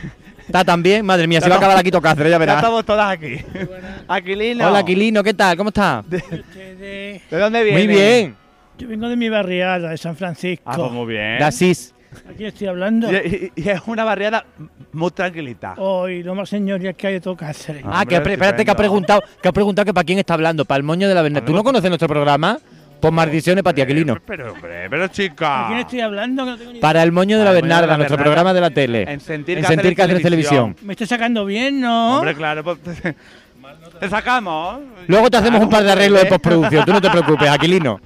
¿Está 0.45 0.63
también? 0.63 1.05
Madre 1.05 1.27
mía, 1.27 1.41
se 1.41 1.49
va 1.49 1.55
a 1.55 1.57
acabar 1.57 1.77
aquí 1.77 1.89
Cáceres, 1.89 2.29
ya 2.29 2.35
Ya 2.35 2.37
verás. 2.37 2.55
estamos 2.57 2.85
todas 2.85 3.11
aquí. 3.11 3.37
Aquilino. 4.07 4.67
Hola, 4.67 4.79
Aquilino, 4.79 5.23
¿qué 5.23 5.33
tal? 5.33 5.57
¿Cómo 5.57 5.69
estás? 5.69 6.07
¿De 6.07 7.21
dónde 7.31 7.63
vienes? 7.63 7.85
Muy 7.85 7.95
bien. 7.95 8.35
Yo 8.77 8.87
vengo 8.87 9.09
de 9.09 9.15
mi 9.15 9.29
barriada, 9.29 9.89
de 9.89 9.97
San 9.97 10.15
Francisco. 10.15 10.63
Ah, 10.65 10.75
pues 10.75 10.91
muy 10.91 11.13
bien. 11.13 11.39
Gracias. 12.11 12.33
Aquí 12.33 12.45
estoy 12.45 12.67
hablando. 12.67 13.11
Y, 13.11 13.51
y- 13.55 13.61
y 13.63 13.69
es 13.69 13.81
una 13.87 14.03
barriada 14.03 14.45
muy 14.91 15.11
tranquilita. 15.11 15.75
Hoy, 15.77 16.23
lo 16.23 16.35
más 16.35 16.49
señorial 16.49 16.93
que 16.95 17.07
hay 17.07 17.13
de 17.13 17.21
todo 17.21 17.35
Cáceres. 17.35 17.83
Ah, 17.85 18.05
que 18.05 18.15
espérate, 18.15 18.37
que 18.37 18.43
ha 18.43 18.53
estupendo. 18.53 18.75
preguntado, 18.75 19.21
que 19.41 19.47
ha 19.47 19.51
preguntado 19.51 19.85
que 19.85 19.93
para 19.93 20.03
quién 20.05 20.19
está 20.19 20.33
hablando, 20.33 20.65
para 20.65 20.77
el 20.77 20.83
moño 20.83 21.07
de 21.07 21.15
la 21.15 21.21
Bernarda. 21.21 21.45
¿Tú 21.45 21.53
no 21.53 21.63
conoces 21.63 21.89
nuestro 21.89 22.07
programa? 22.07 22.57
Pues 22.99 23.11
maldiciones 23.13 23.63
para 23.63 23.73
ti, 23.73 23.81
Aquilino. 23.81 24.17
Pero, 24.27 24.51
hombre, 24.53 24.87
pero 24.87 25.05
¿A 25.05 25.09
chica. 25.09 25.65
quién 25.69 25.79
estoy 25.79 26.01
hablando? 26.01 26.43
Que 26.45 26.51
no 26.51 26.57
tengo 26.57 26.73
ni 26.73 26.79
Para 26.79 27.01
el 27.01 27.11
moño 27.11 27.39
de 27.39 27.45
la 27.45 27.51
Bernarda, 27.51 27.87
la 27.87 27.97
nuestro 27.97 28.15
Bernarda. 28.17 28.23
programa 28.23 28.53
de 28.53 28.61
la 28.61 28.69
tele. 28.69 29.11
En 29.11 29.19
Sentir 29.19 29.57
en 29.57 29.65
Sentir 29.65 29.95
Cáceres 29.95 30.21
Televisión. 30.21 30.75
Televisión. 30.75 30.87
Me 30.87 30.93
está 30.93 31.07
sacando 31.07 31.43
bien, 31.45 31.81
¿no? 31.81 32.17
Hombre, 32.17 32.35
claro, 32.35 32.63
pues, 32.63 32.77
te 33.99 34.09
sacamos. 34.09 34.81
Luego 35.07 35.31
te 35.31 35.37
hacemos 35.37 35.61
un 35.63 35.69
par 35.69 35.83
de 35.83 35.91
arreglos 35.93 36.21
de 36.21 36.29
postproducción, 36.29 36.85
tú 36.85 36.93
no 36.93 37.01
te 37.01 37.09
preocupes, 37.09 37.49
Aquilino. 37.49 37.99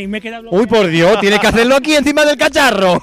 Y 0.00 0.06
me 0.06 0.18
he 0.18 0.20
quedado 0.20 0.42
bloqueado. 0.42 0.62
Uy, 0.62 0.66
por 0.68 0.86
Dios, 0.88 1.20
tienes 1.20 1.38
que 1.40 1.46
hacerlo 1.46 1.76
aquí 1.76 1.94
encima 1.94 2.24
del 2.24 2.36
cacharro. 2.36 3.02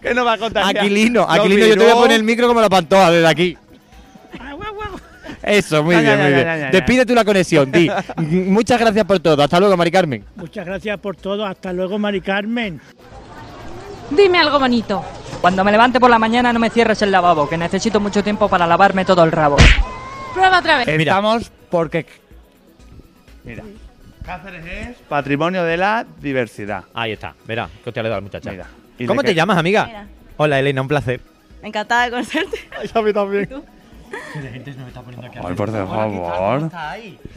¿Qué 0.00 0.14
nos 0.14 0.26
va 0.26 0.34
a 0.34 0.38
contar? 0.38 0.64
Aquilino, 0.64 1.26
Aquilino, 1.28 1.66
yo 1.66 1.76
te 1.76 1.82
voy 1.82 1.92
a 1.92 1.94
poner 1.94 2.16
el 2.16 2.24
micro 2.24 2.46
como 2.46 2.60
la 2.60 2.68
pantoja 2.68 3.10
desde 3.10 3.26
aquí. 3.26 3.58
Eso, 5.42 5.82
muy 5.82 5.96
bien, 5.96 6.20
muy 6.20 6.32
bien. 6.32 6.70
Despide 6.70 7.04
tú 7.04 7.14
la 7.14 7.24
conexión, 7.24 7.70
di. 7.70 7.90
Muchas 8.18 8.80
gracias 8.80 9.04
por 9.04 9.20
todo. 9.20 9.42
Hasta 9.42 9.60
luego, 9.60 9.76
Mari 9.76 9.90
Carmen. 9.90 10.24
Muchas 10.36 10.64
gracias 10.64 10.98
por 11.00 11.16
todo. 11.16 11.44
Hasta 11.44 11.72
luego, 11.72 11.98
Mari 11.98 12.20
Carmen. 12.20 12.80
Dime 14.10 14.38
algo 14.38 14.58
bonito. 14.58 15.04
Cuando 15.40 15.64
me 15.64 15.72
levante 15.72 16.00
por 16.00 16.08
la 16.08 16.18
mañana 16.18 16.52
no 16.52 16.58
me 16.58 16.70
cierres 16.70 17.02
el 17.02 17.10
lavabo, 17.10 17.48
que 17.48 17.58
necesito 17.58 18.00
mucho 18.00 18.22
tiempo 18.22 18.48
para 18.48 18.66
lavarme 18.66 19.04
todo 19.04 19.22
el 19.24 19.32
rabo. 19.32 19.56
Prueba 20.32 20.60
otra 20.60 20.78
vez. 20.78 20.88
Estamos 20.88 21.50
porque. 21.70 22.06
Mira. 23.44 23.62
Cáceres 24.24 24.64
es 24.64 24.96
patrimonio 25.08 25.64
de 25.64 25.76
la 25.76 26.06
diversidad. 26.20 26.84
Ahí 26.94 27.12
está, 27.12 27.34
verá, 27.46 27.68
que 27.84 27.92
te 27.92 28.02
le 28.02 28.08
he 28.08 28.10
dado 28.10 28.18
al 28.18 28.22
muchacha. 28.22 28.50
Mira. 28.50 28.66
¿Y 28.98 29.06
¿Cómo 29.06 29.20
de 29.20 29.26
te 29.26 29.32
qué? 29.32 29.36
llamas, 29.36 29.58
amiga? 29.58 29.84
Mira. 29.86 30.06
Hola, 30.38 30.58
Elena, 30.58 30.80
un 30.80 30.88
placer. 30.88 31.20
Encantada 31.62 32.04
de 32.04 32.10
conocerte. 32.10 32.58
a 32.94 33.02
mí 33.02 33.12
también. 33.12 33.48
Ay, 35.44 35.54
por 35.54 35.70
favor. 35.72 36.70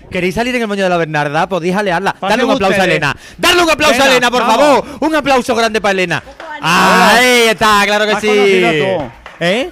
¿Queréis 0.10 0.36
salir 0.36 0.56
en 0.56 0.62
el 0.62 0.68
moño 0.68 0.84
de 0.84 0.90
la 0.90 0.98
Bernarda? 0.98 1.48
Podéis 1.50 1.76
alearla. 1.76 2.16
Darle 2.22 2.46
un 2.46 2.52
aplauso 2.52 2.82
a. 2.82 2.86
Elena. 2.86 3.16
Darle 3.38 3.64
un 3.64 3.70
aplauso 3.70 3.96
a 3.96 4.06
Venga, 4.06 4.12
Elena, 4.12 4.32
por 4.32 4.42
vamos. 4.42 4.56
favor. 4.58 4.86
Un 5.02 5.16
aplauso 5.16 5.56
grande 5.56 5.82
para 5.82 5.92
Elena. 5.92 6.24
Ahí 6.62 7.48
está, 7.50 7.82
claro 7.86 8.06
que 8.06 8.12
¿Has 8.12 8.22
sí. 8.22 8.30
¿Eh? 9.40 9.72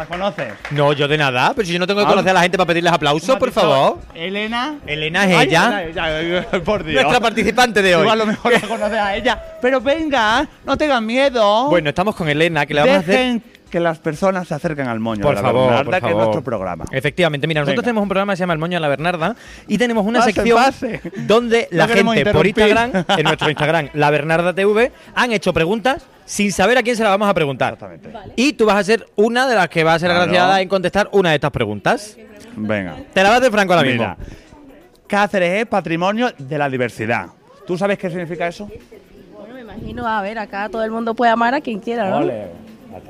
¿La 0.00 0.06
conoces? 0.06 0.54
No, 0.70 0.94
yo 0.94 1.06
de 1.06 1.18
nada, 1.18 1.52
pero 1.54 1.66
si 1.66 1.74
yo 1.74 1.78
no 1.78 1.86
tengo 1.86 2.00
que 2.00 2.06
Ah. 2.06 2.08
conocer 2.08 2.30
a 2.30 2.32
la 2.32 2.40
gente 2.40 2.56
para 2.56 2.68
pedirles 2.68 2.90
aplauso, 2.90 3.26
¿Cómo 3.26 3.38
por 3.38 3.52
favor. 3.52 3.98
Elena. 4.14 4.76
Elena 4.86 5.26
es 5.26 5.36
Ay, 5.36 5.48
ella, 5.48 5.82
Elena, 5.82 6.46
por 6.64 6.82
Dios. 6.84 7.02
nuestra 7.02 7.20
participante 7.20 7.82
de 7.82 7.96
hoy. 7.96 8.00
Igual 8.04 8.18
a 8.18 8.24
lo 8.24 8.26
mejor 8.26 8.50
la 8.54 8.60
conoces 8.62 8.98
a 8.98 9.14
ella. 9.14 9.38
Pero 9.60 9.78
venga, 9.82 10.48
no 10.64 10.74
tengan 10.78 11.04
miedo. 11.04 11.68
Bueno, 11.68 11.90
estamos 11.90 12.16
con 12.16 12.30
Elena, 12.30 12.64
que 12.64 12.72
le 12.72 12.80
vamos 12.80 12.96
a 12.96 12.98
hacer 13.00 13.40
que 13.70 13.80
las 13.80 13.98
personas 13.98 14.46
se 14.48 14.54
acerquen 14.54 14.86
al 14.88 15.00
moño 15.00 15.22
Por 15.22 15.34
de 15.36 15.40
la 15.42 15.48
favor, 15.48 15.66
Bernarda, 15.70 15.90
por 15.92 16.00
que 16.00 16.10
es 16.10 16.16
nuestro 16.16 16.42
programa. 16.44 16.84
Efectivamente, 16.90 17.46
mira, 17.46 17.60
nosotros 17.62 17.76
Venga. 17.76 17.84
tenemos 17.84 18.02
un 18.02 18.08
programa 18.08 18.32
que 18.32 18.36
se 18.36 18.40
llama 18.42 18.52
El 18.52 18.58
Moño 18.58 18.76
de 18.76 18.80
la 18.80 18.88
Bernarda 18.88 19.36
y 19.68 19.78
tenemos 19.78 20.04
una 20.04 20.18
Pase, 20.18 20.32
sección 20.32 20.56
pase. 20.56 21.00
donde 21.26 21.68
la 21.70 21.86
No 21.86 21.94
gente 21.94 22.32
por. 22.32 22.46
Instagram, 22.46 22.92
en 23.16 23.22
nuestro 23.24 23.48
Instagram, 23.48 23.88
la 23.94 24.10
Bernarda 24.10 24.52
TV, 24.54 24.92
han 25.14 25.32
hecho 25.32 25.52
preguntas 25.52 26.02
sin 26.26 26.52
saber 26.52 26.78
a 26.78 26.82
quién 26.82 26.96
se 26.96 27.02
las 27.02 27.10
vamos 27.12 27.28
a 27.28 27.34
preguntar. 27.34 27.72
Exactamente. 27.74 28.10
Y 28.36 28.52
tú 28.52 28.66
vas 28.66 28.76
a 28.76 28.84
ser 28.84 29.06
una 29.16 29.46
de 29.48 29.54
las 29.54 29.68
que 29.68 29.84
va 29.84 29.94
a 29.94 29.98
ser 29.98 30.08
Claro. 30.10 30.22
agraciada 30.24 30.60
en 30.60 30.68
contestar 30.68 31.08
una 31.12 31.30
de 31.30 31.36
estas 31.36 31.50
preguntas. 31.50 32.16
Venga. 32.56 32.96
Te 33.14 33.22
la 33.22 33.30
vas 33.30 33.40
de 33.40 33.50
Franco 33.50 33.72
ahora 33.74 33.86
mismo. 33.86 34.02
Mira, 34.02 34.16
Cáceres 35.06 35.60
es 35.62 35.66
patrimonio 35.66 36.30
de 36.38 36.58
la 36.58 36.68
diversidad. 36.68 37.26
¿Tú 37.66 37.76
sabes 37.78 37.98
qué 37.98 38.08
significa 38.10 38.46
eso? 38.46 38.68
Bueno, 39.36 39.54
me 39.54 39.60
imagino, 39.60 40.06
a 40.06 40.22
ver, 40.22 40.38
acá 40.38 40.68
todo 40.68 40.84
el 40.84 40.90
mundo 40.90 41.14
puede 41.14 41.30
amar 41.32 41.54
a 41.54 41.60
quien 41.60 41.78
quiera, 41.80 42.08
¿no? 42.10 42.18
Ole. 42.18 42.46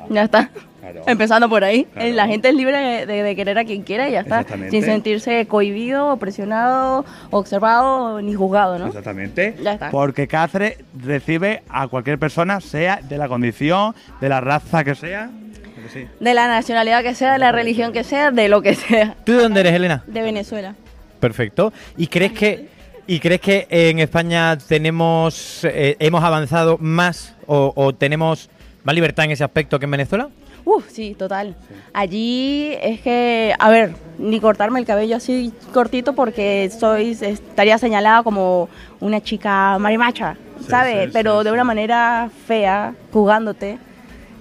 Ya 0.08 0.24
está. 0.24 0.50
Claro. 0.80 1.02
Empezando 1.06 1.48
por 1.48 1.62
ahí. 1.62 1.84
Claro. 1.92 2.12
La 2.14 2.26
gente 2.26 2.48
es 2.48 2.54
libre 2.54 2.76
de, 2.78 3.06
de- 3.06 3.22
de 3.22 3.36
querer 3.36 3.58
a 3.58 3.64
quien 3.64 3.82
quiera 3.82 4.08
y 4.08 4.12
ya 4.12 4.20
está. 4.20 4.44
Sin 4.70 4.82
sentirse 4.82 5.46
cohibido, 5.46 6.16
presionado, 6.16 7.04
observado 7.30 8.20
ni 8.22 8.34
juzgado, 8.34 8.78
¿no? 8.78 8.86
Exactamente. 8.86 9.56
Ya 9.62 9.74
está. 9.74 9.90
Porque 9.90 10.26
Cáceres 10.26 10.78
recibe 10.98 11.62
a 11.68 11.86
cualquier 11.88 12.18
persona, 12.18 12.60
sea 12.60 13.00
de 13.02 13.18
la 13.18 13.28
condición, 13.28 13.94
de 14.20 14.28
la 14.28 14.40
raza 14.40 14.82
que 14.84 14.94
sea. 14.94 15.24
¿A 15.24 15.82
que 15.82 15.88
sí? 15.92 16.06
De 16.18 16.34
la 16.34 16.48
nacionalidad 16.48 17.02
que 17.02 17.14
sea, 17.14 17.34
de 17.34 17.38
la 17.38 17.52
religión 17.52 17.92
que 17.92 18.02
sea, 18.04 18.30
de 18.30 18.48
lo 18.48 18.62
que 18.62 18.74
sea. 18.74 19.16
¿Tú 19.24 19.32
de 19.32 19.42
dónde 19.42 19.60
eres, 19.60 19.74
Elena? 19.74 20.02
De 20.06 20.22
Venezuela. 20.22 20.74
Perfecto. 21.20 21.72
¿Y 21.96 22.06
crees 22.06 22.32
que 22.32 22.68
y 23.06 23.18
crees 23.18 23.40
que 23.40 23.66
en 23.70 23.98
España 23.98 24.56
tenemos 24.56 25.64
eh, 25.64 25.96
hemos 25.98 26.22
avanzado 26.22 26.78
más 26.78 27.34
o, 27.46 27.72
o 27.74 27.92
tenemos 27.94 28.48
más 28.84 28.94
libertad 28.94 29.24
en 29.24 29.32
ese 29.32 29.44
aspecto 29.44 29.78
que 29.78 29.84
en 29.84 29.90
Venezuela? 29.90 30.28
Uf, 30.64 30.88
sí, 30.90 31.14
total. 31.18 31.56
Allí 31.94 32.72
es 32.82 33.00
que, 33.00 33.54
a 33.58 33.70
ver, 33.70 33.92
ni 34.18 34.40
cortarme 34.40 34.78
el 34.78 34.86
cabello 34.86 35.16
así 35.16 35.52
cortito 35.72 36.14
porque 36.14 36.70
soy, 36.78 37.16
estaría 37.20 37.78
señalada 37.78 38.22
como 38.22 38.68
una 39.00 39.20
chica 39.22 39.78
marimacha, 39.78 40.36
¿sabes? 40.68 41.06
sí, 41.06 41.10
Pero 41.12 41.38
sí, 41.38 41.44
de 41.44 41.50
sí. 41.50 41.54
una 41.54 41.64
manera 41.64 42.30
fea, 42.46 42.94
jugándote. 43.12 43.78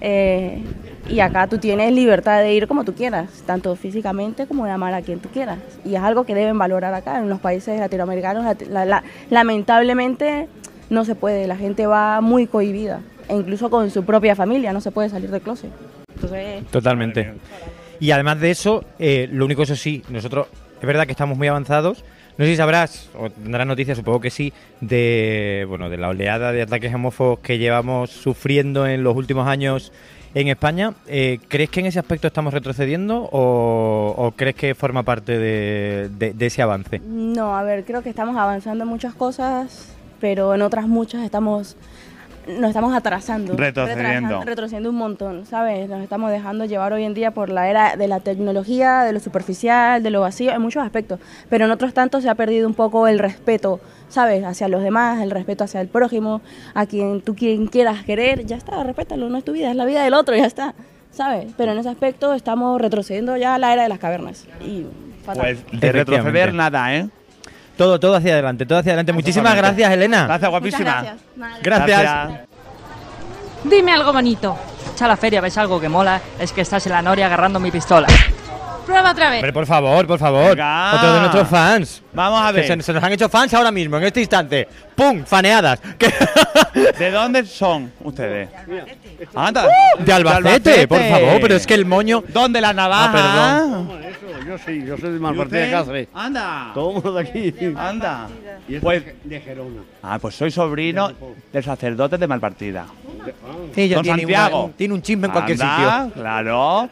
Eh, 0.02 0.62
y 1.08 1.20
acá 1.20 1.46
tú 1.46 1.58
tienes 1.58 1.92
libertad 1.92 2.40
de 2.40 2.52
ir 2.54 2.66
como 2.68 2.84
tú 2.84 2.94
quieras, 2.94 3.42
tanto 3.46 3.74
físicamente 3.74 4.46
como 4.46 4.64
de 4.66 4.70
amar 4.70 4.94
a 4.94 5.02
quien 5.02 5.18
tú 5.20 5.28
quieras. 5.30 5.58
Y 5.84 5.94
es 5.94 6.02
algo 6.02 6.24
que 6.24 6.34
deben 6.34 6.56
valorar 6.58 6.92
acá, 6.94 7.18
en 7.18 7.28
los 7.28 7.40
países 7.40 7.80
latinoamericanos. 7.80 8.44
lati- 8.44 8.66
la- 8.68 8.84
la- 8.84 9.02
lamentablemente 9.30 10.48
no 10.90 11.04
se 11.04 11.14
puede, 11.14 11.46
la 11.46 11.56
gente 11.56 11.86
va 11.86 12.20
muy 12.20 12.46
cohibida. 12.46 13.00
E 13.30 13.36
incluso 13.36 13.70
con 13.70 13.90
su 13.90 14.04
propia 14.04 14.34
familia 14.34 14.72
no 14.72 14.80
se 14.80 14.90
puede 14.90 15.08
salir 15.08 15.30
de 15.30 15.40
closet. 15.40 15.70
Entonces, 16.14 16.64
Totalmente. 16.70 17.32
Y 18.00 18.10
además 18.10 18.40
de 18.40 18.50
eso, 18.50 18.84
eh, 18.98 19.28
lo 19.30 19.44
único 19.44 19.62
eso 19.62 19.76
sí, 19.76 20.02
nosotros 20.08 20.48
es 20.80 20.86
verdad 20.86 21.04
que 21.06 21.12
estamos 21.12 21.36
muy 21.38 21.48
avanzados. 21.48 22.04
No 22.38 22.44
sé 22.46 22.52
si 22.52 22.56
sabrás, 22.56 23.10
o 23.18 23.28
tendrás 23.28 23.66
noticias, 23.66 23.98
supongo 23.98 24.20
que 24.20 24.30
sí, 24.30 24.52
de 24.80 25.66
bueno 25.68 25.90
de 25.90 25.98
la 25.98 26.08
oleada 26.08 26.52
de 26.52 26.62
ataques 26.62 26.94
homófobos 26.94 27.40
que 27.40 27.58
llevamos 27.58 28.10
sufriendo 28.10 28.86
en 28.86 29.02
los 29.02 29.14
últimos 29.14 29.46
años 29.46 29.92
en 30.34 30.48
España. 30.48 30.94
Eh, 31.06 31.38
¿Crees 31.48 31.68
que 31.70 31.80
en 31.80 31.86
ese 31.86 31.98
aspecto 31.98 32.26
estamos 32.28 32.54
retrocediendo 32.54 33.28
o, 33.30 34.14
o 34.16 34.30
crees 34.32 34.54
que 34.56 34.74
forma 34.74 35.02
parte 35.02 35.38
de, 35.38 36.08
de- 36.18 36.32
de 36.32 36.46
ese 36.46 36.62
avance? 36.62 37.00
No, 37.04 37.54
a 37.56 37.62
ver, 37.62 37.84
creo 37.84 38.02
que 38.02 38.08
estamos 38.08 38.36
avanzando 38.36 38.84
en 38.84 38.88
muchas 38.90 39.12
cosas, 39.14 39.94
pero 40.20 40.54
en 40.54 40.62
otras 40.62 40.86
muchas 40.88 41.22
estamos 41.24 41.76
nos 42.58 42.70
estamos 42.70 42.94
atrasando. 42.94 43.56
Retrocediendo. 43.56 44.42
Retrocediendo 44.42 44.90
un 44.90 44.96
montón, 44.96 45.46
¿sabes? 45.46 45.88
Nos 45.88 46.02
estamos 46.02 46.30
dejando 46.30 46.64
llevar 46.64 46.92
hoy 46.92 47.04
en 47.04 47.14
día 47.14 47.30
por 47.30 47.50
la 47.50 47.68
era 47.68 47.96
de 47.96 48.08
la 48.08 48.20
tecnología, 48.20 49.02
de 49.02 49.12
lo 49.12 49.20
superficial, 49.20 50.02
de 50.02 50.10
lo 50.10 50.20
vacío, 50.20 50.52
en 50.52 50.60
muchos 50.60 50.84
aspectos. 50.84 51.20
Pero 51.48 51.64
en 51.64 51.70
otros 51.70 51.94
tantos 51.94 52.22
se 52.22 52.28
ha 52.28 52.34
perdido 52.34 52.66
un 52.66 52.74
poco 52.74 53.08
el 53.08 53.18
respeto, 53.18 53.80
¿sabes? 54.08 54.44
Hacia 54.44 54.68
los 54.68 54.82
demás, 54.82 55.20
el 55.22 55.30
respeto 55.30 55.64
hacia 55.64 55.80
el 55.80 55.88
prójimo, 55.88 56.40
a 56.74 56.86
quien 56.86 57.20
tú 57.20 57.34
quien 57.34 57.66
quieras 57.66 58.04
querer, 58.04 58.46
ya 58.46 58.56
está, 58.56 58.82
respétalo, 58.82 59.28
no 59.28 59.38
es 59.38 59.44
tu 59.44 59.52
vida, 59.52 59.70
es 59.70 59.76
la 59.76 59.84
vida 59.84 60.02
del 60.02 60.14
otro, 60.14 60.36
ya 60.36 60.46
está, 60.46 60.74
¿sabes? 61.10 61.52
Pero 61.56 61.72
en 61.72 61.78
ese 61.78 61.88
aspecto 61.88 62.34
estamos 62.34 62.80
retrocediendo 62.80 63.36
ya 63.36 63.54
a 63.54 63.58
la 63.58 63.72
era 63.72 63.82
de 63.84 63.88
las 63.88 63.98
cavernas. 63.98 64.46
Y 64.60 64.86
fatal. 65.24 65.42
Pues 65.42 65.80
de 65.80 65.92
retroceder 65.92 66.54
nada, 66.54 66.96
¿eh? 66.96 67.08
Todo, 67.80 67.98
todo 67.98 68.14
hacia 68.14 68.34
adelante, 68.34 68.66
todo 68.66 68.78
hacia 68.78 68.92
adelante. 68.92 69.14
Muchísimas 69.14 69.56
gracias, 69.56 69.90
Elena. 69.90 70.26
Gracias, 70.26 70.50
guapísima. 70.50 70.96
Muchas 70.96 71.02
gracias. 71.02 71.18
Nada. 71.34 71.58
Gracias. 71.62 72.40
Dime 73.64 73.92
algo 73.94 74.12
bonito. 74.12 74.54
Echa 74.92 75.06
a 75.06 75.08
la 75.08 75.16
feria, 75.16 75.40
ves 75.40 75.56
algo 75.56 75.80
que 75.80 75.88
mola, 75.88 76.20
es 76.38 76.52
que 76.52 76.60
estás 76.60 76.84
en 76.84 76.92
la 76.92 77.00
noria 77.00 77.24
agarrando 77.24 77.58
mi 77.58 77.70
pistola. 77.70 78.06
Prueba 78.90 79.10
otra 79.12 79.30
vez. 79.30 79.38
Hombre, 79.38 79.52
por 79.52 79.66
favor, 79.66 80.06
por 80.06 80.18
favor. 80.18 80.48
Venga. 80.50 80.94
Otro 80.96 81.12
de 81.14 81.20
nuestros 81.20 81.48
fans. 81.48 82.02
Vamos 82.12 82.42
a 82.42 82.48
Que 82.52 82.60
ver. 82.60 82.66
se, 82.66 82.82
se 82.82 82.92
nos 82.92 83.02
han 83.02 83.12
hecho 83.12 83.28
fans 83.28 83.54
ahora 83.54 83.70
mismo, 83.70 83.96
en 83.98 84.02
este 84.04 84.20
instante. 84.20 84.66
¡Pum! 84.96 85.24
Faneadas. 85.24 85.80
¿De 86.98 87.10
dónde 87.10 87.44
son 87.46 87.92
ustedes? 88.02 88.48
Anda. 89.34 89.66
de 89.98 90.12
Albacete, 90.12 90.88
por 90.88 90.98
favor, 91.00 91.40
pero 91.40 91.54
es 91.54 91.66
que 91.66 91.74
el 91.74 91.86
moño. 91.86 92.22
¿Dónde 92.28 92.60
la 92.60 92.72
navaja? 92.72 93.12
Ah, 93.14 93.84
Yo 94.46 94.58
sí, 94.58 94.82
yo 94.84 94.96
soy 94.98 95.10
de 95.10 95.16
¿Y 95.16 95.20
Malpartida 95.20 95.60
de? 95.60 95.70
Cáceres. 95.70 96.08
Anda. 96.12 96.70
Todo 96.74 96.88
el 96.88 96.94
mundo 96.94 97.12
de 97.14 97.20
aquí. 97.20 97.54
Anda. 97.76 98.28
Y 98.68 98.78
Pues- 98.78 99.04
de 99.24 99.40
Gerona. 99.40 99.82
Ah, 100.02 100.18
pues 100.18 100.34
soy 100.34 100.50
sobrino 100.50 101.12
del 101.52 101.62
sacerdote 101.64 102.18
de 102.18 102.26
Malpartida. 102.26 102.86
Sí, 103.74 103.88
ya 103.88 103.96
Don 103.96 104.02
tiene, 104.04 104.22
Santiago. 104.22 104.64
una- 104.64 104.72
tiene 104.74 104.94
un 104.94 105.02
chisme 105.02 105.26
en 105.26 105.32
cualquier 105.32 105.62
Anda, 105.62 106.04
sitio. 106.06 106.22
Claro. 106.22 106.88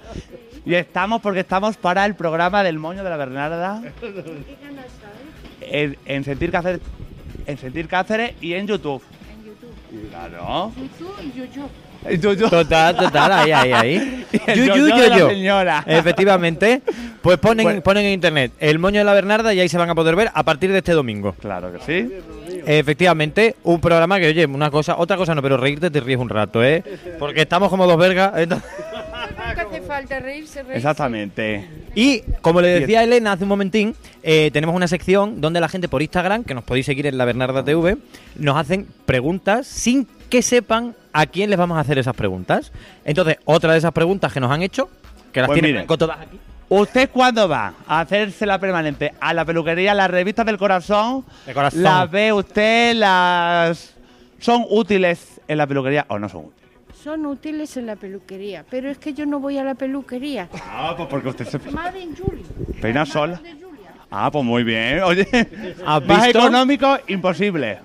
Y 0.69 0.75
estamos 0.75 1.23
porque 1.23 1.41
estamos 1.41 1.79
para 1.79 2.05
el 2.05 2.15
programa 2.15 2.63
del 2.63 2.79
moño 2.79 3.03
de 3.03 3.09
la 3.09 3.17
Bernarda. 3.17 3.81
En, 5.63 5.97
en 6.05 6.25
Sentir 6.25 6.51
Cáceres. 6.51 6.81
En 7.47 7.57
Sentir 7.57 7.89
Cáceres 7.89 8.33
y 8.43 8.53
en 8.53 8.67
YouTube. 8.67 9.03
En 9.33 9.45
YouTube. 9.47 10.11
Claro. 10.11 10.73
En 12.05 12.21
YouTube. 12.21 12.51
Total, 12.51 12.95
total, 12.97 13.33
ahí, 13.33 13.51
ahí, 13.53 13.73
ahí. 13.73 14.27
El 14.47 14.59
Yu, 14.59 14.65
yu, 14.67 14.89
yo-yo 14.89 14.97
de 15.11 15.19
yo, 15.19 15.31
señora. 15.31 15.85
Efectivamente. 15.87 16.83
Pues 17.23 17.39
ponen, 17.39 17.65
Bueno. 17.65 17.81
ponen 17.83 18.05
en 18.05 18.13
internet 18.13 18.53
el 18.61 18.79
moño 18.79 18.99
de 19.01 19.05
la 19.05 19.13
Bernarda 19.15 19.53
y 19.55 19.61
ahí 19.61 19.69
se 19.71 19.79
van 19.79 19.89
a 19.91 19.95
poder 19.95 20.15
ver 20.17 20.31
a 20.35 20.43
partir 20.45 20.71
de 20.71 20.79
este 20.79 20.93
domingo. 20.93 21.33
Claro 21.41 21.73
que 21.73 21.79
sí. 21.81 22.13
Efectivamente, 22.67 23.57
un 23.65 23.81
programa 23.81 24.21
que, 24.21 24.29
oye, 24.29 24.45
una 24.45 24.71
cosa, 24.71 24.97
otra 24.99 25.17
cosa 25.17 25.35
no, 25.35 25.41
pero 25.41 25.57
reírte 25.57 25.91
te 25.91 26.01
ríes 26.01 26.19
un 26.19 26.29
rato, 26.29 26.63
¿eh? 26.63 26.85
Porque 27.19 27.41
estamos 27.43 27.71
como 27.71 27.87
dos 27.87 27.97
vergas. 27.97 28.33
entonces- 28.37 28.69
falta 29.89 30.21
reírse, 30.21 30.63
reírse. 30.63 30.77
Exactamente. 30.77 31.69
Y 31.95 32.23
como 32.43 32.61
le 32.61 32.69
decía 32.81 33.03
Elena 33.03 33.33
hace 33.33 33.43
un 33.45 33.49
momentín, 33.49 33.97
eh, 34.23 34.51
tenemos 34.53 34.77
una 34.77 34.87
sección 34.87 35.41
donde 35.41 35.61
la 35.61 35.69
gente 35.69 35.89
por 35.89 36.03
Instagram, 36.03 36.45
que 36.45 36.55
nos 36.55 36.63
podéis 36.63 36.87
seguir 36.87 37.07
en 37.07 37.19
la 37.19 37.25
Bernarda 37.25 37.65
TV, 37.65 37.97
nos 38.37 38.57
hacen 38.57 38.87
preguntas 39.07 39.67
sin 39.67 40.07
que 40.29 40.43
sepan 40.43 40.95
a 41.13 41.27
quién 41.27 41.51
les 41.51 41.59
vamos 41.59 41.79
a 41.79 41.81
hacer 41.81 41.99
esas 41.99 42.15
preguntas. 42.15 42.71
Entonces, 43.05 43.39
otra 43.47 43.73
de 43.73 43.79
esas 43.79 43.93
preguntas 43.93 44.33
que 44.33 44.41
nos 44.41 44.53
han 44.53 44.63
hecho, 44.63 44.89
que 45.33 45.41
las 45.41 45.49
Pues 45.49 45.57
tiene 45.57 45.69
mire. 45.69 45.79
Franco 45.81 45.99
todas 45.99 46.21
aquí. 46.21 46.39
¿Usted 46.71 47.09
cuándo 47.11 47.49
va 47.49 47.73
a 47.87 48.01
hacerse 48.01 48.45
la 48.45 48.59
permanente 48.59 49.15
a 49.19 49.33
la 49.33 49.47
peluquería, 49.47 49.95
las 49.95 50.11
revistas 50.11 50.45
del 50.45 50.59
corazón? 50.59 51.25
De 51.47 51.55
corazón. 51.55 51.83
¿Las 51.83 52.11
ve 52.11 52.31
usted? 52.31 52.95
¿Las 52.95 53.95
son 54.39 54.67
útiles 54.69 55.41
en 55.49 55.57
la 55.57 55.67
peluquería 55.67 56.05
o 56.09 56.19
no 56.19 56.29
son 56.29 56.45
útiles? 56.45 56.58
Son 57.09 57.25
útiles 57.25 57.75
en 57.79 57.87
la 57.87 57.97
peluquería, 57.97 58.67
pero 58.69 58.91
es 58.91 58.99
que 58.99 59.15
yo 59.15 59.25
no 59.25 59.41
voy 59.41 59.57
a 59.57 59.65
la 59.65 59.75
peluquería. 59.75 60.47
Ah, 60.71 60.93
pues 60.95 61.09
porque 61.09 61.29
usted 61.31 61.47
se 61.49 61.59
Julie. 61.59 62.45
peina 62.83 63.07
sola. 63.07 63.41
Ah, 64.11 64.31
pues 64.31 64.45
muy 64.45 64.63
bien. 64.63 65.03
Oye, 65.05 65.27
¿Has 65.87 66.05
más 66.05 66.25
visto? 66.27 66.39
económico, 66.41 66.99
imposible. 67.07 67.79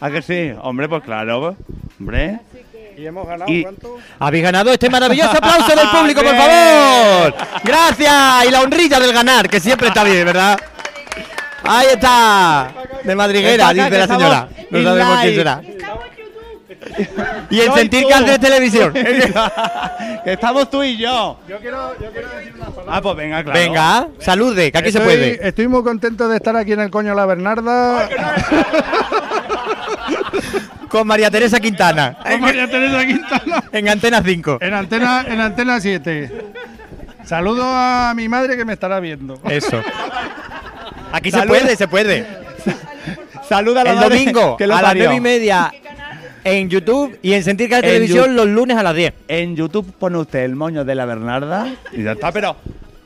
¿A 0.00 0.10
que 0.10 0.22
sí? 0.22 0.50
Hombre, 0.62 0.88
pues 0.88 1.02
claro. 1.02 1.56
Hombre. 2.00 2.40
¿Y 2.96 3.04
hemos 3.04 3.26
ganado 3.26 3.52
Y- 3.52 3.64
cuánto? 3.64 3.98
Habéis 4.18 4.44
ganado 4.44 4.72
este 4.72 4.88
maravilloso 4.88 5.36
aplauso 5.36 5.76
del 5.76 5.88
público, 5.98 6.22
por 6.22 6.34
favor. 6.34 7.34
Gracias. 7.64 8.46
Y 8.46 8.50
la 8.50 8.62
honrilla 8.62 8.98
del 8.98 9.12
ganar, 9.12 9.46
que 9.50 9.60
siempre 9.60 9.88
está 9.88 10.04
bien, 10.04 10.24
¿verdad? 10.24 10.58
Ahí 11.64 11.88
está. 11.92 12.72
De 13.04 13.14
madriguera, 13.14 13.74
dice 13.74 13.90
la 13.90 14.06
señora. 14.06 14.48
No 14.70 14.82
sabemos 14.82 15.18
quién 15.20 15.34
será. 15.34 15.62
Y 17.50 17.60
en 17.60 17.66
Soy 17.66 17.78
sentir 17.80 18.06
que 18.06 18.14
haces 18.14 18.40
televisión. 18.40 18.92
que 20.24 20.32
estamos 20.32 20.70
tú 20.70 20.82
y 20.82 20.96
yo. 20.96 21.38
Yo 21.48 21.58
quiero, 21.58 21.98
yo 21.98 22.10
quiero 22.10 22.28
decir 22.30 22.54
una 22.54 22.66
palabra. 22.66 22.96
Ah, 22.96 23.02
pues 23.02 23.16
venga, 23.16 23.44
claro. 23.44 23.58
Venga, 23.58 24.08
salude, 24.18 24.72
que 24.72 24.78
aquí 24.78 24.92
se 24.92 25.00
puede. 25.00 25.46
Estoy 25.46 25.68
muy 25.68 25.82
contento 25.82 26.28
de 26.28 26.36
estar 26.36 26.56
aquí 26.56 26.72
en 26.72 26.80
el 26.80 26.90
Coño 26.90 27.14
La 27.14 27.26
Bernarda. 27.26 28.08
Con 30.88 31.06
María 31.06 31.30
Teresa 31.30 31.60
Quintana. 31.60 32.18
Con 32.22 32.40
María 32.40 32.68
Teresa 32.68 33.06
Quintana. 33.06 33.64
En 33.72 33.88
Antena 33.88 34.22
5. 34.22 34.58
En 34.60 34.74
antena, 34.74 35.24
en 35.26 35.40
antena 35.40 35.80
7. 35.80 36.52
Saludo 37.24 37.64
a 37.64 38.12
mi 38.14 38.28
madre 38.28 38.56
que 38.56 38.64
me 38.64 38.74
estará 38.74 39.00
viendo. 39.00 39.40
Eso. 39.48 39.80
Aquí 41.12 41.30
se 41.30 41.42
puede, 41.42 41.76
se 41.76 41.88
puede. 41.88 42.26
Saluda 43.48 43.82
a 43.82 43.84
la 43.84 43.90
El 43.90 43.96
madre 43.96 44.18
domingo 44.18 44.56
que 44.56 44.66
lo 44.66 44.74
a 44.76 44.82
las 44.82 44.94
nueve 44.94 45.14
y 45.14 45.20
media 45.20 45.72
en 46.44 46.68
YouTube 46.68 47.18
y 47.22 47.32
en 47.34 47.44
Sentir 47.44 47.72
En 47.72 47.80
televisión 47.80 48.34
los 48.36 48.46
lunes 48.46 48.76
a 48.76 48.82
las 48.82 48.94
10. 48.94 49.12
En 49.28 49.56
YouTube 49.56 49.92
pone 49.98 50.18
usted 50.18 50.40
el 50.44 50.54
moño 50.56 50.84
de 50.84 50.94
la 50.94 51.04
Bernarda 51.04 51.66
y 51.92 52.02
ya 52.02 52.12
está, 52.12 52.32
pero. 52.32 52.56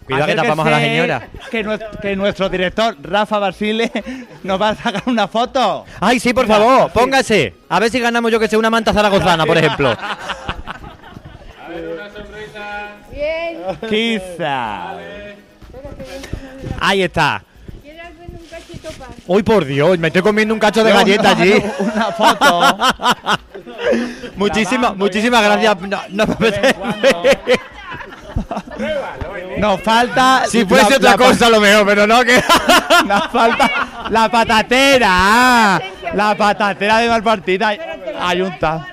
Cuidado 0.07 0.27
que 0.27 0.35
tapamos 0.37 0.67
a 0.67 0.71
la 0.71 0.79
señora. 0.81 1.29
Que, 1.51 1.65
nues- 1.65 2.01
que 2.01 2.15
nuestro 2.15 2.49
director, 2.49 2.97
Rafa 3.03 3.41
Basile, 3.41 3.91
nos 4.45 4.61
va 4.63 4.69
a 4.69 4.75
sacar 4.77 5.03
una 5.07 5.27
foto. 5.27 5.85
Ay, 5.99 6.21
sí, 6.21 6.33
por 6.33 6.47
favor, 6.47 6.93
póngase. 6.93 7.55
A 7.69 7.81
ver 7.81 7.91
si 7.91 7.99
ganamos 7.99 8.31
yo 8.31 8.39
que 8.39 8.47
sé 8.47 8.57
una 8.57 8.71
manta 8.71 8.93
zaragozana, 8.93 9.45
por 9.45 9.59
ejemplo. 9.59 9.97
Bien. 13.13 13.59
Quizá. 13.89 14.93
Ahí 16.79 17.03
está. 17.03 17.43
¿Quieres 17.83 18.19
ver 18.19 18.29
un 18.31 18.47
cachito 18.49 18.91
para? 18.93 19.11
Uy, 19.29 19.43
por 19.43 19.65
Dios, 19.65 19.99
me 19.99 20.09
estoy 20.09 20.23
comiendo 20.23 20.55
un 20.55 20.61
cacho 20.61 20.85
de 20.85 20.91
No, 20.93 20.99
galleta 20.99 21.35
no, 21.35 21.43
allí. 21.43 21.63
Una 21.81 22.05
foto. 22.13 22.77
muchísimas, 24.37 24.97
muchísimas 24.97 25.43
gracias. 25.43 25.77
No. 26.13 26.25
Nos 29.59 29.81
falta. 29.83 30.45
Si 30.49 30.65
fuese 30.65 30.91
la- 30.91 30.97
otra 30.97 31.11
la 31.13 31.17
cosa, 31.17 31.49
lo 31.51 31.61
mejor, 31.61 31.87
pero 31.87 32.07
no 32.07 32.23
que. 32.25 32.43
Nos 33.07 33.27
falta 33.33 33.71
la 34.11 34.29
patatera. 34.31 35.81
La 36.15 36.35
patatera 36.37 36.99
de 36.99 37.09
Malpartida. 37.09 37.75
Ayunta. 38.21 38.87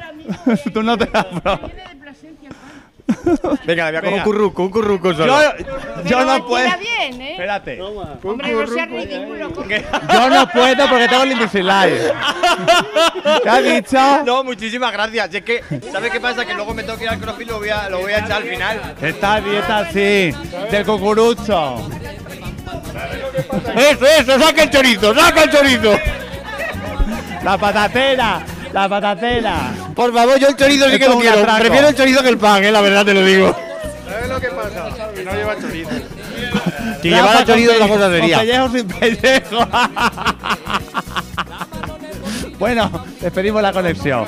Tú 0.73 0.81
no 0.81 0.97
te 0.97 1.09
la 1.13 1.23
pruebas. 1.29 1.71
Venga, 3.65 3.91
le 3.91 3.91
voy 3.91 3.97
a 3.97 4.01
coger 4.01 4.13
un 4.13 4.23
curruco, 4.23 4.63
un 4.63 4.69
curruco 4.69 5.11
Yo, 5.11 5.17
solo. 5.17 5.41
yo 6.05 6.25
no 6.25 6.47
puedo. 6.47 6.69
Bien, 6.79 7.21
¿eh? 7.21 7.31
Espérate. 7.31 7.81
Hombre, 7.81 8.51
no 8.53 8.67
seas 8.67 8.89
ridículo. 8.89 9.49
Yo 10.13 10.29
no 10.29 10.47
puedo 10.49 10.89
porque 10.89 11.07
tengo 11.07 11.23
el 11.23 11.31
Invisalign. 11.33 11.97
¿Qué 13.43 13.49
has 13.49 13.63
dicho? 13.63 14.23
No, 14.25 14.43
muchísimas 14.43 14.91
gracias. 14.91 15.29
Si 15.31 15.37
es 15.37 15.43
que, 15.43 15.63
¿sabes 15.91 16.11
qué 16.11 16.19
pasa? 16.19 16.45
Que 16.45 16.53
luego 16.53 16.73
me 16.73 16.83
tengo 16.83 16.97
que 16.97 17.03
ir 17.05 17.09
al 17.09 17.19
crossfit 17.19 17.47
y 17.47 17.49
lo 17.49 17.59
voy 17.59 17.69
a, 17.69 17.89
lo 17.89 17.99
voy 17.99 18.13
a 18.13 18.19
echar 18.19 18.33
al 18.33 18.43
final. 18.43 18.95
Esta 19.01 19.41
dieta 19.41 19.77
así, 19.79 20.33
del 20.71 20.85
cucurucho. 20.85 21.89
Eso, 23.75 24.05
eso, 24.05 24.39
saca 24.39 24.63
el 24.63 24.69
chorizo, 24.69 25.13
saca 25.13 25.43
el 25.43 25.49
chorizo. 25.49 25.93
La 27.43 27.57
patatera, 27.57 28.45
la 28.73 28.89
patatera. 28.89 29.57
Por 29.95 30.13
favor, 30.13 30.37
yo 30.39 30.47
el 30.49 30.55
chorizo 30.55 30.89
sí 30.89 30.99
que 30.99 31.07
lo 31.07 31.15
un 31.15 31.21
quiero. 31.21 31.39
atraco. 31.39 31.59
Prefiero 31.59 31.87
el 31.89 31.95
chorizo 31.95 32.23
que 32.23 32.29
el 32.29 32.37
pan, 32.37 32.63
eh, 32.63 32.71
la 32.71 32.81
verdad 32.81 33.05
te 33.05 33.13
lo 33.13 33.23
digo. 33.23 33.55
¿Sabes 34.09 34.29
lo 34.29 34.39
que 34.39 34.47
pasa? 34.49 35.11
Que 35.13 35.23
no 35.23 35.31
lleva 35.33 35.55
chorizo. 35.59 35.89
Si 37.01 37.09
llevara 37.09 37.33
Rafa, 37.33 37.45
chorizo, 37.45 37.73
otra 37.73 37.87
cosa 37.87 38.09
sería. 38.11 38.39
Pellejo 38.39 38.69
sin 38.69 38.87
pellejo. 38.87 39.67
bueno, 42.59 43.05
despedimos 43.19 43.61
la 43.61 43.73
conexión. 43.73 44.25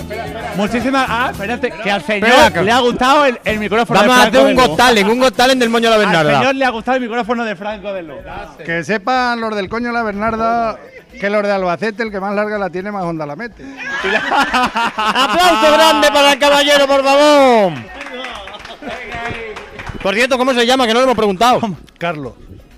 Muchísimas. 0.56 1.06
Ah, 1.10 1.30
espérate, 1.32 1.72
que 1.72 1.92
al 1.92 2.02
señor 2.04 2.30
Espera, 2.30 2.62
le 2.64 2.72
ha 2.72 2.80
gustado 2.80 3.26
el, 3.26 3.40
el 3.46 3.60
micrófono 3.60 4.00
Vamos 4.00 4.16
de 4.16 4.22
a 4.22 4.26
Franco 4.26 4.38
hacer 4.38 4.46
de 4.48 4.52
un 4.54 4.56
Luz. 4.58 4.68
Got 4.68 4.78
Talent, 4.78 5.10
un 5.10 5.20
Got 5.20 5.36
Talent 5.36 5.60
del 5.62 5.70
moño 5.70 5.84
de 5.84 5.90
la 5.90 5.96
Al 5.96 6.00
Bernarda. 6.06 6.40
señor 6.40 6.56
le 6.56 6.66
ha 6.66 6.70
gustado 6.70 6.98
el 6.98 7.04
micrófono 7.04 7.44
de 7.46 7.56
Franco 7.56 7.94
de 7.94 8.04
Luz. 8.04 8.18
Que 8.66 8.84
sepan 8.84 9.40
los 9.42 9.56
del 9.56 9.70
Coño 9.70 9.92
La 9.92 10.04
Bernarda 10.04 10.78
que 11.20 11.30
los 11.30 11.44
de 11.44 11.52
Albacete, 11.52 12.04
el 12.04 12.12
que 12.12 12.20
más 12.20 12.34
larga 12.36 12.58
la 12.58 12.70
tiene, 12.70 12.92
más 12.92 13.04
honda 13.04 13.26
la 13.26 13.36
mete. 13.36 13.64
¡Aplauso 14.98 15.72
grande 15.74 16.08
para 16.10 16.34
el 16.34 16.40
caballero, 16.40 16.88
por 16.88 17.04
favor! 17.04 17.74
Por 20.02 20.14
cierto, 20.14 20.38
¿cómo 20.38 20.54
se 20.54 20.66
llama? 20.66 20.86
Que 20.86 20.94
no 20.94 21.00
le 21.00 21.06
hemos 21.06 21.16
preguntado. 21.16 21.62
Carlos. 21.98 22.34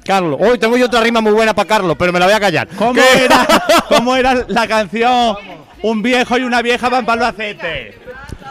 Carlos. 0.06 0.40
Hoy 0.42 0.58
tengo 0.58 0.78
yo 0.78 0.86
otra 0.86 1.02
rima 1.02 1.20
muy 1.20 1.34
buena 1.34 1.54
para 1.54 1.68
Carlos, 1.68 1.98
pero 2.00 2.14
me 2.14 2.20
la 2.20 2.26
voy 2.26 2.36
a 2.36 2.40
callar. 2.40 2.68
¿Cómo 2.78 2.94
¿Qué? 2.94 3.26
era, 3.26 3.46
¿Cómo 3.90 4.16
era 4.16 4.46
la 4.48 4.66
canción? 4.68 5.36
Un 5.82 6.02
viejo 6.02 6.38
y 6.38 6.44
una 6.44 6.62
vieja 6.62 6.88
van 6.88 7.06
para 7.06 7.28
Albacete. 7.28 8.00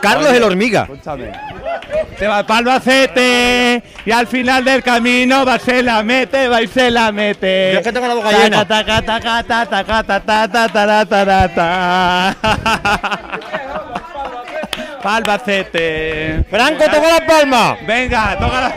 Carlos 0.00 0.32
el 0.32 0.42
hormiga. 0.42 0.82
Escúchame. 0.82 1.32
Te 2.18 2.26
va 2.26 2.46
para 2.46 2.58
Albacete 2.58 3.82
y 4.04 4.10
al 4.10 4.26
final 4.26 4.64
del 4.64 4.82
camino 4.82 5.44
va 5.44 5.58
se 5.58 5.82
la 5.82 6.02
mete, 6.02 6.48
va 6.48 6.62
y 6.62 6.68
se 6.68 6.90
la 6.90 7.12
mete. 7.12 7.72
Yo 7.74 7.78
es 7.80 7.84
que 7.86 7.92
tengo 7.92 8.06
la 8.08 8.14
boca 8.14 8.32
llena. 8.32 8.66
Taca, 8.66 9.02
taca, 9.02 9.44
taca, 9.44 9.44
taca, 9.44 10.02
taca, 10.02 10.02
ta, 10.04 10.48
ta, 10.48 10.68
ta, 10.68 11.06
ta, 11.06 11.24
ta, 11.26 11.48
ta. 11.54 12.36
Pa' 15.02 15.16
Albacete. 15.16 16.44
Franco, 16.50 16.84
toca 16.84 17.20
la 17.20 17.26
palma. 17.26 17.76
Venga, 17.86 18.36
toca 18.40 18.60
la 18.60 18.70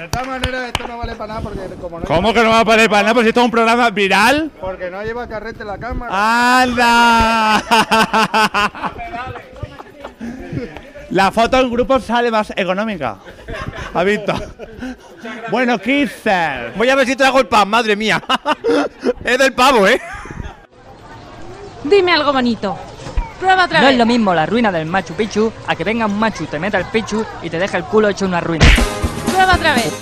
De 0.00 0.08
todas 0.08 0.26
maneras, 0.28 0.66
esto 0.66 0.86
no 0.86 0.98
vale 0.98 1.14
para 1.16 1.28
nada 1.28 1.40
porque 1.40 1.60
como 1.80 1.98
no, 1.98 2.06
¿Cómo 2.06 2.32
que 2.32 2.44
no 2.44 2.50
va 2.50 2.60
a 2.60 2.64
poner 2.64 2.88
para 2.88 3.02
nada? 3.02 3.14
Pues 3.14 3.26
esto 3.26 3.40
es 3.40 3.44
un 3.44 3.50
programa 3.50 3.90
viral. 3.90 4.52
porque 4.60 4.90
no 4.90 5.02
lleva 5.02 5.26
carrete 5.26 5.64
la 5.64 5.78
cámara. 5.78 6.12
¡Anda! 6.62 7.60
La 11.14 11.30
foto 11.30 11.60
en 11.60 11.70
grupo 11.70 12.00
sale 12.00 12.28
más 12.28 12.52
económica. 12.56 13.18
¿Has 13.94 14.04
visto? 14.04 14.34
Bueno, 15.48 15.78
Kisser. 15.78 16.72
Voy 16.76 16.88
a 16.90 16.96
ver 16.96 17.06
si 17.06 17.14
trago 17.14 17.38
el 17.38 17.46
pan, 17.46 17.68
madre 17.68 17.94
mía. 17.94 18.20
es 19.24 19.38
del 19.38 19.52
pavo, 19.52 19.86
¿eh? 19.86 20.00
Dime 21.84 22.12
algo 22.12 22.32
bonito. 22.32 22.76
Prueba 23.38 23.66
otra 23.66 23.78
No 23.78 23.86
vez. 23.86 23.92
es 23.92 23.98
lo 23.98 24.06
mismo 24.06 24.34
la 24.34 24.44
ruina 24.44 24.72
del 24.72 24.86
Machu 24.86 25.14
Picchu 25.14 25.52
a 25.68 25.76
que 25.76 25.84
venga 25.84 26.06
un 26.06 26.18
machu, 26.18 26.46
te 26.46 26.58
meta 26.58 26.78
el 26.78 26.86
Picchu 26.86 27.24
y 27.42 27.48
te 27.50 27.60
deja 27.60 27.76
el 27.76 27.84
culo 27.84 28.08
hecho 28.08 28.26
una 28.26 28.40
ruina. 28.40 28.66
Prueba 29.24 29.54
otra 29.54 29.74
vez. 29.74 29.92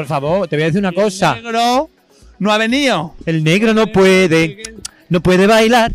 Por 0.00 0.06
favor, 0.08 0.48
te 0.48 0.56
voy 0.56 0.62
a 0.62 0.66
decir 0.66 0.78
una 0.80 0.92
cosa. 0.92 1.36
El 1.36 1.42
negro 1.44 1.90
no 2.38 2.52
ha 2.52 2.56
venido. 2.58 3.14
El 3.26 3.44
negro 3.44 3.74
no 3.74 3.86
puede. 3.88 4.56
No 5.10 5.20
puede 5.20 5.46
bailar. 5.46 5.92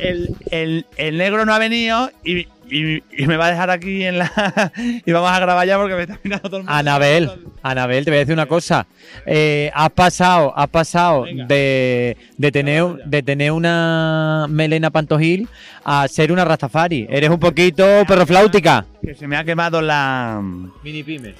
El, 0.00 0.34
el- 0.50 0.86
el 0.96 1.16
negro 1.18 1.44
no 1.46 1.54
ha 1.54 1.58
venido 1.58 2.10
y, 2.24 2.40
y- 2.70 3.02
y 3.16 3.26
me 3.26 3.36
va 3.36 3.46
a 3.46 3.50
dejar 3.50 3.70
aquí 3.70 4.02
en 4.04 4.18
la. 4.18 4.72
y 5.06 5.12
vamos 5.12 5.30
a 5.30 5.38
grabar 5.38 5.66
ya 5.68 5.78
porque 5.78 5.94
me 5.94 6.02
está 6.02 6.18
mirando 6.24 6.48
todo 6.48 6.56
el 6.58 6.62
mundo. 6.64 6.72
Anabel, 6.76 7.30
Anabel, 7.62 8.04
te 8.04 8.10
voy 8.10 8.16
a 8.16 8.20
decir 8.20 8.34
una 8.34 8.46
cosa. 8.46 8.86
Eh, 9.24 9.70
has 9.72 9.90
pasado, 9.90 10.52
has 10.56 10.68
pasado 10.68 11.24
de, 11.46 12.16
de 12.36 12.52
tener, 12.52 12.84
de 13.06 13.22
tener 13.22 13.52
una 13.52 14.46
melena 14.48 14.90
pantojil 14.90 15.48
a 15.84 16.06
ser 16.08 16.32
una 16.32 16.44
rastafari. 16.44 17.06
Eres 17.08 17.30
un 17.30 17.38
poquito 17.38 17.84
perrofláutica. 18.06 18.84
Que 19.02 19.14
se 19.14 19.26
me 19.28 19.36
ha 19.36 19.44
quemado 19.44 19.80
la. 19.80 20.40
Mini 20.82 21.02
pyme. 21.04 21.34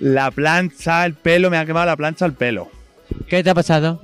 La 0.00 0.30
plancha, 0.30 1.04
el 1.06 1.14
pelo, 1.14 1.50
me 1.50 1.58
ha 1.58 1.66
quemado 1.66 1.86
la 1.86 1.96
plancha, 1.96 2.24
el 2.24 2.32
pelo. 2.32 2.70
¿Qué 3.28 3.42
te 3.42 3.50
ha 3.50 3.54
pasado? 3.54 4.00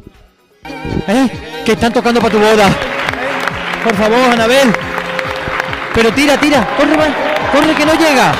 ¿Eh? 1.06 1.28
Que 1.64 1.72
están 1.72 1.92
tocando 1.92 2.20
para 2.20 2.32
tu 2.32 2.38
boda. 2.38 2.68
Por 3.84 3.94
favor, 3.94 4.30
Anabel. 4.32 4.72
Pero 5.94 6.12
tira, 6.12 6.36
tira. 6.38 6.66
Corre. 6.76 6.94
Corre, 7.52 7.74
que 7.74 7.86
no 7.86 7.94
llega. 7.94 8.32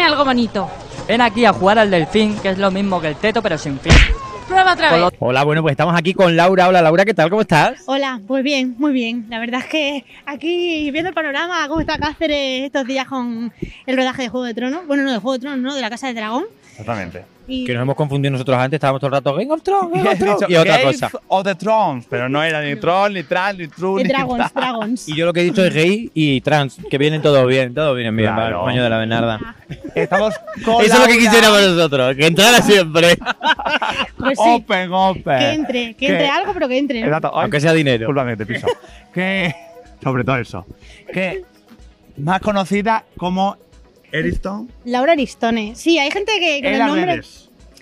Dime 0.00 0.12
algo 0.12 0.24
bonito. 0.24 0.70
Ven 1.06 1.20
aquí 1.20 1.44
a 1.44 1.52
jugar 1.52 1.78
al 1.78 1.90
delfín, 1.90 2.34
que 2.38 2.48
es 2.48 2.56
lo 2.56 2.70
mismo 2.70 3.02
que 3.02 3.08
el 3.08 3.16
teto, 3.16 3.42
pero 3.42 3.58
sin 3.58 3.78
fin. 3.78 3.92
Prueba 4.48 4.72
otra 4.72 4.92
vez. 4.92 5.12
Hola, 5.18 5.44
bueno, 5.44 5.60
pues 5.60 5.72
estamos 5.72 5.94
aquí 5.94 6.14
con 6.14 6.34
Laura. 6.34 6.68
Hola, 6.68 6.80
Laura, 6.80 7.04
¿qué 7.04 7.12
tal? 7.12 7.28
¿Cómo 7.28 7.42
estás? 7.42 7.82
Hola, 7.84 8.18
pues 8.26 8.42
bien, 8.42 8.76
muy 8.78 8.94
bien. 8.94 9.26
La 9.28 9.38
verdad 9.38 9.60
es 9.60 9.66
que 9.66 10.06
aquí 10.24 10.90
viendo 10.90 11.10
el 11.10 11.14
panorama, 11.14 11.68
cómo 11.68 11.82
está 11.82 11.98
Cáceres 11.98 12.64
estos 12.64 12.86
días 12.86 13.06
con 13.06 13.52
el 13.84 13.94
rodaje 13.94 14.22
de 14.22 14.28
Juego 14.30 14.46
de 14.46 14.54
Tronos. 14.54 14.86
Bueno, 14.86 15.02
no 15.02 15.12
de 15.12 15.18
Juego 15.18 15.34
de 15.34 15.38
Tronos, 15.40 15.58
no, 15.58 15.74
de 15.74 15.82
la 15.82 15.90
Casa 15.90 16.06
del 16.06 16.16
Dragón. 16.16 16.46
Exactamente. 16.70 17.26
Y 17.52 17.64
Que 17.64 17.74
nos 17.74 17.82
hemos 17.82 17.96
confundido 17.96 18.32
nosotros 18.32 18.56
antes, 18.56 18.76
estábamos 18.78 19.00
todo 19.00 19.08
el 19.08 19.12
rato 19.14 19.34
Game 19.34 19.50
of 19.52 19.62
Thrones, 19.62 19.90
Game 19.92 20.08
of 20.08 20.14
He 20.14 20.16
Thrones", 20.18 20.38
dicho 20.40 20.52
y 20.52 20.56
otra 20.56 20.72
Game 20.78 20.92
cosa. 20.92 21.10
of 21.28 21.44
the 21.44 21.54
Thrones, 21.56 22.06
pero 22.08 22.28
no 22.28 22.42
era 22.42 22.62
ni 22.62 22.76
troll, 22.76 23.12
ni 23.12 23.22
trans, 23.24 23.58
ni 23.58 23.66
true, 23.68 24.02
ni 24.02 24.08
Dragons, 24.08 24.52
tal. 24.52 24.62
Dragons. 24.62 25.08
Y 25.08 25.16
yo 25.16 25.26
lo 25.26 25.32
que 25.32 25.40
he 25.40 25.44
dicho 25.44 25.64
es 25.64 25.74
gay 25.74 26.10
y 26.14 26.40
trans, 26.42 26.76
que 26.90 26.96
vienen 26.98 27.22
todo 27.22 27.44
bien, 27.46 27.74
todo 27.74 27.94
bien, 27.94 28.14
bien, 28.16 28.30
para 28.30 28.42
el 28.46 28.52
Claro. 28.52 28.64
coño 28.64 28.82
de 28.84 28.90
la 28.90 28.98
Bernarda. 28.98 29.56
Estamos 29.94 30.34
con 30.64 30.84
Eso 30.84 30.94
es 30.94 31.00
lo 31.00 31.06
que 31.06 31.18
quisiéramos 31.18 31.60
nosotros, 31.62 32.16
que 32.16 32.26
entrara 32.26 32.62
siempre. 32.62 33.16
Pues 34.16 34.38
sí, 34.38 34.44
Open, 34.46 34.92
open. 34.92 35.22
que 35.38 35.52
entre, 35.52 35.94
que 35.94 36.06
entre 36.08 36.28
algo, 36.28 36.52
pero 36.52 36.68
que 36.68 36.76
entre. 36.78 37.00
¿no? 37.00 37.06
Exacto. 37.06 37.32
Ay, 37.34 37.42
Aunque 37.44 37.58
sea 37.60 37.72
dinero. 37.72 38.00
Discúlpame, 38.00 38.36
te 38.36 38.44
piso. 38.46 38.66
que, 39.14 39.54
sobre 40.02 40.24
todo 40.24 40.36
eso. 40.36 40.66
Que 41.12 41.42
más 42.18 42.40
conocida 42.40 43.04
como 43.16 43.56
Eriston. 44.12 44.70
Laura 44.84 45.12
Aristone. 45.12 45.74
Sí, 45.76 45.98
hay 45.98 46.10
gente 46.10 46.32
que 46.40 46.60
con 46.62 46.72
el 46.72 46.78
nombre. 46.78 47.20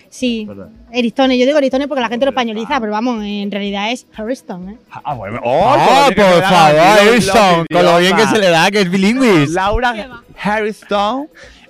Sí. 0.09 0.47
Aristone. 0.93 1.37
Yo 1.37 1.45
digo 1.45 1.57
Aristone 1.59 1.87
porque 1.87 2.01
la 2.01 2.09
gente 2.09 2.25
lo 2.25 2.31
españoliza, 2.31 2.79
pero 2.79 2.91
vamos, 2.91 3.23
en 3.23 3.51
realidad 3.51 3.91
es 3.91 4.07
Harriston. 4.15 4.69
¿eh? 4.69 4.77
Ah, 4.91 5.13
bueno. 5.13 5.39
¡Oh, 5.43 5.75
con 5.75 5.85
lo 5.85 6.05
bien 6.07 6.15
que 6.15 6.21
por 6.21 6.25
se 6.25 6.33
le 6.33 6.39
da 6.41 6.49
favor, 6.49 7.15
los 7.15 7.67
Con 7.71 7.85
lo 7.85 7.97
bien 7.99 8.15
que 8.15 8.25
se 8.27 8.37
le 8.39 8.49
da, 8.49 8.71
que 8.71 8.81
es 8.81 8.89
bilingüe. 8.91 9.47
Laura 9.49 10.21
Harrison 10.41 11.27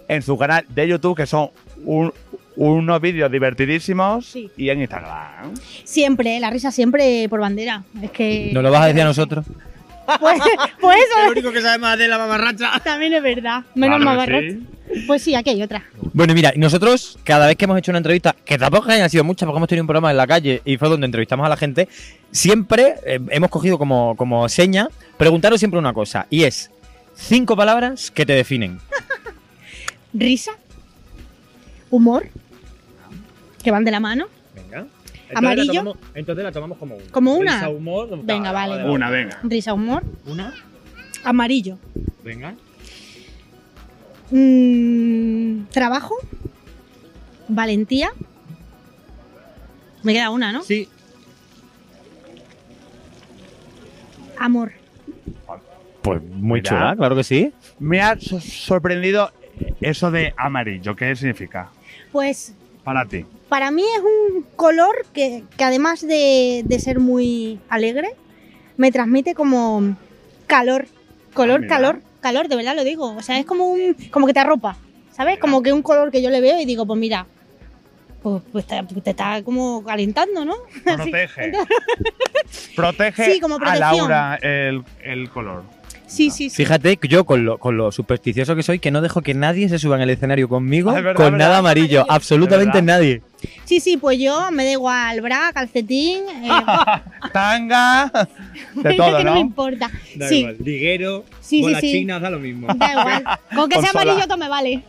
en 0.07 0.21
su 0.21 0.37
canal 0.37 0.65
de 0.69 0.87
YouTube, 0.87 1.17
que 1.17 1.25
son 1.27 1.49
un- 1.83 2.13
unos 2.55 2.99
vídeos 3.01 3.31
divertidísimos, 3.31 4.25
Sí. 4.25 4.49
y 4.57 4.69
en 4.69 4.81
Instagram. 4.81 5.53
Siempre, 5.83 6.39
la 6.39 6.49
risa 6.49 6.71
siempre 6.71 7.27
por 7.29 7.39
bandera. 7.39 7.83
Es 8.01 8.11
que. 8.11 8.51
¿Nos 8.53 8.63
lo 8.63 8.71
vas 8.71 8.81
a 8.81 8.85
decir 8.87 9.01
a 9.01 9.05
nosotros? 9.13 9.45
Pues, 10.19 10.39
pues 10.79 10.97
eso 10.97 11.31
único 11.31 11.51
que 11.51 11.61
sabe 11.61 11.77
más 11.77 11.97
de 11.97 12.07
la 12.07 12.17
mamarracha. 12.17 12.79
también 12.83 13.13
es 13.13 13.23
verdad. 13.23 13.63
Menos 13.75 14.01
Claro 14.01 14.39
sí. 14.39 14.59
Pues 15.05 15.21
sí, 15.21 15.35
aquí 15.35 15.51
hay 15.51 15.61
otra. 15.61 15.83
Bueno, 16.13 16.33
mira, 16.33 16.51
nosotros 16.55 17.19
cada 17.23 17.45
vez 17.47 17.55
que 17.55 17.65
hemos 17.65 17.77
hecho 17.77 17.91
una 17.91 17.99
entrevista, 17.99 18.35
que 18.43 18.57
tampoco 18.57 18.89
hayan 18.89 19.09
sido 19.09 19.23
muchas 19.23 19.45
porque 19.45 19.57
hemos 19.57 19.69
tenido 19.69 19.83
un 19.83 19.87
programa 19.87 20.09
en 20.09 20.17
la 20.17 20.25
calle 20.25 20.61
y 20.65 20.77
fue 20.77 20.89
donde 20.89 21.05
entrevistamos 21.05 21.45
a 21.45 21.49
la 21.49 21.57
gente, 21.57 21.87
siempre 22.31 22.95
eh, 23.05 23.19
hemos 23.29 23.49
cogido 23.49 23.77
como, 23.77 24.15
como 24.15 24.49
seña 24.49 24.87
preguntaros 25.17 25.59
siempre 25.59 25.77
una 25.77 25.93
cosa, 25.93 26.25
y 26.29 26.43
es 26.43 26.71
cinco 27.15 27.55
palabras 27.55 28.09
que 28.09 28.25
te 28.25 28.33
definen. 28.33 28.79
Risa, 30.13 30.53
humor, 31.91 32.27
que 33.63 33.69
van 33.69 33.85
de 33.85 33.91
la 33.91 33.99
mano. 33.99 34.27
Venga. 34.55 34.87
Amarillo. 35.35 35.95
entonces 36.15 36.43
la 36.43 36.51
tomamos 36.51 36.77
como 36.77 36.95
una. 36.95 37.05
¿Como 37.11 37.33
una? 37.35 37.53
Risa, 37.55 37.69
humor, 37.69 38.23
Venga, 38.23 38.51
vale. 38.51 38.89
Una, 38.89 39.09
venga. 39.09 39.39
Risa, 39.43 39.73
humor, 39.73 40.03
Una. 40.25 40.53
amarillo. 41.23 41.77
Venga. 42.23 42.55
Mm, 44.31 45.65
trabajo, 45.71 46.15
valentía. 47.47 48.11
Me 50.03 50.13
queda 50.13 50.29
una, 50.29 50.51
¿no? 50.51 50.63
Sí. 50.63 50.87
Amor. 54.37 54.71
Pues 56.01 56.21
muy 56.23 56.61
Mira. 56.61 56.69
chula, 56.69 56.95
claro 56.95 57.15
que 57.15 57.23
sí. 57.23 57.53
Me 57.79 58.01
ha 58.01 58.17
so- 58.19 58.39
sorprendido 58.39 59.31
eso 59.81 60.11
de 60.11 60.33
amarillo. 60.37 60.95
¿Qué 60.95 61.15
significa 61.15 61.69
Pues 62.11 62.55
para 62.89 63.05
ti? 63.05 63.25
para 63.49 63.71
mí 63.71 63.83
es 63.83 64.01
un 64.01 64.43
color 64.55 65.05
que, 65.13 65.43
que 65.57 65.63
además 65.63 66.01
de, 66.01 66.61
de 66.65 66.79
ser 66.79 66.99
muy 66.99 67.59
alegre, 67.69 68.09
me 68.77 68.91
transmite 68.91 69.33
como 69.35 69.95
calor. 70.47 70.85
Color, 71.33 71.61
Ah, 71.65 71.67
calor, 71.67 72.01
calor, 72.21 72.47
de 72.47 72.55
verdad 72.55 72.75
lo 72.75 72.83
digo. 72.83 73.15
O 73.15 73.21
sea, 73.21 73.37
es 73.39 73.45
como 73.45 73.67
un. 73.69 73.95
como 74.11 74.25
que 74.27 74.33
te 74.33 74.39
arropa. 74.39 74.75
¿Sabes? 75.11 75.37
Como 75.39 75.61
que 75.61 75.73
un 75.73 75.81
color 75.81 76.11
que 76.11 76.21
yo 76.21 76.29
le 76.29 76.41
veo 76.41 76.59
y 76.59 76.65
digo, 76.65 76.85
pues 76.85 76.99
mira. 76.99 77.25
Pues, 78.23 78.41
pues 78.51 78.65
te, 78.65 78.83
pues 78.83 79.03
te 79.03 79.11
está 79.11 79.41
como 79.43 79.83
calentando, 79.83 80.43
¿no? 80.45 80.55
Así. 80.85 81.09
Protege. 81.11 81.51
Protege 82.75 83.33
Sí, 83.33 83.39
como 83.39 83.57
a. 83.61 83.75
Laura 83.75 84.37
el, 84.41 84.83
el 85.03 85.29
color. 85.29 85.63
Sí, 86.09 86.31
sí, 86.31 86.49
sí. 86.49 86.55
Fíjate 86.55 86.97
que 86.97 87.07
yo 87.07 87.23
con 87.23 87.45
lo, 87.45 87.57
con 87.59 87.77
lo 87.77 87.91
supersticioso 87.91 88.55
que 88.55 88.63
soy, 88.63 88.79
que 88.79 88.89
no 88.91 88.99
dejo 89.01 89.21
que 89.21 89.33
nadie 89.35 89.69
se 89.69 89.77
suba 89.79 89.95
en 89.95 90.01
el 90.01 90.09
escenario 90.09 90.49
conmigo 90.49 90.89
Ah, 90.89 90.97
es 90.97 91.03
verdad, 91.03 91.15
con 91.15 91.31
verdad. 91.33 91.37
nada 91.47 91.57
amarillo. 91.59 92.05
Absolutamente 92.09 92.81
nadie. 92.81 93.21
Sí, 93.63 93.79
sí, 93.79 93.95
pues 93.95 94.19
yo 94.19 94.51
me 94.51 94.65
da 94.65 94.71
igual 94.71 95.21
bra, 95.21 95.51
calcetín. 95.53 96.23
eh, 96.27 96.49
Tanga. 97.33 98.11
De 98.73 98.89
es 98.89 98.97
todo, 98.97 99.17
que 99.17 99.23
no 99.23 99.31
me 99.33 99.39
¿no? 99.39 99.45
importa. 99.45 99.89
sí, 100.27 100.47
Liguero, 100.63 101.23
Sí, 101.39 101.63
sí, 101.63 101.75
sí. 101.79 102.05
da 102.05 102.29
lo 102.29 102.39
mismo. 102.39 102.67
da 102.75 102.91
igual. 102.91 103.23
Con 103.55 103.69
que 103.69 103.79
sea 103.81 103.91
amarillo 103.91 104.25
todo 104.27 104.37
me 104.37 104.49
vale. 104.49 104.83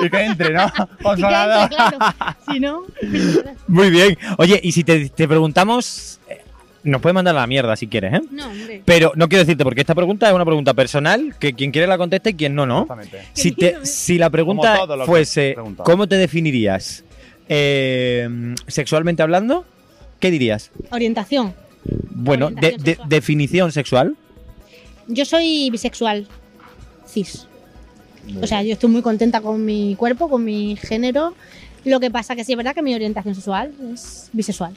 Y 0.00 0.10
que 0.10 0.24
entre, 0.24 0.52
¿no? 0.52 0.66
Y 0.66 0.68
que 0.68 0.80
entre, 0.82 1.02
Consolado. 1.02 1.68
claro. 1.68 1.98
Si 2.50 2.60
no. 2.60 2.82
Muy 3.68 3.90
bien. 3.90 4.18
Oye, 4.38 4.60
y 4.62 4.72
si 4.72 4.84
te, 4.84 5.08
te 5.08 5.26
preguntamos, 5.28 6.20
eh, 6.28 6.39
nos 6.82 7.00
puedes 7.00 7.14
mandar 7.14 7.36
a 7.36 7.40
la 7.40 7.46
mierda 7.46 7.76
si 7.76 7.86
quieres, 7.86 8.14
¿eh? 8.14 8.20
No, 8.30 8.46
hombre. 8.48 8.82
Pero 8.84 9.12
no 9.16 9.28
quiero 9.28 9.44
decirte, 9.44 9.64
porque 9.64 9.80
esta 9.80 9.94
pregunta 9.94 10.28
es 10.28 10.34
una 10.34 10.44
pregunta 10.44 10.74
personal, 10.74 11.34
que 11.38 11.52
quien 11.54 11.70
quiere 11.72 11.86
la 11.86 11.98
contesta 11.98 12.30
y 12.30 12.34
quien 12.34 12.54
no, 12.54 12.66
¿no? 12.66 12.82
Exactamente. 12.82 13.20
Si, 13.32 13.52
te- 13.52 13.84
si 13.84 14.18
la 14.18 14.30
pregunta 14.30 14.86
fuese. 15.06 15.56
¿cómo 15.84 16.06
te 16.08 16.16
definirías 16.16 17.04
eh, 17.48 18.28
sexualmente 18.66 19.22
hablando? 19.22 19.64
¿Qué 20.18 20.30
dirías? 20.30 20.70
Orientación. 20.90 21.54
Bueno, 22.10 22.50
de- 22.50 22.56
Orientación 22.56 22.84
de- 22.84 22.90
sexual. 22.92 23.08
definición 23.08 23.72
sexual. 23.72 24.16
Yo 25.08 25.24
soy 25.24 25.70
bisexual. 25.70 26.26
Cis. 27.08 27.46
O 28.40 28.46
sea, 28.46 28.62
yo 28.62 28.74
estoy 28.74 28.90
muy 28.90 29.02
contenta 29.02 29.40
con 29.40 29.64
mi 29.64 29.96
cuerpo, 29.96 30.28
con 30.28 30.44
mi 30.44 30.76
género. 30.76 31.34
Lo 31.84 31.98
que 31.98 32.10
pasa 32.10 32.36
que 32.36 32.44
sí 32.44 32.52
es 32.52 32.56
verdad 32.58 32.74
que 32.74 32.82
mi 32.82 32.94
orientación 32.94 33.34
sexual 33.34 33.72
es 33.94 34.28
bisexual. 34.32 34.74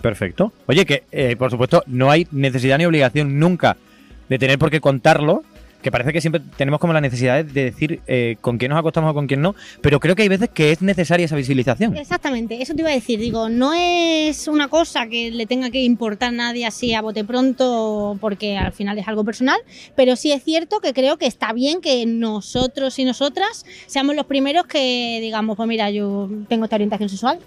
Perfecto. 0.00 0.52
Oye, 0.66 0.84
que 0.84 1.04
eh, 1.12 1.36
por 1.36 1.50
supuesto 1.50 1.82
no 1.86 2.10
hay 2.10 2.26
necesidad 2.30 2.78
ni 2.78 2.86
obligación 2.86 3.38
nunca 3.38 3.76
de 4.28 4.38
tener 4.38 4.58
por 4.58 4.70
qué 4.70 4.80
contarlo, 4.80 5.42
que 5.84 5.90
parece 5.90 6.14
que 6.14 6.20
siempre 6.22 6.40
tenemos 6.56 6.80
como 6.80 6.94
la 6.94 7.00
necesidad 7.02 7.44
de 7.44 7.64
decir 7.64 8.00
eh, 8.06 8.36
con 8.40 8.56
quién 8.56 8.70
nos 8.70 8.78
acostamos 8.78 9.10
o 9.10 9.14
con 9.14 9.26
quién 9.26 9.42
no, 9.42 9.54
pero 9.82 10.00
creo 10.00 10.16
que 10.16 10.22
hay 10.22 10.28
veces 10.28 10.48
que 10.48 10.72
es 10.72 10.80
necesaria 10.80 11.26
esa 11.26 11.36
visibilización. 11.36 11.94
Exactamente, 11.94 12.60
eso 12.62 12.74
te 12.74 12.80
iba 12.80 12.90
a 12.90 12.94
decir. 12.94 13.20
Digo, 13.20 13.50
no 13.50 13.74
es 13.74 14.48
una 14.48 14.68
cosa 14.68 15.06
que 15.08 15.30
le 15.30 15.44
tenga 15.44 15.68
que 15.70 15.82
importar 15.82 16.30
a 16.30 16.32
nadie 16.32 16.64
así 16.64 16.94
a 16.94 17.02
bote 17.02 17.22
pronto, 17.22 18.16
porque 18.18 18.56
al 18.56 18.72
final 18.72 18.98
es 18.98 19.06
algo 19.06 19.24
personal, 19.24 19.60
pero 19.94 20.16
sí 20.16 20.32
es 20.32 20.42
cierto 20.42 20.80
que 20.80 20.94
creo 20.94 21.18
que 21.18 21.26
está 21.26 21.52
bien 21.52 21.82
que 21.82 22.06
nosotros 22.06 22.98
y 22.98 23.04
nosotras 23.04 23.66
seamos 23.86 24.16
los 24.16 24.24
primeros 24.24 24.64
que 24.64 25.18
digamos, 25.20 25.54
pues 25.54 25.68
mira, 25.68 25.90
yo 25.90 26.30
tengo 26.48 26.64
esta 26.64 26.76
orientación 26.76 27.10
sexual 27.10 27.38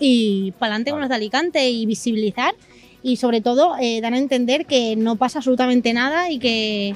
y 0.00 0.52
para 0.58 0.72
adelante 0.72 0.90
con 0.90 1.00
los 1.00 1.08
de 1.08 1.14
Alicante 1.14 1.68
y 1.70 1.86
visibilizar 1.86 2.54
y 3.02 3.16
sobre 3.16 3.40
todo 3.40 3.76
eh, 3.80 4.00
dar 4.00 4.12
a 4.14 4.18
entender 4.18 4.66
que 4.66 4.96
no 4.96 5.16
pasa 5.16 5.38
absolutamente 5.38 5.92
nada 5.92 6.30
y 6.30 6.38
que 6.38 6.94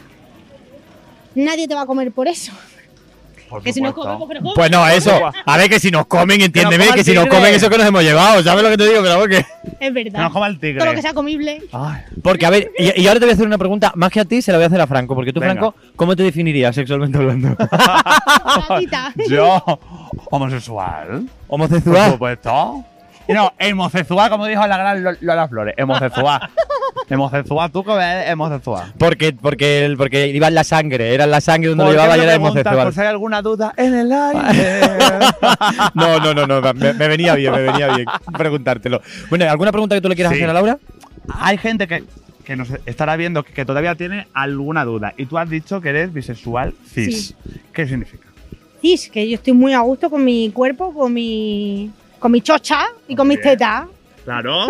nadie 1.34 1.68
te 1.68 1.74
va 1.74 1.82
a 1.82 1.86
comer 1.86 2.12
por 2.12 2.28
eso. 2.28 2.52
Por 3.48 3.64
Que 3.64 3.72
si 3.72 3.80
nos 3.80 3.90
supuesto. 3.90 4.06
comemos, 4.12 4.28
pero 4.28 4.40
¿cómo? 4.42 4.54
Pues 4.54 4.70
no, 4.70 4.86
eso. 4.86 5.10
A 5.44 5.56
ver, 5.56 5.68
que 5.68 5.80
si 5.80 5.90
nos 5.90 6.06
comen, 6.06 6.40
entiéndeme, 6.40 6.86
que 6.94 7.02
si 7.02 7.12
nos 7.12 7.26
comen 7.26 7.52
eso 7.52 7.68
que 7.68 7.78
nos 7.78 7.86
hemos 7.86 8.04
llevado, 8.04 8.40
¿sabes 8.44 8.62
lo 8.62 8.70
que 8.70 8.76
te 8.76 8.86
digo? 8.88 9.02
Pero 9.02 9.26
que... 9.26 9.38
Es 9.38 9.46
Que 9.80 9.90
verdad. 9.90 10.20
nos 10.22 10.32
coma 10.32 10.46
el 10.46 10.60
tigre. 10.60 10.78
Todo 10.78 10.88
lo 10.90 10.94
que 10.94 11.02
sea 11.02 11.12
comible. 11.14 11.60
Ay, 11.72 12.02
Porque, 12.22 12.46
a 12.46 12.50
ver, 12.50 12.70
y, 12.78 13.02
y 13.02 13.06
ahora 13.08 13.18
te 13.18 13.26
voy 13.26 13.32
a 13.32 13.34
hacer 13.34 13.46
una 13.48 13.58
pregunta, 13.58 13.90
más 13.96 14.12
que 14.12 14.20
a 14.20 14.24
ti, 14.24 14.40
se 14.40 14.52
la 14.52 14.58
voy 14.58 14.64
a 14.64 14.66
hacer 14.68 14.80
a 14.80 14.86
Franco, 14.86 15.16
porque 15.16 15.32
tú, 15.32 15.40
Venga. 15.40 15.54
Franco, 15.54 15.74
¿cómo 15.96 16.14
te 16.14 16.22
definirías 16.22 16.76
sexualmente 16.76 17.18
hablando? 17.18 17.56
Yo, 19.28 19.60
homosexual. 20.30 21.08
Por 21.08 21.26
¿Homosexual? 21.48 22.12
supuesto. 22.12 22.84
No, 23.34 23.52
homosexual, 23.70 24.30
como 24.30 24.46
dijo 24.46 24.66
la 24.66 24.76
gran 24.76 25.02
Lo- 25.04 25.12
Lola 25.20 25.48
Flores. 25.48 25.74
Homosexual. 25.82 26.48
homosexual, 27.10 27.70
tú 27.72 27.84
que 27.84 27.92
eres 27.92 28.32
homosexual. 28.32 28.92
Porque, 28.98 29.32
porque, 29.32 29.84
el- 29.84 29.96
porque 29.96 30.28
iba 30.28 30.48
en 30.48 30.54
la 30.54 30.64
sangre, 30.64 31.14
era 31.14 31.24
en 31.24 31.30
la 31.30 31.40
sangre 31.40 31.70
donde 31.70 31.84
lo 31.84 31.90
¿Por 31.90 31.96
qué 31.96 32.02
llevaba 32.02 32.16
y 32.18 32.20
era 32.26 32.36
homosexual. 32.36 32.84
Por 32.84 32.94
si 32.94 33.00
hay 33.00 33.06
alguna 33.08 33.42
duda 33.42 33.72
en 33.76 33.94
el 33.94 34.12
aire. 34.12 34.80
No, 35.94 36.18
no, 36.20 36.34
no, 36.34 36.46
no, 36.46 36.60
me, 36.74 36.92
me 36.94 37.08
venía 37.08 37.34
bien, 37.34 37.52
me 37.52 37.62
venía 37.62 37.88
bien 37.94 38.06
preguntártelo. 38.36 39.00
Bueno, 39.28 39.48
¿alguna 39.50 39.72
pregunta 39.72 39.94
que 39.94 40.00
tú 40.00 40.08
le 40.08 40.14
quieras 40.14 40.32
Sí. 40.32 40.38
hacer 40.38 40.50
a 40.50 40.52
Laura? 40.52 40.78
hay 41.38 41.58
gente 41.58 41.86
que, 41.86 42.04
que 42.44 42.56
nos 42.56 42.68
estará 42.86 43.16
viendo 43.16 43.42
que, 43.42 43.52
que 43.52 43.64
todavía 43.64 43.94
tiene 43.94 44.26
alguna 44.34 44.84
duda. 44.84 45.12
Y 45.16 45.26
tú 45.26 45.38
has 45.38 45.48
dicho 45.48 45.80
que 45.80 45.90
eres 45.90 46.12
bisexual 46.12 46.74
cis. 46.92 47.28
Sí. 47.44 47.60
¿Qué 47.72 47.86
significa? 47.86 48.26
Cis, 48.80 49.10
que 49.10 49.28
yo 49.28 49.34
estoy 49.36 49.52
muy 49.52 49.72
a 49.74 49.80
gusto 49.80 50.08
con 50.10 50.24
mi 50.24 50.50
cuerpo, 50.50 50.92
con 50.94 51.12
mi, 51.12 51.90
con 52.20 52.30
mi 52.30 52.40
chocha 52.40 52.84
y 53.08 53.16
con 53.16 53.26
mis 53.26 53.40
tetas. 53.40 53.86
Claro. 54.24 54.68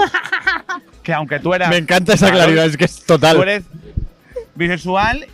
que 1.02 1.12
aunque 1.12 1.38
tú 1.40 1.52
eras. 1.52 1.68
Me 1.68 1.76
encanta 1.76 2.14
esa 2.14 2.26
Claro, 2.30 2.44
claridad, 2.44 2.64
es 2.66 2.76
que 2.78 2.84
es 2.86 3.00
Tú 3.00 3.14
total. 3.14 3.42
eres 3.42 3.64
bisexual 4.54 5.26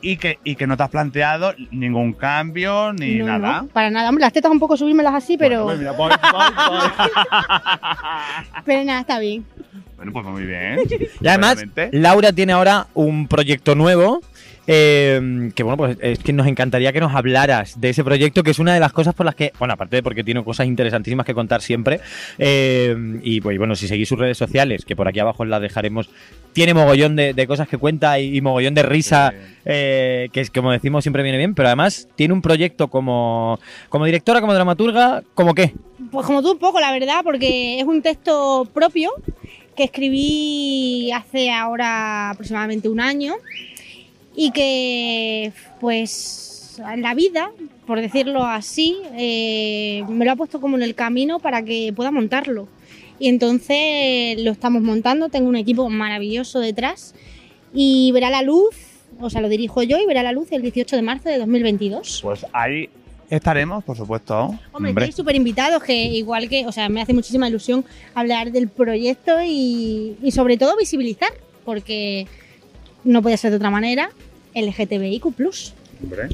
y 0.00 0.16
que, 0.16 0.38
y 0.44 0.56
que 0.56 0.66
no 0.66 0.76
te 0.76 0.82
has 0.82 0.90
planteado 0.90 1.54
ningún 1.70 2.12
cambio 2.14 2.92
ni 2.92 3.16
No, 3.16 3.26
nada. 3.38 3.62
no, 3.62 3.68
para 3.68 3.90
nada. 3.90 4.08
Hombre, 4.08 4.22
las 4.22 4.32
tetas 4.32 4.50
un 4.50 4.58
poco 4.58 4.76
subírmelas 4.76 5.14
así, 5.14 5.36
pero, 5.38 5.64
Bueno, 5.64 5.66
pues 5.66 5.78
mira, 5.78 5.92
voy, 5.92 6.10
voy, 6.32 6.78
voy. 6.78 7.10
pero 8.64 8.84
nada, 8.84 9.00
está 9.00 9.18
bien. 9.18 9.44
bueno, 9.96 10.12
pues 10.12 10.26
muy 10.26 10.44
bien. 10.44 10.80
Y 11.20 11.28
además. 11.28 11.64
Laura 11.92 12.32
tiene 12.32 12.52
ahora 12.52 12.86
un 12.94 13.28
proyecto 13.28 13.74
nuevo. 13.74 14.20
Eh, 14.66 15.50
que 15.54 15.62
bueno, 15.62 15.76
pues 15.76 15.98
es 16.00 16.18
que 16.20 16.32
nos 16.32 16.46
encantaría 16.46 16.92
que 16.92 17.00
nos 17.00 17.14
hablaras 17.14 17.80
de 17.80 17.90
ese 17.90 18.04
proyecto, 18.04 18.42
que 18.42 18.50
es 18.50 18.58
una 18.58 18.74
de 18.74 18.80
las 18.80 18.92
cosas 18.92 19.14
por 19.14 19.26
las 19.26 19.34
que, 19.34 19.52
bueno, 19.58 19.74
aparte 19.74 19.96
de 19.96 20.02
porque 20.02 20.24
tiene 20.24 20.42
cosas 20.42 20.66
interesantísimas 20.66 21.26
que 21.26 21.34
contar 21.34 21.60
siempre, 21.62 22.00
eh, 22.38 22.96
y 23.22 23.40
pues 23.40 23.58
bueno, 23.58 23.74
si 23.76 23.88
seguís 23.88 24.08
sus 24.08 24.18
redes 24.18 24.38
sociales, 24.38 24.84
que 24.84 24.96
por 24.96 25.08
aquí 25.08 25.20
abajo 25.20 25.44
las 25.44 25.60
dejaremos, 25.60 26.08
tiene 26.52 26.72
mogollón 26.72 27.16
de, 27.16 27.34
de 27.34 27.46
cosas 27.46 27.68
que 27.68 27.78
cuenta 27.78 28.18
y, 28.18 28.36
y 28.36 28.40
mogollón 28.40 28.74
de 28.74 28.82
risa, 28.82 29.34
eh, 29.64 30.28
que 30.32 30.40
es 30.40 30.50
como 30.50 30.72
decimos 30.72 31.04
siempre 31.04 31.22
viene 31.22 31.38
bien, 31.38 31.54
pero 31.54 31.68
además 31.68 32.08
tiene 32.16 32.32
un 32.32 32.42
proyecto 32.42 32.88
como, 32.88 33.58
como 33.88 34.06
directora, 34.06 34.40
como 34.40 34.54
dramaturga, 34.54 35.22
¿como 35.34 35.54
qué? 35.54 35.74
Pues 36.10 36.26
como 36.26 36.42
tú 36.42 36.52
un 36.52 36.58
poco, 36.58 36.80
la 36.80 36.92
verdad, 36.92 37.20
porque 37.24 37.80
es 37.80 37.84
un 37.84 38.02
texto 38.02 38.68
propio 38.72 39.10
que 39.76 39.84
escribí 39.84 41.10
hace 41.12 41.50
ahora 41.50 42.30
aproximadamente 42.30 42.88
un 42.88 43.00
año 43.00 43.34
y 44.36 44.50
que, 44.50 45.52
pues, 45.80 46.80
la 46.96 47.14
vida, 47.14 47.50
por 47.86 48.00
decirlo 48.00 48.44
así, 48.44 48.98
eh, 49.16 50.04
me 50.08 50.24
lo 50.24 50.32
ha 50.32 50.36
puesto 50.36 50.60
como 50.60 50.76
en 50.76 50.82
el 50.82 50.94
camino 50.94 51.38
para 51.38 51.62
que 51.62 51.92
pueda 51.94 52.10
montarlo. 52.10 52.68
Y 53.18 53.28
entonces 53.28 54.40
lo 54.42 54.50
estamos 54.50 54.82
montando, 54.82 55.28
tengo 55.28 55.48
un 55.48 55.56
equipo 55.56 55.88
maravilloso 55.88 56.58
detrás 56.58 57.14
y 57.72 58.10
verá 58.12 58.30
la 58.30 58.42
luz, 58.42 58.74
o 59.20 59.30
sea, 59.30 59.40
lo 59.40 59.48
dirijo 59.48 59.82
yo 59.82 59.98
y 59.98 60.06
verá 60.06 60.22
la 60.22 60.32
luz 60.32 60.50
el 60.50 60.62
18 60.62 60.96
de 60.96 61.02
marzo 61.02 61.28
de 61.28 61.38
2022. 61.38 62.20
Pues 62.22 62.44
ahí 62.52 62.88
estaremos, 63.30 63.84
por 63.84 63.96
supuesto. 63.96 64.58
Hombre, 64.72 64.90
estáis 64.90 65.14
súper 65.14 65.36
invitados, 65.36 65.82
que 65.82 65.94
igual 65.94 66.48
que, 66.48 66.66
o 66.66 66.72
sea, 66.72 66.88
me 66.88 67.00
hace 67.00 67.14
muchísima 67.14 67.48
ilusión 67.48 67.84
hablar 68.14 68.50
del 68.50 68.68
proyecto 68.68 69.40
y, 69.42 70.16
y 70.20 70.32
sobre 70.32 70.56
todo 70.56 70.76
visibilizar, 70.76 71.30
porque 71.64 72.26
no 73.04 73.22
puede 73.22 73.36
ser 73.36 73.50
de 73.50 73.56
otra 73.56 73.70
manera, 73.70 74.10
LGTBIQ+. 74.54 75.24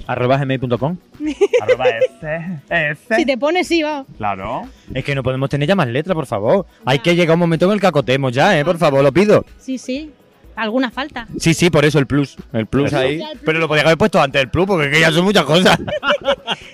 Arroba 0.07 0.37
gmail.com. 0.39 0.97
Arroba 1.63 1.85
ese, 1.89 2.61
ese. 2.71 3.17
Si 3.17 3.25
te 3.27 3.37
pones, 3.39 3.67
sí, 3.69 3.83
va. 3.83 4.05
Claro. 4.17 4.63
Es 4.93 5.05
que 5.05 5.15
no 5.15 5.23
podemos 5.23 5.49
tener 5.49 5.69
ya 5.69 5.77
más 5.77 5.89
letras, 5.89 6.15
por 6.15 6.27
favor. 6.27 6.67
Hay 6.85 6.99
que 7.01 7.15
llegar 7.15 7.35
un 7.35 7.41
momento 7.41 7.67
en 7.67 7.73
el 7.73 7.81
que 7.81 7.87
acotemos 7.87 8.33
ya, 8.33 8.59
¿eh? 8.59 8.65
Por 8.65 8.79
favor, 8.79 9.03
lo 9.03 9.13
pido. 9.13 9.45
Sí, 9.59 9.79
sí. 9.79 10.11
Alguna 10.57 10.91
falta. 10.91 11.27
Sí, 11.39 11.55
sí, 11.55 11.71
por 11.71 11.85
eso 11.85 11.99
el 11.99 12.07
plus. 12.07 12.37
El 12.53 12.67
plus 12.67 12.89
Eso. 12.89 12.99
ahí. 12.99 13.23
Pero 13.47 13.61
lo 13.61 13.69
podía 13.69 13.83
haber 13.83 13.97
puesto 13.97 14.21
antes 14.21 14.41
del 14.41 14.51
plus, 14.51 14.67
porque 14.67 14.87
es 14.89 14.93
que 14.93 15.01
ya 15.01 15.13
son 15.13 15.25
muchas 15.25 15.45
cosas. 15.45 15.79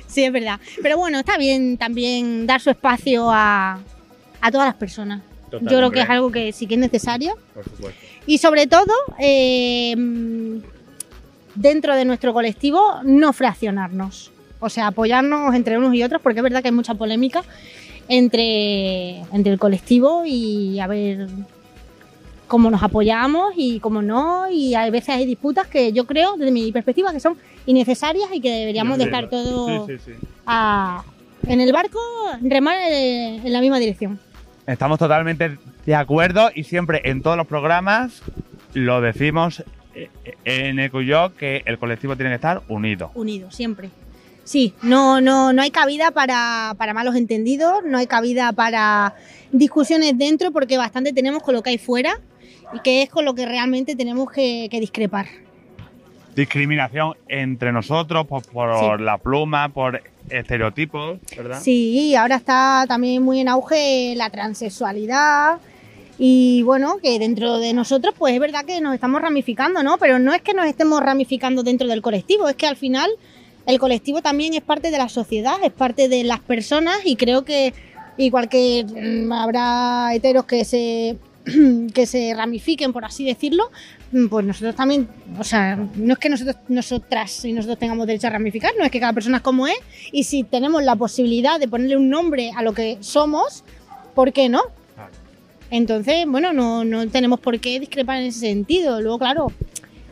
Sí, 0.06 0.24
es 0.24 0.32
verdad. 0.32 0.59
Pero 0.82 0.96
bueno, 0.96 1.18
está 1.18 1.37
bien 1.37 1.76
también 1.76 2.46
dar 2.46 2.59
su 2.62 2.70
espacio 2.70 3.30
a, 3.30 3.78
a 4.40 4.50
todas 4.50 4.66
las 4.66 4.74
personas. 4.76 5.20
Yo 5.52 5.61
creo 5.61 5.90
que 5.90 6.00
es 6.00 6.09
algo 6.09 6.32
que 6.32 6.52
sí 6.52 6.66
que 6.66 6.74
es 6.74 6.80
necesario. 6.80 7.37
Por 7.52 7.64
supuesto. 7.64 8.00
Y 8.27 8.39
sobre 8.39 8.67
todo, 8.67 8.93
eh, 9.19 9.95
dentro 11.55 11.95
de 11.95 12.05
nuestro 12.05 12.33
colectivo, 12.33 12.81
no 13.05 13.33
fraccionarnos. 13.33 14.33
O 14.61 14.69
sea, 14.69 14.89
apoyarnos 14.89 15.55
entre 15.55 15.79
unos 15.79 15.95
y 15.95 16.03
otros, 16.03 16.21
porque 16.23 16.41
es 16.41 16.43
verdad 16.43 16.62
que 16.62 16.69
hay 16.69 16.75
mucha 16.75 16.95
polémica 16.95 17.43
entre, 18.09 19.19
entre 19.33 19.53
el 19.53 19.59
colectivo 19.59 20.23
y 20.27 20.79
a 20.81 20.87
ver 20.87 21.29
cómo 22.49 22.71
nos 22.71 22.83
apoyamos 22.83 23.53
y 23.57 23.81
cómo 23.81 24.03
no. 24.03 24.49
Y 24.51 24.75
a 24.75 24.89
veces 24.91 25.11
hay 25.11 25.27
disputas 25.27 25.67
que 25.67 25.93
yo 25.93 26.05
creo, 26.07 26.37
desde 26.37 26.53
mi 26.53 26.73
perspectiva, 26.73 27.12
que 27.12 27.21
son 27.21 27.37
innecesarias 27.67 28.29
y 28.33 28.41
que 28.41 28.51
deberíamos 28.51 28.99
dejar 28.99 29.29
todo 29.29 29.87
Sí, 29.87 29.99
sí, 29.99 30.12
sí. 30.12 30.27
a- 30.47 31.03
en 31.47 31.61
el 31.61 31.73
barco, 31.73 31.99
remar 32.41 32.77
en 32.91 33.53
la 33.53 33.61
misma 33.61 33.79
dirección. 33.79 34.19
Estamos 34.67 34.99
totalmente 34.99 35.59
de 35.87 35.94
acuerdo 35.94 36.51
y 36.55 36.64
siempre 36.64 37.01
en 37.05 37.22
todos 37.22 37.37
los 37.37 37.46
programas 37.46 38.22
lo 38.75 39.01
decimos 39.01 39.62
eh, 39.94 40.11
en 40.44 40.79
Eco 40.79 41.01
y 41.01 41.07
yo 41.07 41.33
que 41.35 41.62
el 41.64 41.79
colectivo 41.79 42.16
tiene 42.16 42.31
que 42.31 42.35
estar 42.37 42.62
unido. 42.68 43.11
unidos, 43.14 43.55
siempre. 43.55 43.90
Sí, 44.44 44.75
no, 44.83 45.20
no, 45.20 45.53
no 45.53 45.62
hay 45.62 45.70
cabida 45.70 46.11
para, 46.12 46.75
para 46.79 46.94
malos 46.94 47.16
entendidos, 47.16 47.83
no 47.85 47.99
hay 47.99 48.07
cabida 48.07 48.53
para 48.53 49.14
discusiones 49.51 50.16
dentro, 50.18 50.53
porque 50.53 50.77
bastante 50.79 51.12
tenemos 51.12 51.42
con 51.42 51.55
lo 51.55 51.62
que 51.62 51.70
hay 51.70 51.79
fuera 51.79 52.20
y 52.72 52.79
que 52.81 53.03
es 53.03 53.11
con 53.11 53.25
lo 53.25 53.35
que 53.35 53.44
realmente 53.46 53.96
tenemos 53.96 54.31
que, 54.31 54.68
que 54.70 54.79
discrepar. 54.79 55.27
Discriminación 56.37 57.14
entre 57.29 57.72
nosotros 57.72 58.27
por, 58.27 58.42
por 58.46 58.79
Sí. 58.99 59.03
la 59.03 59.16
pluma, 59.18 59.70
por 59.70 60.03
estereotipos, 60.29 61.18
¿verdad? 61.37 61.61
Sí, 61.62 62.14
ahora 62.14 62.37
está 62.37 62.85
también 62.87 63.22
muy 63.22 63.40
en 63.40 63.49
auge 63.49 64.14
la 64.16 64.29
transexualidad 64.31 65.59
y 66.18 66.62
bueno, 66.62 66.98
que 67.02 67.18
dentro 67.18 67.59
de 67.59 67.72
nosotros 67.72 68.14
pues 68.18 68.35
es 68.35 68.40
verdad 68.40 68.64
que 68.64 68.81
nos 68.81 68.94
estamos 68.94 69.20
ramificando, 69.20 69.83
¿no? 69.83 69.98
Pero 69.98 70.18
no 70.18 70.33
es 70.33 70.42
que 70.42 70.55
nos 70.55 70.66
estemos 70.66 71.02
ramificando 71.02 71.62
dentro 71.62 71.87
del 71.88 72.02
colectivo, 72.02 72.48
es 72.48 72.57
que 72.57 72.66
al 72.66 72.76
final 72.76 73.11
el 73.66 73.79
colectivo 73.79 74.22
también 74.22 74.55
es 74.55 74.62
parte 74.62 74.90
de 74.90 74.98
la 74.98 75.09
sociedad, 75.09 75.57
es 75.62 75.72
parte 75.72 76.09
de 76.09 76.24
las 76.24 76.40
personas 76.40 76.98
y 77.05 77.16
creo 77.16 77.44
que 77.44 77.74
igual 78.16 78.48
que 78.48 78.85
mm, 78.85 79.33
habrá 79.33 80.14
heteros 80.14 80.46
que 80.46 80.64
se 80.64 81.18
que 81.94 82.07
se 82.07 82.35
ramifiquen, 82.35 82.92
por 82.92 83.05
así 83.05 83.24
decirlo, 83.24 83.70
mm, 84.12 84.26
pues 84.26 84.44
nosotros 84.44 84.74
también, 84.74 85.09
o 85.38 85.44
sea, 85.44 85.76
no 85.76 86.14
es 86.14 86.18
que 86.18 86.29
nosotros, 86.29 86.57
nosotras 86.68 87.44
y 87.44 87.52
nosotros 87.52 87.79
tengamos 87.79 88.07
derecho 88.07 88.26
a 88.26 88.31
ramificar, 88.31 88.72
no 88.79 88.85
es 88.85 88.90
que 88.90 89.00
cada 89.00 89.12
persona 89.12 89.37
es 89.38 89.42
como 89.42 89.66
es, 89.66 89.76
y 90.11 90.24
si 90.24 90.42
tenemos 90.42 90.83
la 90.83 90.96
posibilidad 90.96 91.61
de 91.61 91.68
ponerle 91.68 91.96
un 91.96 92.11
nombre 92.11 92.50
a 92.57 92.62
lo 92.62 92.72
que 92.72 92.98
somos, 93.00 93.62
¿por 94.14 94.33
qué 94.33 94.48
no? 94.48 94.62
Entonces, 95.70 96.24
bueno, 96.26 96.52
no, 96.52 96.85
no 96.85 97.09
tenemos 97.09 97.40
por 97.40 97.59
qué 97.61 97.81
discrepar 97.81 98.20
en 98.20 98.26
ese 98.26 98.40
sentido. 98.40 99.00
Luego, 99.00 99.18
claro, 99.18 99.52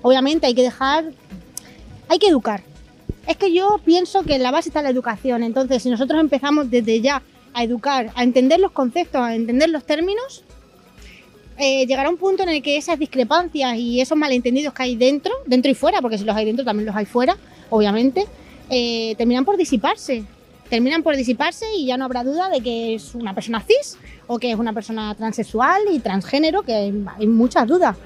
obviamente 0.03 0.47
hay 0.47 0.55
que 0.55 0.63
dejar, 0.63 1.05
hay 2.09 2.19
que 2.19 2.29
educar. 2.29 2.63
Es 3.27 3.37
que 3.37 3.53
yo 3.53 3.81
pienso 3.85 4.23
que 4.23 4.35
en 4.35 4.43
la 4.43 4.51
base 4.51 4.69
está 4.69 4.83
la 4.83 4.91
educación, 4.91 5.43
entonces 5.43 5.83
si 5.83 5.91
nosotros 5.91 6.21
empezamos 6.21 6.71
desde 6.71 7.01
ya 7.01 7.23
a 7.55 7.65
educar, 7.65 8.11
a 8.15 8.23
entender 8.23 8.61
los 8.61 8.73
conceptos, 8.73 9.23
a 9.23 9.35
entender 9.35 9.71
los 9.71 9.85
términos, 9.85 10.45
eh, 11.57 11.87
llegará 11.87 12.11
un 12.11 12.17
punto 12.17 12.43
en 12.43 12.49
el 12.49 12.63
que 12.63 12.77
esas 12.77 12.99
discrepancias 12.99 13.77
y 13.79 14.01
esos 14.01 14.19
malentendidos 14.19 14.75
que 14.75 14.83
hay 14.83 14.97
dentro, 14.97 15.33
dentro 15.47 15.71
y 15.71 15.75
fuera, 15.75 16.03
porque 16.03 16.19
si 16.19 16.25
los 16.25 16.37
hay 16.37 16.45
dentro 16.45 16.65
también 16.65 16.87
los 16.87 16.97
hay 16.97 17.07
fuera, 17.07 17.37
obviamente, 17.71 18.27
eh, 18.69 19.15
terminan 19.17 19.45
por 19.45 19.57
disiparse. 19.57 20.25
Terminan 20.69 21.03
por 21.03 21.15
disiparse 21.17 21.67
y 21.77 21.87
ya 21.87 21.97
no 21.97 22.07
habrá 22.07 22.25
duda 22.25 22.49
de 22.49 22.61
que 22.61 22.95
es 22.95 23.15
una 23.15 23.35
persona 23.35 23.61
cis 23.61 23.97
o 24.27 24.39
que 24.39 24.51
es 24.51 24.59
una 24.59 24.73
persona 24.73 25.15
transexual 25.15 25.83
y 25.93 25.99
transgénero, 25.99 26.63
que 26.63 26.75
hay, 26.75 27.05
hay 27.19 27.27
muchas 27.27 27.67
dudas 27.67 27.97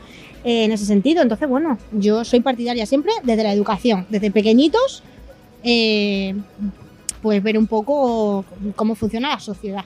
eh, 0.44 0.64
en 0.64 0.72
ese 0.72 0.84
sentido. 0.84 1.22
Entonces, 1.22 1.48
bueno, 1.48 1.78
yo 1.92 2.24
soy 2.24 2.40
partidaria 2.40 2.86
siempre 2.86 3.12
desde 3.24 3.42
la 3.42 3.52
educación, 3.52 4.06
desde 4.08 4.30
pequeñitos, 4.30 5.02
eh, 5.64 6.34
pues 7.20 7.42
ver 7.42 7.58
un 7.58 7.66
poco 7.66 8.44
cómo 8.76 8.94
funciona 8.94 9.30
la 9.30 9.40
sociedad. 9.40 9.84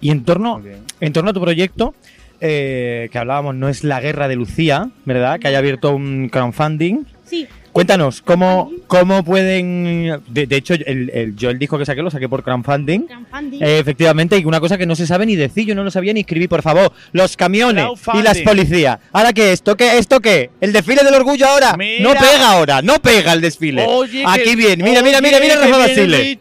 Y 0.00 0.10
en 0.10 0.24
torno, 0.24 0.62
en 1.00 1.12
torno 1.12 1.30
a 1.30 1.32
tu 1.32 1.40
proyecto, 1.40 1.94
eh, 2.40 3.08
que 3.10 3.18
hablábamos, 3.18 3.54
no 3.54 3.68
es 3.68 3.84
la 3.84 4.00
guerra 4.00 4.28
de 4.28 4.36
Lucía, 4.36 4.90
¿verdad? 5.06 5.40
Que 5.40 5.48
haya 5.48 5.58
abierto 5.58 5.94
un 5.94 6.28
crowdfunding. 6.28 7.04
Sí. 7.24 7.48
Cuéntanos, 7.76 8.22
¿cómo, 8.22 8.72
cómo 8.86 9.22
pueden...? 9.22 10.22
De, 10.28 10.46
de 10.46 10.56
hecho, 10.56 10.72
el, 10.72 11.10
el- 11.12 11.36
yo 11.36 11.50
el 11.50 11.58
disco 11.58 11.76
que 11.78 11.84
saqué 11.84 12.00
lo 12.02 12.10
saqué 12.10 12.26
por 12.26 12.42
crowdfunding. 12.42 13.00
Crowdfunding. 13.02 13.62
Eh, 13.62 13.78
efectivamente, 13.78 14.38
y 14.38 14.46
una 14.46 14.60
cosa 14.60 14.78
que 14.78 14.86
no 14.86 14.96
se 14.96 15.06
sabe 15.06 15.26
ni 15.26 15.36
decir, 15.36 15.66
yo 15.66 15.74
no 15.74 15.84
lo 15.84 15.90
sabía 15.90 16.14
ni 16.14 16.20
escribir, 16.20 16.48
por 16.48 16.62
favor. 16.62 16.90
Los 17.12 17.36
camiones 17.36 17.86
y 18.14 18.22
las 18.22 18.38
policías. 18.38 18.98
¿Ahora 19.12 19.34
qué? 19.34 19.52
¿Esto 19.52 19.76
qué? 19.76 19.98
¿Esto 19.98 20.20
qué? 20.20 20.50
¿El 20.58 20.72
desfile 20.72 21.04
del 21.04 21.12
orgullo 21.16 21.46
ahora? 21.46 21.76
Mira. 21.76 22.02
No 22.02 22.14
pega 22.18 22.50
ahora, 22.52 22.80
no 22.80 22.94
pega 23.02 23.34
el 23.34 23.42
desfile. 23.42 23.84
Oye, 23.86 24.24
Aquí 24.26 24.44
que- 24.44 24.56
bien, 24.56 24.80
mira, 24.82 25.02
mira, 25.02 25.20
mira, 25.20 25.36
oye, 25.36 25.46
mira, 25.46 25.54
que 25.60 25.60
Rafa 25.70 25.86
viene 25.86 26.16
Basile. 26.16 26.38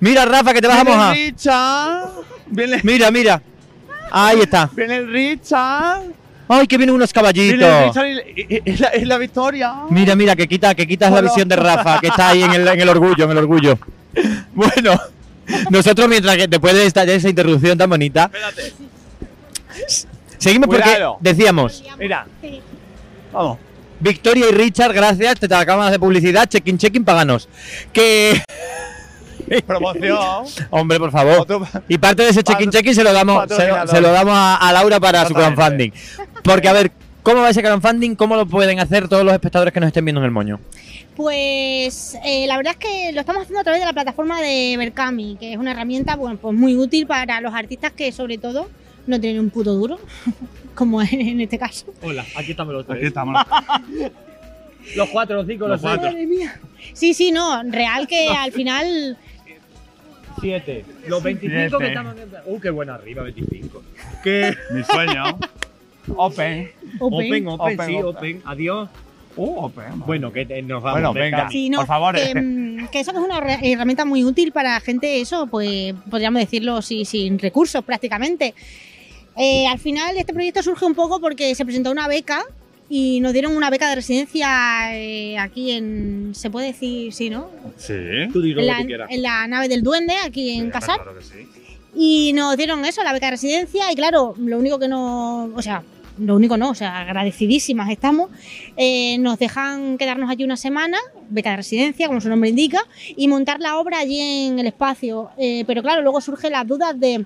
Mira, 0.00 0.24
Rafa, 0.24 0.54
que 0.54 0.60
te 0.62 0.66
vas 0.68 0.78
a 0.78 0.84
Viene 0.84 0.96
mojar. 0.96 1.14
Richard. 1.14 2.08
Viene, 2.46 2.80
Mira, 2.84 3.10
mira. 3.10 3.42
Ahí 4.10 4.40
está. 4.40 4.70
viene 4.74 4.96
el 4.96 5.12
Richard. 5.12 6.04
Ay, 6.48 6.66
que 6.66 6.76
vienen 6.76 6.94
unos 6.94 7.12
caballitos. 7.12 7.96
Y- 8.36 8.54
y- 8.56 8.62
y 9.00 9.04
la, 9.04 9.18
victoria. 9.18 9.74
Mira, 9.90 10.14
mira, 10.14 10.36
que 10.36 10.46
quita, 10.46 10.74
que 10.74 10.86
quitas 10.86 11.10
la 11.10 11.22
visión 11.22 11.48
de 11.48 11.56
Rafa, 11.56 11.98
que 12.00 12.08
está 12.08 12.28
ahí 12.28 12.42
en 12.42 12.52
el, 12.52 12.68
en 12.68 12.80
el 12.80 12.88
orgullo, 12.88 13.24
en 13.24 13.30
el 13.30 13.38
orgullo. 13.38 13.78
Bueno, 14.54 14.98
nosotros 15.70 16.08
mientras 16.08 16.36
que 16.36 16.46
después 16.46 16.72
de 16.74 16.86
esta, 16.86 17.04
de 17.04 17.16
esa 17.16 17.28
interrupción 17.28 17.76
tan 17.76 17.90
bonita, 17.90 18.30
seguimos 20.38 20.68
Cuidado. 20.68 21.14
porque 21.18 21.30
decíamos, 21.30 21.82
Mira. 21.98 22.26
Vamos. 23.32 23.58
Victoria 24.00 24.48
y 24.50 24.52
Richard, 24.52 24.92
gracias, 24.92 25.40
te 25.40 25.52
acabamos 25.54 25.90
de 25.90 25.98
publicidad, 25.98 26.46
check-in, 26.48 26.76
check-in, 26.78 27.04
paganos. 27.04 27.48
Que, 27.92 28.42
Promoción. 29.66 30.18
hombre, 30.70 30.98
por 30.98 31.10
favor. 31.10 31.46
Y 31.88 31.98
parte 31.98 32.22
de 32.22 32.30
ese 32.30 32.42
check-in, 32.42 32.70
check-in 32.70 32.94
se 32.94 33.04
lo 33.04 33.12
damos, 33.12 33.42
se, 33.48 33.66
lo- 33.66 33.74
Patrocinador. 33.74 33.88
se 33.88 34.00
lo 34.00 34.12
damos 34.12 34.34
a, 34.34 34.56
a 34.56 34.72
Laura 34.72 35.00
para 35.00 35.26
su 35.26 35.34
crowdfunding. 35.34 35.90
Porque, 36.42 36.68
a 36.68 36.72
ver, 36.72 36.92
¿Cómo 37.24 37.40
va 37.40 37.48
ese 37.48 37.62
crowdfunding? 37.62 38.16
¿Cómo 38.16 38.36
lo 38.36 38.44
pueden 38.44 38.80
hacer 38.80 39.08
todos 39.08 39.24
los 39.24 39.32
espectadores 39.32 39.72
que 39.72 39.80
nos 39.80 39.86
estén 39.86 40.04
viendo 40.04 40.20
en 40.20 40.26
el 40.26 40.30
moño? 40.30 40.60
Pues 41.16 42.18
eh, 42.22 42.46
la 42.46 42.58
verdad 42.58 42.74
es 42.78 42.78
que 42.78 43.12
lo 43.12 43.20
estamos 43.20 43.40
haciendo 43.44 43.60
a 43.60 43.64
través 43.64 43.80
de 43.80 43.86
la 43.86 43.94
plataforma 43.94 44.42
de 44.42 44.74
Berkami, 44.76 45.38
que 45.40 45.52
es 45.54 45.58
una 45.58 45.70
herramienta 45.70 46.16
bueno, 46.16 46.36
pues 46.36 46.54
muy 46.54 46.76
útil 46.76 47.06
para 47.06 47.40
los 47.40 47.54
artistas 47.54 47.92
que 47.92 48.12
sobre 48.12 48.36
todo 48.36 48.68
no 49.06 49.18
tienen 49.18 49.40
un 49.40 49.48
puto 49.48 49.72
duro, 49.72 49.98
como 50.74 51.00
en 51.00 51.40
este 51.40 51.58
caso. 51.58 51.86
Hola, 52.02 52.26
aquí 52.36 52.50
estamos 52.50 52.74
los 52.74 52.84
tres. 52.84 52.98
Aquí 52.98 53.06
estamos. 53.06 53.42
los 54.96 55.08
cuatro, 55.08 55.36
los 55.36 55.46
cinco, 55.46 55.66
los, 55.66 55.80
Los 55.80 55.90
cuatro. 55.92 56.10
Madre 56.10 56.26
mía. 56.26 56.60
Sí, 56.92 57.14
sí, 57.14 57.32
no, 57.32 57.62
real 57.70 58.06
que 58.06 58.28
al 58.28 58.52
final 58.52 59.16
Siete. 60.44 60.84
Los 61.08 61.22
25 61.22 61.58
Siete. 61.58 61.78
que 61.78 61.86
estamos... 61.88 62.14
Uh, 62.44 62.60
qué 62.60 62.68
buena 62.70 62.94
arriba, 62.96 63.22
25. 63.22 63.82
¿Qué? 64.22 64.54
Mi 64.72 64.84
sueño. 64.84 65.38
Open. 66.16 66.70
Open, 67.00 67.48
open, 67.48 67.48
Open, 67.48 67.86
sí, 67.86 67.96
open. 67.96 68.04
open. 68.04 68.42
Adiós. 68.44 68.88
Uh, 69.36 69.64
open. 69.64 70.00
Bueno, 70.00 70.30
que 70.32 70.44
te- 70.44 70.60
nos 70.62 70.82
vamos. 70.82 71.00
Bueno, 71.00 71.12
venga. 71.14 71.36
venga. 71.38 71.50
Sí, 71.50 71.70
no, 71.70 71.78
por 71.78 71.86
favor. 71.86 72.14
Que, 72.14 72.34
mm, 72.34 72.88
que 72.88 73.00
eso 73.00 73.12
que 73.12 73.18
es 73.18 73.24
una 73.24 73.40
re- 73.40 73.58
herramienta 73.62 74.04
muy 74.04 74.22
útil 74.22 74.52
para 74.52 74.78
gente, 74.80 75.20
eso, 75.22 75.46
pues 75.46 75.94
podríamos 76.10 76.40
decirlo 76.40 76.82
sí, 76.82 77.04
sin 77.06 77.38
recursos 77.38 77.82
prácticamente. 77.82 78.54
Eh, 79.36 79.66
al 79.66 79.78
final 79.78 80.16
este 80.18 80.32
proyecto 80.34 80.62
surge 80.62 80.84
un 80.84 80.94
poco 80.94 81.20
porque 81.20 81.54
se 81.54 81.64
presentó 81.64 81.90
una 81.90 82.06
beca 82.06 82.44
y 82.88 83.20
nos 83.20 83.32
dieron 83.32 83.56
una 83.56 83.70
beca 83.70 83.88
de 83.88 83.94
residencia 83.96 84.96
eh, 84.96 85.38
aquí 85.38 85.72
en, 85.72 86.32
se 86.34 86.50
puede 86.50 86.68
decir, 86.68 87.12
sí, 87.12 87.30
¿no? 87.30 87.50
Sí. 87.76 87.94
Tú 88.32 88.42
digo 88.42 88.60
En 88.60 88.66
lo 88.66 88.72
la, 88.72 88.78
que 88.78 88.86
quieras. 88.86 89.10
en 89.10 89.22
la 89.22 89.46
nave 89.46 89.68
del 89.68 89.82
duende, 89.82 90.14
aquí 90.24 90.50
en 90.50 90.70
Casar. 90.70 91.02
Claro 91.02 91.18
que 91.18 91.24
sí. 91.24 91.46
Y 91.96 92.32
nos 92.34 92.56
dieron 92.56 92.84
eso, 92.84 93.02
la 93.02 93.12
beca 93.12 93.26
de 93.26 93.32
residencia, 93.32 93.90
y 93.90 93.94
claro, 93.94 94.34
lo 94.38 94.58
único 94.58 94.78
que 94.78 94.88
no, 94.88 95.44
o 95.54 95.62
sea, 95.62 95.82
lo 96.18 96.36
único 96.36 96.56
no, 96.56 96.70
o 96.70 96.74
sea, 96.74 97.00
agradecidísimas 97.00 97.90
estamos, 97.90 98.30
eh, 98.76 99.16
nos 99.18 99.38
dejan 99.38 99.96
quedarnos 99.98 100.30
allí 100.30 100.44
una 100.44 100.56
semana, 100.56 100.98
beca 101.30 101.50
de 101.50 101.56
residencia, 101.56 102.06
como 102.08 102.20
su 102.20 102.28
nombre 102.28 102.50
indica, 102.50 102.80
y 103.16 103.28
montar 103.28 103.60
la 103.60 103.78
obra 103.78 103.98
allí 103.98 104.20
en 104.20 104.58
el 104.58 104.66
espacio. 104.66 105.30
Eh, 105.38 105.64
pero 105.66 105.82
claro, 105.82 106.02
luego 106.02 106.20
surgen 106.20 106.52
las 106.52 106.66
dudas 106.66 106.98
de, 106.98 107.24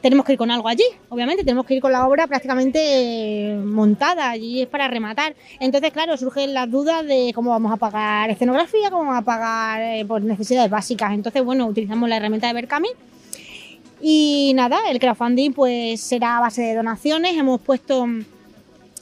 tenemos 0.00 0.24
que 0.24 0.32
ir 0.32 0.38
con 0.38 0.50
algo 0.50 0.68
allí, 0.68 0.84
obviamente, 1.08 1.44
tenemos 1.44 1.66
que 1.66 1.74
ir 1.74 1.82
con 1.82 1.92
la 1.92 2.06
obra 2.06 2.26
prácticamente 2.26 2.80
eh, 2.82 3.56
montada, 3.56 4.30
allí 4.30 4.62
es 4.62 4.68
para 4.68 4.88
rematar. 4.88 5.34
Entonces, 5.58 5.92
claro, 5.92 6.16
surgen 6.16 6.54
las 6.54 6.70
dudas 6.70 7.04
de 7.06 7.32
cómo 7.34 7.50
vamos 7.50 7.72
a 7.72 7.76
pagar 7.76 8.30
escenografía, 8.30 8.90
cómo 8.90 9.04
vamos 9.04 9.18
a 9.18 9.24
pagar 9.24 9.80
eh, 9.82 10.04
pues, 10.06 10.22
necesidades 10.22 10.70
básicas. 10.70 11.12
Entonces, 11.12 11.44
bueno, 11.44 11.66
utilizamos 11.66 12.08
la 12.08 12.16
herramienta 12.16 12.46
de 12.46 12.54
Berkami. 12.54 12.88
Y 14.02 14.52
nada, 14.54 14.78
el 14.90 14.98
crowdfunding 14.98 15.52
pues 15.52 16.00
será 16.00 16.38
a 16.38 16.40
base 16.40 16.62
de 16.62 16.74
donaciones. 16.74 17.36
Hemos 17.36 17.60
puesto, 17.60 18.06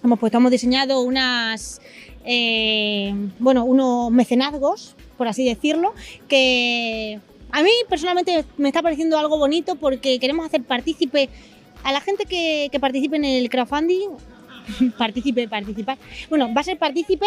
hemos 0.02 0.18
puesto, 0.18 0.38
hemos 0.38 0.50
diseñado 0.50 1.02
unas, 1.02 1.80
eh, 2.24 3.14
bueno, 3.38 3.64
unos 3.64 4.10
mecenazgos, 4.10 4.96
por 5.16 5.28
así 5.28 5.44
decirlo, 5.44 5.94
que 6.26 7.20
a 7.50 7.62
mí 7.62 7.70
personalmente 7.88 8.44
me 8.56 8.68
está 8.68 8.82
pareciendo 8.82 9.18
algo 9.18 9.38
bonito 9.38 9.76
porque 9.76 10.18
queremos 10.18 10.46
hacer 10.46 10.62
partícipe 10.62 11.28
a 11.84 11.92
la 11.92 12.00
gente 12.00 12.24
que, 12.24 12.68
que 12.70 12.80
participe 12.80 13.16
en 13.16 13.24
el 13.24 13.48
crowdfunding, 13.48 14.10
participe, 14.98 15.48
participar, 15.48 15.98
bueno, 16.28 16.52
va 16.54 16.60
a 16.60 16.64
ser 16.64 16.78
partícipe 16.78 17.26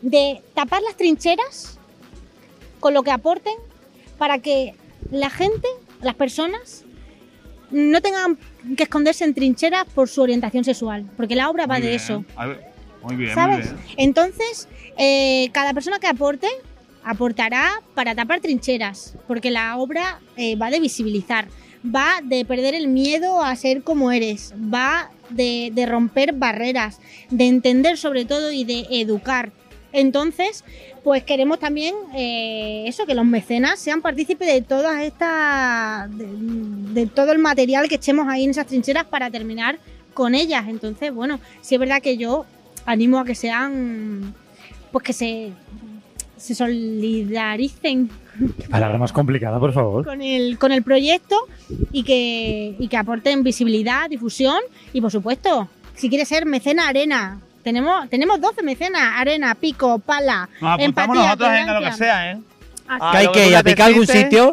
de 0.00 0.42
tapar 0.54 0.82
las 0.82 0.96
trincheras 0.96 1.78
con 2.80 2.94
lo 2.94 3.02
que 3.02 3.12
aporten 3.12 3.54
para 4.18 4.38
que 4.38 4.74
la 5.10 5.30
gente, 5.30 5.68
las 6.00 6.14
personas, 6.14 6.84
no 7.70 8.00
tengan 8.00 8.38
que 8.76 8.82
esconderse 8.84 9.24
en 9.24 9.34
trincheras 9.34 9.86
por 9.94 10.08
su 10.08 10.22
orientación 10.22 10.64
sexual, 10.64 11.08
porque 11.16 11.34
la 11.34 11.48
obra 11.48 11.66
va 11.66 11.80
de 11.80 11.94
eso. 11.94 12.24
A 12.36 12.46
ver, 12.46 12.64
Muy 13.02 13.16
bien, 13.16 13.34
¿Sabes? 13.34 13.72
muy 13.72 13.74
bien. 13.74 13.94
Entonces, 13.96 14.68
eh, 14.98 15.48
cada 15.52 15.72
persona 15.72 15.98
que 15.98 16.06
aporte 16.06 16.48
aportará 17.04 17.82
para 17.94 18.14
tapar 18.14 18.40
trincheras, 18.40 19.14
porque 19.26 19.50
la 19.50 19.76
obra 19.76 20.20
eh, 20.36 20.56
va 20.56 20.70
de 20.70 20.80
visibilizar, 20.80 21.48
va 21.84 22.20
de 22.22 22.44
perder 22.44 22.74
el 22.74 22.88
miedo 22.88 23.42
a 23.42 23.54
ser 23.56 23.82
como 23.82 24.12
eres, 24.12 24.54
va 24.72 25.10
de, 25.30 25.72
romper 25.88 26.32
barreras, 26.32 27.00
de 27.30 27.46
entender 27.46 27.96
sobre 27.96 28.24
todo 28.24 28.52
y 28.52 28.64
de 28.64 28.86
educar. 28.90 29.52
Entonces, 29.94 30.64
pues 31.04 31.22
queremos 31.22 31.58
también 31.58 31.94
eh, 32.14 32.84
eso, 32.86 33.04
que 33.04 33.14
los 33.14 33.26
mecenas 33.26 33.78
sean 33.78 34.00
partícipes 34.00 34.48
de 34.48 34.62
todas 34.62 35.02
estas, 35.02 36.16
de, 36.16 36.26
de 36.94 37.06
todo 37.06 37.32
el 37.32 37.38
material 37.38 37.88
que 37.88 37.96
echemos 37.96 38.26
ahí 38.28 38.44
en 38.44 38.50
esas 38.50 38.66
trincheras 38.66 39.04
para 39.04 39.30
terminar 39.30 39.78
con 40.14 40.34
ellas. 40.34 40.64
Entonces, 40.68 41.12
bueno, 41.12 41.40
sí 41.60 41.74
es 41.74 41.80
verdad 41.80 42.00
que 42.00 42.16
yo 42.16 42.46
animo 42.86 43.18
a 43.18 43.24
que 43.24 43.34
sean, 43.34 44.34
pues 44.90 45.04
que 45.04 45.12
se, 45.12 45.52
se 46.42 46.56
solidaricen 46.56 48.10
Palabra 48.70 48.98
más 48.98 49.12
complicada, 49.12 49.60
por 49.60 49.72
favor. 49.72 50.04
con 50.04 50.22
el, 50.22 50.58
con 50.58 50.72
el 50.72 50.82
proyecto 50.82 51.36
y 51.92 52.02
que, 52.02 52.74
y 52.78 52.88
que 52.88 52.96
aporten 52.96 53.42
visibilidad, 53.44 54.08
difusión 54.10 54.58
y 54.92 55.00
por 55.00 55.12
supuesto, 55.12 55.68
si 55.94 56.08
quieres 56.08 56.28
ser 56.28 56.44
mecena 56.46 56.88
arena, 56.88 57.40
tenemos, 57.62 58.08
tenemos 58.08 58.40
12 58.40 58.62
mecenas, 58.62 59.12
arena, 59.16 59.54
pico, 59.54 60.00
pala, 60.00 60.48
Nos 60.60 60.72
apuntamos 60.74 61.16
empatía, 61.16 61.22
nosotros 61.22 61.50
en 61.52 61.74
lo 61.74 61.80
que 61.80 61.92
sea, 61.92 62.32
¿eh? 62.32 62.38
¿Que 63.12 63.18
hay 63.18 63.28
que 63.28 63.48
ir 63.48 63.56
a 63.56 63.62
picar 63.62 63.88
algún 63.88 64.06
sitio? 64.06 64.52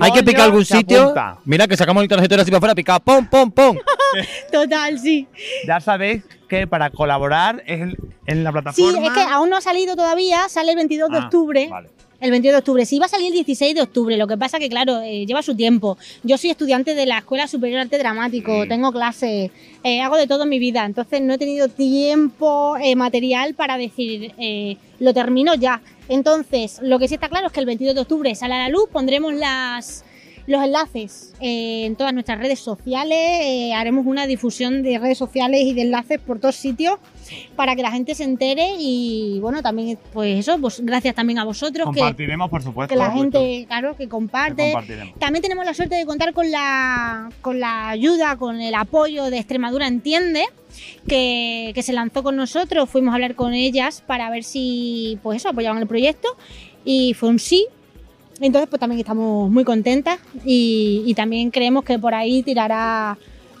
Hay 0.00 0.12
que 0.12 0.22
picar 0.22 0.44
algún 0.46 0.64
sitio. 0.64 1.14
Mira 1.44 1.66
que 1.68 1.76
sacamos 1.76 2.02
el 2.02 2.08
tarjetero 2.08 2.42
así 2.42 2.50
para 2.50 2.58
afuera, 2.58 2.74
picar, 2.74 3.00
pom, 3.02 3.26
pom, 3.26 3.50
pom. 3.50 3.76
Total, 4.52 4.98
sí. 4.98 5.26
Ya 5.66 5.80
sabéis 5.80 6.22
que 6.48 6.66
para 6.66 6.90
colaborar 6.90 7.62
es 7.66 7.80
en, 7.80 7.96
en 8.26 8.44
la 8.44 8.50
Sí, 8.50 8.52
plataforma. 8.52 9.06
es 9.06 9.12
que 9.12 9.20
aún 9.22 9.50
no 9.50 9.56
ha 9.56 9.60
salido 9.60 9.94
todavía, 9.94 10.48
sale 10.48 10.70
el 10.72 10.76
22 10.76 11.10
de 11.10 11.16
Ah, 11.18 11.24
octubre. 11.24 11.68
vale. 11.70 11.88
El 12.20 12.32
22 12.32 12.52
de 12.52 12.58
octubre. 12.58 12.84
Sí, 12.84 12.96
iba 12.96 13.06
a 13.06 13.08
salir 13.08 13.28
el 13.28 13.32
16 13.32 13.74
de 13.74 13.80
octubre. 13.80 14.14
Lo 14.18 14.26
que 14.26 14.36
pasa 14.36 14.58
que, 14.58 14.68
claro, 14.68 15.00
eh, 15.00 15.24
lleva 15.24 15.40
su 15.42 15.56
tiempo. 15.56 15.96
Yo 16.22 16.36
soy 16.36 16.50
estudiante 16.50 16.94
de 16.94 17.06
la 17.06 17.18
Escuela 17.18 17.46
Superior 17.48 17.78
de 17.78 17.82
Arte 17.84 17.96
Dramático, 17.98 18.68
tengo 18.68 18.92
clases, 18.92 19.50
eh, 19.82 20.02
hago 20.02 20.18
de 20.18 20.26
todo 20.26 20.42
en 20.42 20.50
mi 20.50 20.58
vida. 20.58 20.84
Entonces 20.84 21.22
no 21.22 21.32
he 21.32 21.38
tenido 21.38 21.68
tiempo 21.68 22.76
eh, 22.78 22.94
material 22.94 23.54
para 23.54 23.78
decir, 23.78 24.34
eh, 24.38 24.76
lo 24.98 25.14
termino 25.14 25.54
ya. 25.54 25.80
Entonces, 26.10 26.80
lo 26.82 26.98
que 26.98 27.06
sí 27.06 27.14
está 27.14 27.28
claro 27.28 27.46
es 27.46 27.52
que 27.52 27.60
el 27.60 27.66
22 27.66 27.94
de 27.94 28.00
octubre 28.00 28.34
sale 28.34 28.54
a 28.54 28.58
la 28.58 28.68
luz, 28.68 28.88
pondremos 28.92 29.32
las, 29.32 30.04
los 30.50 30.62
enlaces 30.62 31.32
eh, 31.40 31.84
en 31.86 31.96
todas 31.96 32.12
nuestras 32.12 32.38
redes 32.38 32.58
sociales, 32.58 33.18
eh, 33.18 33.72
haremos 33.72 34.04
una 34.06 34.26
difusión 34.26 34.82
de 34.82 34.98
redes 34.98 35.16
sociales 35.16 35.60
y 35.62 35.72
de 35.74 35.82
enlaces 35.82 36.18
por 36.18 36.40
todos 36.40 36.56
sitios 36.56 36.98
para 37.54 37.76
que 37.76 37.82
la 37.82 37.92
gente 37.92 38.14
se 38.14 38.24
entere 38.24 38.74
y 38.78 39.38
bueno, 39.40 39.62
también 39.62 39.96
pues 40.12 40.40
eso, 40.40 40.58
pues 40.60 40.80
gracias 40.84 41.14
también 41.14 41.38
a 41.38 41.44
vosotros 41.44 41.88
que, 41.94 42.00
Compartiremos, 42.00 42.50
por 42.50 42.62
supuesto. 42.62 42.92
que 42.92 42.98
la 42.98 43.12
gente, 43.12 43.64
claro, 43.68 43.96
que 43.96 44.08
comparte. 44.08 44.74
También 45.18 45.42
tenemos 45.42 45.64
la 45.64 45.74
suerte 45.74 45.94
de 45.94 46.04
contar 46.04 46.32
con 46.32 46.50
la, 46.50 47.30
con 47.40 47.60
la 47.60 47.88
ayuda, 47.88 48.36
con 48.36 48.60
el 48.60 48.74
apoyo 48.74 49.30
de 49.30 49.38
Extremadura 49.38 49.86
Entiende, 49.86 50.46
que, 51.06 51.70
que 51.74 51.82
se 51.82 51.92
lanzó 51.92 52.22
con 52.22 52.34
nosotros. 52.34 52.90
Fuimos 52.90 53.12
a 53.12 53.14
hablar 53.14 53.36
con 53.36 53.54
ellas 53.54 54.02
para 54.04 54.28
ver 54.30 54.42
si, 54.42 55.18
pues 55.22 55.36
eso, 55.36 55.50
apoyaban 55.50 55.80
el 55.80 55.86
proyecto 55.86 56.36
y 56.84 57.14
fue 57.14 57.28
un 57.28 57.38
sí. 57.38 57.66
Entonces, 58.40 58.68
pues 58.70 58.80
también 58.80 59.00
estamos 59.00 59.50
muy 59.50 59.64
contentas 59.64 60.18
y, 60.44 61.12
también 61.14 61.50
creemos 61.50 61.84
que 61.84 61.98
por 61.98 62.14
ahí 62.14 62.42
tirará 62.42 63.18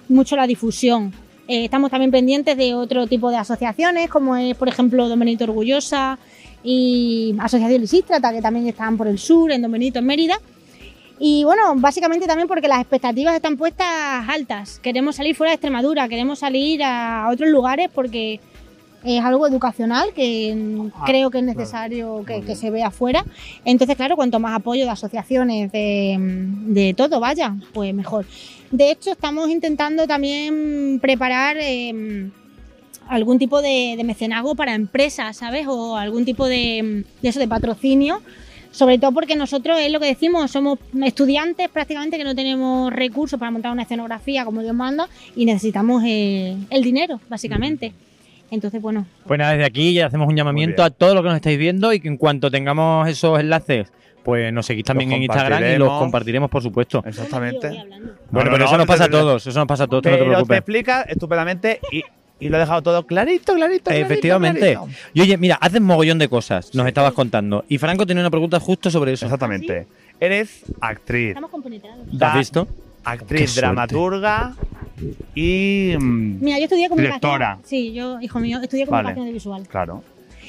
mucho 0.08 0.36
la 0.36 0.46
difusión. 0.46 1.12
Eh, 1.46 1.64
estamos 1.64 1.90
también 1.90 2.10
pendientes 2.10 2.56
de 2.56 2.74
otro 2.74 3.06
tipo 3.06 3.30
de 3.30 3.36
asociaciones, 3.36 4.08
como 4.08 4.36
es, 4.36 4.56
por 4.56 4.68
ejemplo, 4.68 5.08
Don 5.08 5.20
Orgullosa 5.42 6.18
y 6.62 7.34
Asociación 7.38 7.80
Lisístrata, 7.80 8.32
que 8.32 8.40
también 8.40 8.66
están 8.68 8.96
por 8.96 9.06
el 9.06 9.18
sur, 9.18 9.52
en 9.52 9.60
Don 9.60 9.74
en 9.74 10.06
Mérida. 10.06 10.38
Y 11.18 11.44
bueno, 11.44 11.74
básicamente 11.76 12.26
también 12.26 12.48
porque 12.48 12.66
las 12.66 12.80
expectativas 12.80 13.34
están 13.34 13.58
puestas 13.58 14.26
altas. 14.26 14.78
Queremos 14.78 15.16
salir 15.16 15.36
fuera 15.36 15.50
de 15.50 15.56
Extremadura, 15.56 16.08
queremos 16.08 16.38
salir 16.38 16.82
a 16.82 17.28
otros 17.30 17.50
lugares 17.50 17.90
porque 17.94 18.40
es 19.04 19.24
algo 19.24 19.46
educacional 19.46 20.12
que 20.14 20.54
mm, 20.54 21.04
creo 21.06 21.30
que 21.30 21.38
es 21.38 21.44
necesario 21.44 22.24
que, 22.24 22.42
que 22.42 22.54
se 22.54 22.70
vea 22.70 22.88
afuera. 22.88 23.24
Entonces, 23.64 23.96
claro, 23.96 24.16
cuanto 24.16 24.40
más 24.40 24.54
apoyo 24.54 24.84
de 24.84 24.90
asociaciones, 24.90 25.72
de, 25.72 26.16
mm, 26.18 26.74
de 26.74 26.94
todo 26.94 27.20
vaya, 27.20 27.54
pues 27.72 27.94
mejor. 27.94 28.26
De 28.70 28.90
hecho, 28.90 29.12
estamos 29.12 29.48
intentando 29.48 30.06
también 30.06 30.98
preparar 31.00 31.56
eh, 31.60 32.30
algún 33.08 33.38
tipo 33.38 33.60
de, 33.62 33.94
de 33.96 34.04
mecenazgo 34.04 34.54
para 34.54 34.74
empresas, 34.74 35.36
¿sabes? 35.36 35.66
O 35.66 35.96
algún 35.96 36.24
tipo 36.24 36.46
de, 36.46 37.04
de 37.20 37.28
eso, 37.28 37.40
de 37.40 37.48
patrocinio. 37.48 38.20
Sobre 38.72 38.98
todo 38.98 39.10
porque 39.10 39.34
nosotros 39.34 39.80
es 39.80 39.90
lo 39.90 39.98
que 39.98 40.06
decimos, 40.06 40.48
somos 40.52 40.78
estudiantes 41.02 41.68
prácticamente 41.70 42.16
que 42.16 42.22
no 42.22 42.36
tenemos 42.36 42.92
recursos 42.92 43.36
para 43.36 43.50
montar 43.50 43.72
una 43.72 43.82
escenografía 43.82 44.44
como 44.44 44.62
Dios 44.62 44.74
manda 44.76 45.08
y 45.34 45.44
necesitamos 45.44 46.04
eh, 46.06 46.56
el 46.70 46.84
dinero, 46.84 47.20
básicamente. 47.28 47.92
Entonces, 48.50 48.80
bueno, 48.82 49.06
Pues 49.26 49.38
nada, 49.38 49.52
desde 49.52 49.64
aquí 49.64 49.92
ya 49.94 50.06
hacemos 50.06 50.28
un 50.28 50.36
llamamiento 50.36 50.82
a 50.82 50.90
todos 50.90 51.14
los 51.14 51.22
que 51.22 51.28
nos 51.28 51.36
estáis 51.36 51.58
viendo 51.58 51.92
y 51.92 52.00
que 52.00 52.08
en 52.08 52.16
cuanto 52.16 52.50
tengamos 52.50 53.08
esos 53.08 53.38
enlaces, 53.38 53.92
pues 54.24 54.52
nos 54.52 54.66
seguís 54.66 54.84
también 54.84 55.12
en 55.12 55.22
Instagram 55.22 55.62
y 55.64 55.78
los 55.78 55.88
compartiremos. 55.98 56.50
por 56.50 56.62
supuesto. 56.62 57.02
Exactamente. 57.06 57.68
Bueno, 58.30 58.50
pero 58.52 58.64
eso 58.64 58.76
nos 58.76 58.86
pasa 58.86 59.04
a 59.04 59.08
todos, 59.08 59.46
eso 59.46 59.58
nos 59.58 59.68
pasa 59.68 59.84
a 59.84 59.86
todos, 59.86 60.02
tú 60.02 60.08
no 60.10 60.14
te 60.16 60.18
Pero 60.18 60.30
te 60.30 60.34
preocupes. 60.34 60.58
explica 60.58 61.02
estupendamente 61.02 61.80
y 61.92 62.02
y 62.42 62.48
lo 62.48 62.56
he 62.56 62.60
dejado 62.60 62.80
todo 62.80 63.06
clarito, 63.06 63.52
clarito, 63.52 63.84
clarito, 63.90 64.06
Efectivamente. 64.06 64.60
clarito. 64.72 64.88
Y 65.12 65.20
oye, 65.20 65.36
mira, 65.36 65.56
haces 65.56 65.78
mogollón 65.82 66.18
de 66.18 66.26
cosas, 66.28 66.74
nos 66.74 66.86
estabas 66.86 67.12
contando. 67.12 67.66
Y 67.68 67.76
Franco 67.76 68.06
tenía 68.06 68.22
una 68.22 68.30
pregunta 68.30 68.58
justo 68.58 68.90
sobre 68.90 69.12
eso. 69.12 69.26
Exactamente. 69.26 69.86
Eres 70.18 70.62
actriz. 70.80 71.28
Estamos 71.28 71.50
compenetrados. 71.50 71.98
¿Te 72.18 72.24
has 72.24 72.34
visto? 72.34 72.66
Actriz, 73.04 73.54
dramaturga 73.56 74.54
y. 75.34 75.94
mm, 75.98 76.38
Mira, 76.40 76.58
yo 76.58 76.64
estudié 76.64 76.88
comunicación. 76.88 77.20
Directora. 77.20 77.58
Sí, 77.64 77.92
yo, 77.92 78.20
hijo 78.20 78.38
mío, 78.40 78.58
estudié 78.62 78.84
Vale. 78.84 78.90
comunicación 79.14 79.22
audiovisual. 79.26 79.68
Claro. 79.68 80.02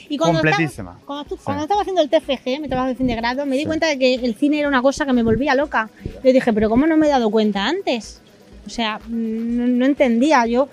Y 0.09 0.17
cuando 0.17 0.39
Completísima. 0.41 0.91
Estaba, 0.99 1.05
cuando, 1.05 1.35
estu- 1.35 1.39
cuando 1.43 1.63
estaba 1.63 1.81
haciendo 1.81 2.01
el 2.01 2.09
TFG, 2.09 2.59
mi 2.61 2.67
trabajo 2.67 2.89
de 2.89 2.95
fin 2.95 3.07
de 3.07 3.15
grado, 3.15 3.45
me 3.45 3.55
di 3.55 3.65
cuenta 3.65 3.87
de 3.87 3.97
que 3.97 4.15
el 4.15 4.35
cine 4.35 4.59
era 4.59 4.67
una 4.67 4.81
cosa 4.81 5.05
que 5.05 5.13
me 5.13 5.23
volvía 5.23 5.55
loca. 5.55 5.89
Yo 6.23 6.33
dije, 6.33 6.51
pero 6.53 6.69
¿cómo 6.69 6.85
no 6.85 6.97
me 6.97 7.07
he 7.07 7.09
dado 7.09 7.29
cuenta 7.29 7.65
antes? 7.65 8.19
O 8.65 8.69
sea, 8.69 8.99
mm, 9.07 9.57
no, 9.57 9.67
no 9.67 9.85
entendía, 9.85 10.45
yo 10.47 10.67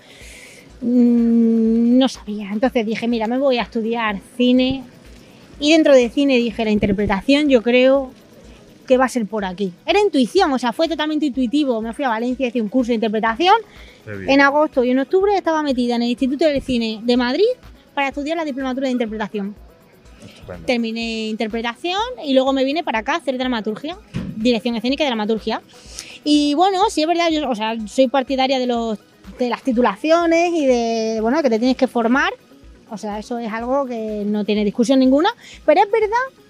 mm, 0.81 1.99
no 1.99 2.09
sabía. 2.09 2.51
Entonces 2.53 2.85
dije, 2.87 3.09
mira, 3.09 3.27
me 3.27 3.39
voy 3.39 3.59
a 3.59 3.63
estudiar 3.63 4.19
cine. 4.37 4.83
Y 5.61 5.73
dentro 5.73 5.95
de 5.95 6.09
cine 6.09 6.37
dije, 6.37 6.65
la 6.65 6.71
interpretación 6.71 7.49
yo 7.49 7.63
creo 7.63 8.11
que 8.89 8.97
va 8.97 9.05
a 9.05 9.09
ser 9.09 9.27
por 9.27 9.45
aquí. 9.45 9.73
Era 9.87 10.01
intuición, 10.01 10.53
o 10.53 10.59
sea, 10.59 10.73
fue 10.73 10.89
totalmente 10.89 11.27
intuitivo. 11.27 11.81
Me 11.81 11.93
fui 11.93 12.05
a 12.05 12.09
Valencia, 12.09 12.49
hice 12.49 12.61
un 12.61 12.69
curso 12.69 12.89
de 12.89 12.95
interpretación. 12.95 13.55
En 14.27 14.41
agosto 14.41 14.83
y 14.83 14.91
en 14.91 14.99
octubre 14.99 15.37
estaba 15.37 15.63
metida 15.63 15.97
en 15.97 16.03
el 16.03 16.09
Instituto 16.09 16.47
del 16.47 16.63
Cine 16.63 17.01
de 17.03 17.17
Madrid 17.17 17.45
para 17.95 18.09
estudiar 18.09 18.39
la 18.39 18.45
diplomatura 18.45 18.87
de 18.87 18.93
interpretación. 18.93 19.55
Terminé 20.65 21.29
interpretación 21.29 22.01
y 22.25 22.33
luego 22.33 22.55
me 22.55 22.65
vine 22.65 22.83
para 22.83 23.01
acá 23.01 23.13
a 23.13 23.17
hacer 23.19 23.37
dramaturgia, 23.37 23.99
dirección 24.37 24.75
escénica 24.77 25.05
y 25.05 25.07
dramaturgia. 25.07 25.61
Y 26.25 26.55
bueno, 26.55 26.89
sí 26.89 27.03
es 27.03 27.07
verdad, 27.07 27.29
yo 27.31 27.49
o 27.49 27.55
sea, 27.55 27.77
soy 27.87 28.09
partidaria 28.09 28.59
de, 28.59 28.67
los, 28.67 28.99
de 29.39 29.51
las 29.51 29.63
titulaciones 29.63 30.51
y 30.55 30.65
de 30.65 31.19
bueno, 31.21 31.43
que 31.43 31.51
te 31.51 31.59
tienes 31.59 31.77
que 31.77 31.87
formar. 31.87 32.33
O 32.91 32.97
sea, 32.97 33.19
eso 33.19 33.39
es 33.39 33.53
algo 33.53 33.85
que 33.85 34.23
no 34.25 34.47
tiene 34.47 34.65
discusión 34.65 34.99
ninguna. 34.99 35.29
Pero 35.67 35.83
es 35.83 35.91
verdad 35.91 36.48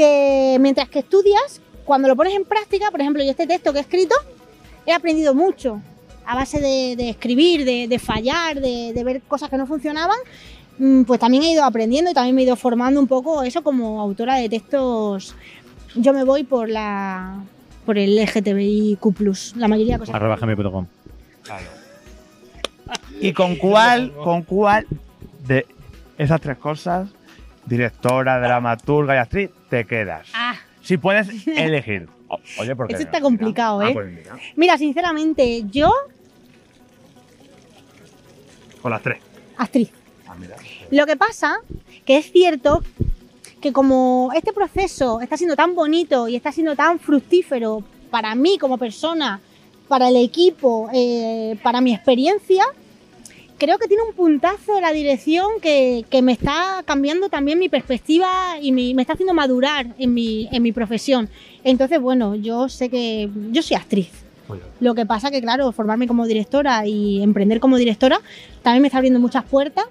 que 0.00 0.56
mientras 0.60 0.88
que 0.88 1.00
estudias, 1.00 1.60
cuando 1.84 2.08
lo 2.08 2.16
pones 2.16 2.34
en 2.34 2.44
práctica, 2.44 2.90
por 2.90 3.00
ejemplo, 3.00 3.22
yo 3.22 3.30
este 3.30 3.46
texto 3.46 3.72
que 3.72 3.78
he 3.78 3.82
escrito, 3.82 4.14
he 4.86 4.92
aprendido 4.92 5.34
mucho 5.34 5.80
a 6.26 6.34
base 6.34 6.60
de, 6.60 6.96
de 6.96 7.10
escribir, 7.10 7.64
de, 7.64 7.86
de 7.88 7.98
fallar, 7.98 8.60
de, 8.60 8.92
de 8.94 9.04
ver 9.04 9.20
cosas 9.22 9.50
que 9.50 9.56
no 9.58 9.66
funcionaban. 9.66 10.16
mm, 10.78 11.02
Pues 11.02 11.18
también 11.20 11.42
he 11.42 11.52
ido 11.52 11.64
aprendiendo 11.64 12.10
y 12.10 12.14
también 12.14 12.34
me 12.34 12.42
he 12.42 12.44
ido 12.44 12.56
formando 12.56 12.98
un 13.00 13.06
poco 13.06 13.42
eso 13.42 13.62
como 13.62 14.00
autora 14.00 14.36
de 14.36 14.48
textos. 14.48 15.34
Yo 15.96 16.12
me 16.12 16.24
voy 16.24 16.44
por 16.44 16.68
la 16.68 17.40
por 17.84 17.98
el 17.98 18.16
LGTBIQ+, 18.16 19.56
la 19.56 19.66
mayoría 19.68 19.94
de 19.94 19.98
cosas. 20.00 20.14
Arroba 20.14 20.36
gmail.com. 20.36 20.86
¿Y 23.20 23.32
con 23.32 23.56
cuál, 23.56 24.12
con 24.14 24.42
cuál 24.42 24.86
de 25.46 25.66
esas 26.16 26.40
tres 26.40 26.56
cosas, 26.58 27.08
directora, 27.66 28.38
dramaturga 28.40 29.14
y 29.14 29.18
actriz, 29.18 29.50
te 29.68 29.84
quedas? 29.86 30.26
Ah, 30.34 30.54
Si 30.82 30.96
puedes 30.96 31.28
elegir. 31.46 32.08
Oye, 32.58 32.76
porque. 32.76 32.94
eso 32.94 33.02
está 33.02 33.20
complicado, 33.20 33.80
Ah, 33.80 33.90
¿eh? 33.90 33.92
pues 33.92 34.08
mira, 34.12 34.36
Mira, 34.56 34.78
sinceramente, 34.78 35.64
yo, 35.70 35.92
con 38.82 38.90
las 38.90 39.02
tres. 39.02 39.18
actriz. 39.56 39.90
Ah, 40.26 40.34
mira. 40.38 40.56
Lo 40.90 41.06
que 41.06 41.16
pasa 41.16 41.58
que 42.04 42.16
es 42.18 42.30
cierto 42.32 42.82
que 43.60 43.72
como 43.72 44.30
este 44.34 44.52
proceso 44.52 45.20
está 45.20 45.36
siendo 45.36 45.54
tan 45.56 45.74
bonito 45.74 46.28
y 46.28 46.36
está 46.36 46.50
siendo 46.50 46.74
tan 46.76 46.98
fructífero 46.98 47.82
para 48.10 48.34
mí 48.34 48.58
como 48.58 48.78
persona, 48.78 49.40
para 49.86 50.08
el 50.08 50.16
equipo, 50.16 50.88
eh, 50.94 51.58
para 51.62 51.80
mi 51.80 51.92
experiencia, 51.94 52.64
creo 53.60 53.78
que 53.78 53.86
tiene 53.86 54.02
un 54.02 54.14
puntazo 54.14 54.74
de 54.74 54.80
la 54.80 54.90
dirección 54.92 55.46
que, 55.62 56.04
que 56.10 56.22
me 56.22 56.32
está 56.32 56.82
cambiando 56.84 57.28
también 57.28 57.58
mi 57.60 57.68
perspectiva 57.68 58.56
y 58.60 58.72
mi- 58.72 58.94
me 58.94 59.02
está 59.02 59.12
haciendo 59.12 59.34
madurar 59.34 59.86
en 59.98 60.12
mi, 60.14 60.48
en 60.50 60.62
mi 60.62 60.72
profesión. 60.72 61.28
Entonces, 61.62 62.00
bueno, 62.00 62.34
yo 62.34 62.68
sé 62.68 62.88
que 62.88 63.28
yo 63.52 63.62
soy 63.62 63.76
actriz. 63.76 64.10
Lo 64.80 64.94
que 64.96 65.06
pasa 65.06 65.30
que, 65.30 65.40
claro, 65.40 65.70
formarme 65.70 66.08
como 66.08 66.26
directora 66.26 66.84
y 66.86 67.22
emprender 67.22 67.60
como 67.60 67.76
directora 67.76 68.20
también 68.62 68.82
me 68.82 68.88
está 68.88 68.98
abriendo 68.98 69.20
muchas 69.20 69.44
puertas 69.44 69.84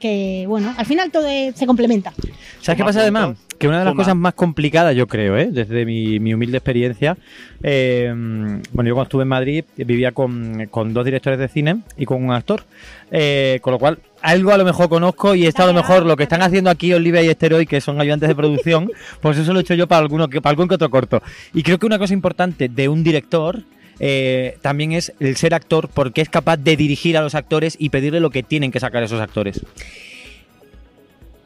que, 0.00 0.44
bueno, 0.48 0.74
al 0.76 0.86
final 0.86 1.10
todo 1.10 1.26
es- 1.26 1.54
se 1.56 1.66
complementa. 1.66 2.12
¿Sabes 2.60 2.78
qué 2.78 2.84
pasa 2.84 3.00
además? 3.00 3.36
Que 3.58 3.68
una 3.68 3.78
de 3.80 3.84
las 3.84 3.94
cosas 3.94 4.16
más 4.16 4.34
complicadas, 4.34 4.96
yo 4.96 5.06
creo, 5.06 5.36
¿eh? 5.36 5.48
desde 5.50 5.84
mi, 5.84 6.18
mi 6.18 6.34
humilde 6.34 6.56
experiencia, 6.58 7.16
eh, 7.62 8.08
bueno, 8.12 8.88
yo 8.88 8.94
cuando 8.94 9.02
estuve 9.04 9.22
en 9.22 9.28
Madrid 9.28 9.64
vivía 9.76 10.12
con, 10.12 10.66
con 10.70 10.92
dos 10.92 11.04
directores 11.04 11.38
de 11.38 11.48
cine 11.48 11.76
y 11.96 12.04
con 12.04 12.22
un 12.24 12.32
actor, 12.32 12.62
eh, 13.10 13.58
con 13.62 13.72
lo 13.72 13.78
cual 13.78 13.98
algo 14.22 14.50
a 14.52 14.58
lo 14.58 14.64
mejor 14.64 14.88
conozco 14.88 15.34
y 15.34 15.44
he 15.44 15.48
estado 15.48 15.70
a 15.70 15.72
lo 15.72 15.80
mejor 15.80 16.04
lo 16.04 16.16
que 16.16 16.24
están 16.24 16.42
haciendo 16.42 16.68
aquí 16.70 16.92
Olivia 16.92 17.22
y 17.22 17.28
Esteroy, 17.28 17.66
que 17.66 17.80
son 17.80 18.00
ayudantes 18.00 18.28
de 18.28 18.34
producción, 18.34 18.90
pues 19.20 19.38
eso 19.38 19.52
lo 19.52 19.60
he 19.60 19.62
hecho 19.62 19.74
yo 19.74 19.86
para, 19.86 20.00
alguno, 20.00 20.28
que- 20.28 20.40
para 20.40 20.50
algún 20.50 20.66
que 20.68 20.74
otro 20.74 20.90
corto. 20.90 21.22
Y 21.52 21.62
creo 21.62 21.78
que 21.78 21.86
una 21.86 21.98
cosa 21.98 22.12
importante 22.14 22.68
de 22.68 22.88
un 22.88 23.04
director 23.04 23.62
eh, 24.00 24.58
también 24.62 24.92
es 24.92 25.12
el 25.20 25.36
ser 25.36 25.54
actor 25.54 25.88
porque 25.88 26.20
es 26.20 26.28
capaz 26.28 26.56
de 26.56 26.76
dirigir 26.76 27.16
a 27.16 27.22
los 27.22 27.34
actores 27.34 27.76
y 27.78 27.90
pedirle 27.90 28.20
lo 28.20 28.30
que 28.30 28.42
tienen 28.42 28.72
que 28.72 28.80
sacar 28.80 29.02
esos 29.02 29.20
actores. 29.20 29.60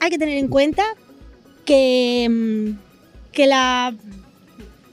hay 0.01 0.11
que 0.11 0.19
tener 0.19 0.39
en 0.39 0.49
cuenta 0.49 0.85
que, 1.65 2.27
mm, 2.31 3.33
que 3.33 3.47
la, 3.47 3.95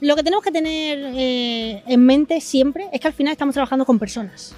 lo 0.00 0.16
que 0.16 0.22
tenemos 0.22 0.44
que 0.44 0.52
tener 0.52 0.98
eh, 1.16 1.82
en 1.86 2.04
mente 2.04 2.40
siempre 2.40 2.86
es 2.92 3.00
que 3.00 3.08
al 3.08 3.14
final 3.14 3.32
estamos 3.32 3.54
trabajando 3.54 3.84
con 3.84 3.98
personas. 3.98 4.54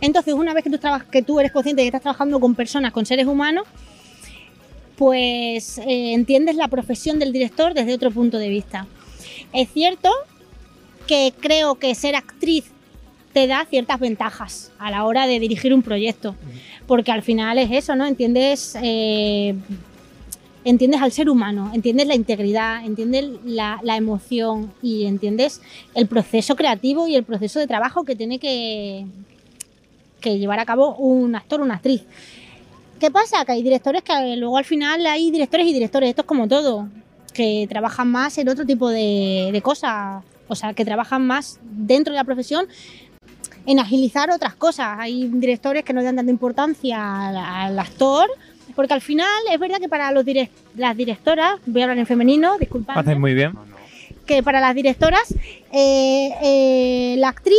Entonces, 0.00 0.34
una 0.34 0.52
vez 0.52 0.64
que 0.64 0.70
tú, 0.70 0.78
que 1.10 1.22
tú 1.22 1.40
eres 1.40 1.52
consciente 1.52 1.80
de 1.80 1.84
que 1.84 1.88
estás 1.88 2.02
trabajando 2.02 2.38
con 2.40 2.54
personas, 2.54 2.92
con 2.92 3.06
seres 3.06 3.26
humanos, 3.26 3.66
pues 4.96 5.78
eh, 5.78 6.12
entiendes 6.12 6.56
la 6.56 6.68
profesión 6.68 7.18
del 7.18 7.32
director 7.32 7.74
desde 7.74 7.94
otro 7.94 8.10
punto 8.10 8.38
de 8.38 8.48
vista. 8.48 8.86
Es 9.52 9.70
cierto 9.72 10.10
que 11.06 11.32
creo 11.38 11.76
que 11.76 11.94
ser 11.94 12.16
actriz 12.16 12.64
te 13.32 13.46
da 13.46 13.66
ciertas 13.68 13.98
ventajas 13.98 14.72
a 14.78 14.90
la 14.90 15.04
hora 15.04 15.26
de 15.26 15.40
dirigir 15.40 15.74
un 15.74 15.82
proyecto, 15.82 16.36
porque 16.86 17.10
al 17.10 17.22
final 17.22 17.58
es 17.58 17.70
eso, 17.72 17.96
¿no? 17.96 18.06
Entiendes, 18.06 18.76
eh, 18.80 19.56
entiendes 20.64 21.02
al 21.02 21.10
ser 21.10 21.28
humano, 21.28 21.70
entiendes 21.74 22.06
la 22.06 22.14
integridad, 22.14 22.84
entiendes 22.84 23.26
la, 23.44 23.80
la 23.82 23.96
emoción 23.96 24.72
y 24.82 25.04
entiendes 25.04 25.60
el 25.94 26.06
proceso 26.06 26.54
creativo 26.54 27.08
y 27.08 27.16
el 27.16 27.24
proceso 27.24 27.58
de 27.58 27.66
trabajo 27.66 28.04
que 28.04 28.14
tiene 28.14 28.38
que, 28.38 29.04
que 30.20 30.38
llevar 30.38 30.60
a 30.60 30.64
cabo 30.64 30.94
un 30.94 31.34
actor 31.34 31.60
o 31.60 31.64
una 31.64 31.74
actriz. 31.74 32.02
¿Qué 33.00 33.10
pasa? 33.10 33.44
Que 33.44 33.52
hay 33.52 33.62
directores 33.62 34.02
que 34.02 34.36
luego 34.36 34.56
al 34.56 34.64
final 34.64 35.04
hay 35.06 35.32
directores 35.32 35.66
y 35.66 35.72
directores, 35.72 36.10
esto 36.10 36.22
es 36.22 36.28
como 36.28 36.46
todo, 36.46 36.88
que 37.32 37.66
trabajan 37.68 38.08
más 38.08 38.38
en 38.38 38.48
otro 38.48 38.64
tipo 38.64 38.88
de, 38.88 39.50
de 39.52 39.60
cosas, 39.60 40.22
o 40.48 40.54
sea, 40.54 40.74
que 40.74 40.84
trabajan 40.84 41.26
más 41.26 41.58
dentro 41.62 42.12
de 42.12 42.18
la 42.18 42.24
profesión 42.24 42.66
en 43.66 43.78
agilizar 43.78 44.30
otras 44.30 44.54
cosas. 44.54 44.96
Hay 44.98 45.28
directores 45.28 45.84
que 45.84 45.92
no 45.92 46.00
le 46.00 46.06
dan 46.06 46.16
tanta 46.16 46.30
importancia 46.30 47.28
al, 47.28 47.36
al 47.36 47.78
actor, 47.78 48.28
porque 48.76 48.92
al 48.94 49.00
final 49.00 49.28
es 49.50 49.58
verdad 49.58 49.78
que 49.78 49.88
para 49.88 50.10
los 50.12 50.24
direc- 50.24 50.50
las 50.76 50.96
directoras, 50.96 51.60
voy 51.66 51.80
a 51.80 51.84
hablar 51.84 51.98
en 51.98 52.06
femenino, 52.06 52.58
disculpad, 52.58 52.98
Haces 52.98 53.18
muy 53.18 53.32
bien. 53.34 53.52
que 54.26 54.42
para 54.42 54.60
las 54.60 54.74
directoras 54.74 55.32
eh, 55.72 56.28
eh, 56.42 57.14
la 57.18 57.28
actriz 57.28 57.58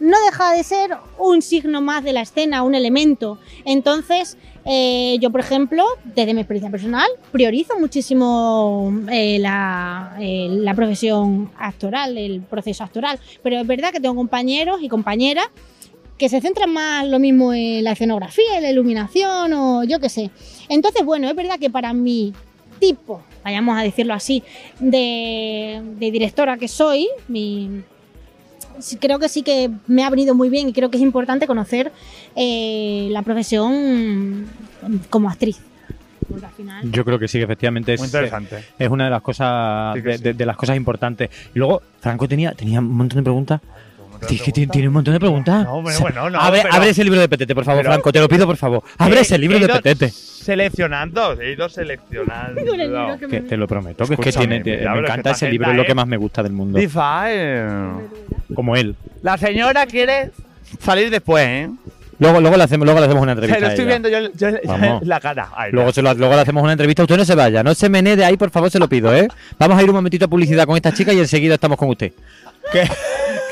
no 0.00 0.16
deja 0.26 0.52
de 0.52 0.62
ser 0.62 0.96
un 1.18 1.40
signo 1.42 1.80
más 1.80 2.04
de 2.04 2.12
la 2.12 2.20
escena, 2.20 2.62
un 2.62 2.74
elemento. 2.74 3.38
Entonces, 3.64 4.36
eh, 4.66 5.18
yo, 5.20 5.30
por 5.30 5.40
ejemplo, 5.40 5.84
desde 6.04 6.34
mi 6.34 6.40
experiencia 6.40 6.70
personal, 6.70 7.08
priorizo 7.30 7.78
muchísimo 7.78 8.92
eh, 9.10 9.38
la, 9.38 10.16
eh, 10.20 10.48
la 10.50 10.74
profesión 10.74 11.50
actoral, 11.56 12.18
el 12.18 12.40
proceso 12.42 12.82
actoral. 12.82 13.20
Pero 13.42 13.60
es 13.60 13.66
verdad 13.66 13.92
que 13.92 14.00
tengo 14.00 14.16
compañeros 14.16 14.82
y 14.82 14.88
compañeras 14.88 15.46
que 16.18 16.28
se 16.28 16.40
centran 16.40 16.72
más 16.72 17.06
lo 17.06 17.18
mismo 17.18 17.52
en 17.52 17.84
la 17.84 17.92
escenografía, 17.92 18.56
en 18.56 18.62
la 18.62 18.70
iluminación 18.70 19.52
o 19.52 19.84
yo 19.84 20.00
qué 20.00 20.08
sé. 20.08 20.30
Entonces, 20.68 21.04
bueno, 21.04 21.28
es 21.28 21.36
verdad 21.36 21.58
que 21.60 21.70
para 21.70 21.92
mi 21.92 22.32
tipo, 22.80 23.22
vayamos 23.44 23.78
a 23.78 23.82
decirlo 23.82 24.14
así, 24.14 24.42
de, 24.80 25.80
de 25.98 26.10
directora 26.10 26.56
que 26.56 26.68
soy, 26.68 27.08
mi, 27.28 27.82
creo 29.00 29.18
que 29.18 29.28
sí 29.28 29.42
que 29.42 29.70
me 29.86 30.04
ha 30.04 30.10
venido 30.10 30.34
muy 30.34 30.48
bien 30.48 30.68
y 30.68 30.72
creo 30.72 30.90
que 30.90 30.96
es 30.96 31.02
importante 31.02 31.46
conocer 31.46 31.92
eh, 32.34 33.08
la 33.10 33.22
profesión 33.22 34.46
como 35.10 35.28
actriz. 35.30 35.60
Porque 36.28 36.46
al 36.46 36.52
final... 36.52 36.90
Yo 36.90 37.04
creo 37.04 37.18
que 37.18 37.28
sí, 37.28 37.38
que 37.38 37.44
efectivamente 37.44 37.94
es, 37.94 38.02
interesante. 38.04 38.64
es 38.78 38.88
una 38.90 39.04
de 39.04 39.10
las 39.10 39.22
cosas 39.22 39.94
Sí 39.94 40.02
que 40.02 40.08
de, 40.08 40.18
sí. 40.18 40.24
de- 40.24 40.34
de 40.34 40.46
las 40.46 40.56
cosas 40.56 40.76
importantes. 40.76 41.30
Y 41.54 41.58
luego, 41.58 41.82
Franco 42.00 42.26
tenía, 42.26 42.52
tenía 42.52 42.80
un 42.80 42.92
montón 42.92 43.18
de 43.18 43.22
preguntas. 43.22 43.60
Que 44.20 44.52
tiene, 44.52 44.70
tiene 44.72 44.88
un 44.88 44.94
montón 44.94 45.14
de 45.14 45.20
preguntas. 45.20 45.64
No, 45.64 45.82
bueno, 45.82 46.00
bueno, 46.00 46.30
no, 46.30 46.40
abre, 46.40 46.62
pero- 46.62 46.74
abre 46.74 46.90
ese 46.90 47.04
libro 47.04 47.20
de 47.20 47.28
Petete, 47.28 47.54
por 47.54 47.64
favor, 47.64 47.82
pero- 47.82 47.92
Franco. 47.94 48.12
Te 48.12 48.20
lo 48.20 48.28
pido, 48.28 48.46
por 48.46 48.56
favor. 48.56 48.82
Abre 48.98 49.20
ese 49.20 49.38
libro 49.38 49.56
he 49.56 49.60
de 49.60 49.66
ido 49.66 49.74
Petete. 49.76 50.10
Seleccionando, 50.10 51.40
he 51.40 51.52
ido 51.52 51.68
seleccionando. 51.68 52.60
Que 53.28 53.40
te 53.40 53.56
lo 53.56 53.66
prometo, 53.66 54.06
que 54.06 54.14
es 54.14 54.20
que 54.20 54.32
tiene, 54.32 54.62
mira, 54.64 54.94
me 54.94 55.00
encanta 55.00 55.30
ese 55.32 55.50
libro, 55.50 55.70
es 55.70 55.76
lo 55.76 55.84
que 55.84 55.94
más 55.94 56.06
me 56.06 56.16
gusta 56.16 56.42
del 56.42 56.52
mundo. 56.52 56.78
Eh. 56.78 57.90
Como 58.54 58.76
él. 58.76 58.94
La 59.22 59.36
señora 59.38 59.86
quiere 59.86 60.30
salir 60.80 61.10
después, 61.10 61.44
¿eh? 61.46 61.70
Luego, 62.18 62.40
luego, 62.40 62.56
le 62.56 62.62
hacemos, 62.64 62.86
luego 62.86 62.98
le 63.00 63.06
hacemos 63.06 63.22
una 63.22 63.32
entrevista. 63.32 63.58
Se 63.58 63.60
lo 63.60 63.68
estoy 63.68 63.84
ella. 63.84 63.98
viendo 63.98 64.08
yo, 64.08 64.50
yo- 64.50 65.00
la 65.02 65.20
cara. 65.20 65.50
Ay, 65.54 65.70
Luego, 65.72 65.92
se 65.92 66.00
lo- 66.00 66.14
luego 66.14 66.34
le 66.34 66.40
hacemos 66.40 66.62
una 66.62 66.72
entrevista. 66.72 67.02
Usted 67.02 67.16
no 67.18 67.24
se 67.26 67.34
vaya, 67.34 67.62
no 67.62 67.74
se 67.74 67.90
menee 67.90 68.16
de 68.16 68.24
ahí, 68.24 68.38
por 68.38 68.50
favor, 68.50 68.70
se 68.70 68.78
lo 68.78 68.88
pido, 68.88 69.14
¿eh? 69.14 69.28
Vamos 69.58 69.76
a 69.78 69.82
ir 69.82 69.88
un 69.90 69.96
momentito 69.96 70.24
a 70.24 70.28
publicidad 70.28 70.64
con 70.64 70.76
esta 70.76 70.94
chica 70.94 71.12
y 71.12 71.18
enseguida 71.18 71.54
estamos 71.54 71.76
con 71.76 71.90
usted. 71.90 72.12
¿Qué, 72.72 72.88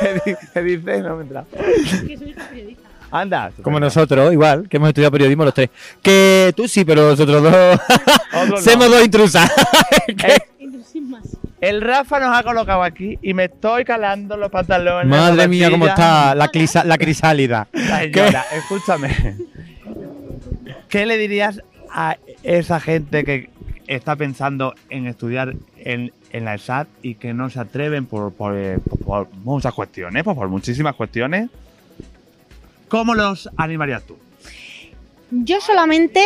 qué 0.01 0.37
qué 0.53 0.63
dice? 0.63 1.01
No 1.03 1.17
me 1.17 1.21
he 1.21 1.23
enterado. 1.23 1.47
Anda. 3.11 3.53
Como 3.63 3.79
nosotros, 3.79 4.33
igual, 4.33 4.69
que 4.69 4.77
hemos 4.79 4.89
estudiado 4.89 5.13
periodismo 5.13 5.45
los 5.45 5.55
tres. 5.55 5.71
Que 6.03 6.53
tú 6.57 6.67
sí, 6.67 6.85
pero 6.85 7.11
nosotros 7.11 7.43
dos. 7.43 7.81
no. 8.51 8.57
Somos 8.57 8.91
dos 8.91 9.05
intrusas. 9.05 9.51
El 11.61 11.81
Rafa 11.81 12.21
nos 12.21 12.37
ha 12.37 12.43
colocado 12.43 12.83
aquí 12.83 13.19
y 13.23 13.33
me 13.33 13.45
estoy 13.45 13.85
calando 13.85 14.37
los 14.37 14.51
pantalones. 14.51 15.07
Madre 15.09 15.49
mía, 15.49 15.71
cómo 15.71 15.87
está 15.87 16.35
la, 16.35 16.49
clisa- 16.49 16.85
la 16.85 16.99
crisálida. 16.99 17.69
Señora, 17.73 18.45
escúchame. 18.53 19.37
¿Qué 20.89 21.07
le 21.07 21.17
dirías 21.17 21.63
a 21.91 22.19
esa 22.43 22.81
gente 22.81 23.25
que 23.25 23.49
está 23.87 24.17
pensando 24.17 24.75
en 24.91 25.07
estudiar 25.07 25.55
en, 25.79 26.13
en 26.31 26.45
la 26.45 26.55
ESAT 26.55 26.89
y 27.03 27.15
que 27.17 27.35
no 27.35 27.51
se 27.51 27.61
atreven 27.61 28.07
por, 28.07 28.33
por, 28.33 28.57
eh, 28.57 28.79
por- 28.89 28.99
por 29.29 29.35
muchas 29.45 29.75
cuestiones, 29.75 30.25
pues 30.25 30.37
por 30.37 30.49
muchísimas 30.49 30.95
cuestiones? 30.95 31.51
¿Cómo 32.89 33.15
los 33.15 33.49
animarías 33.57 34.03
tú? 34.05 34.17
Yo 35.31 35.61
solamente, 35.61 36.21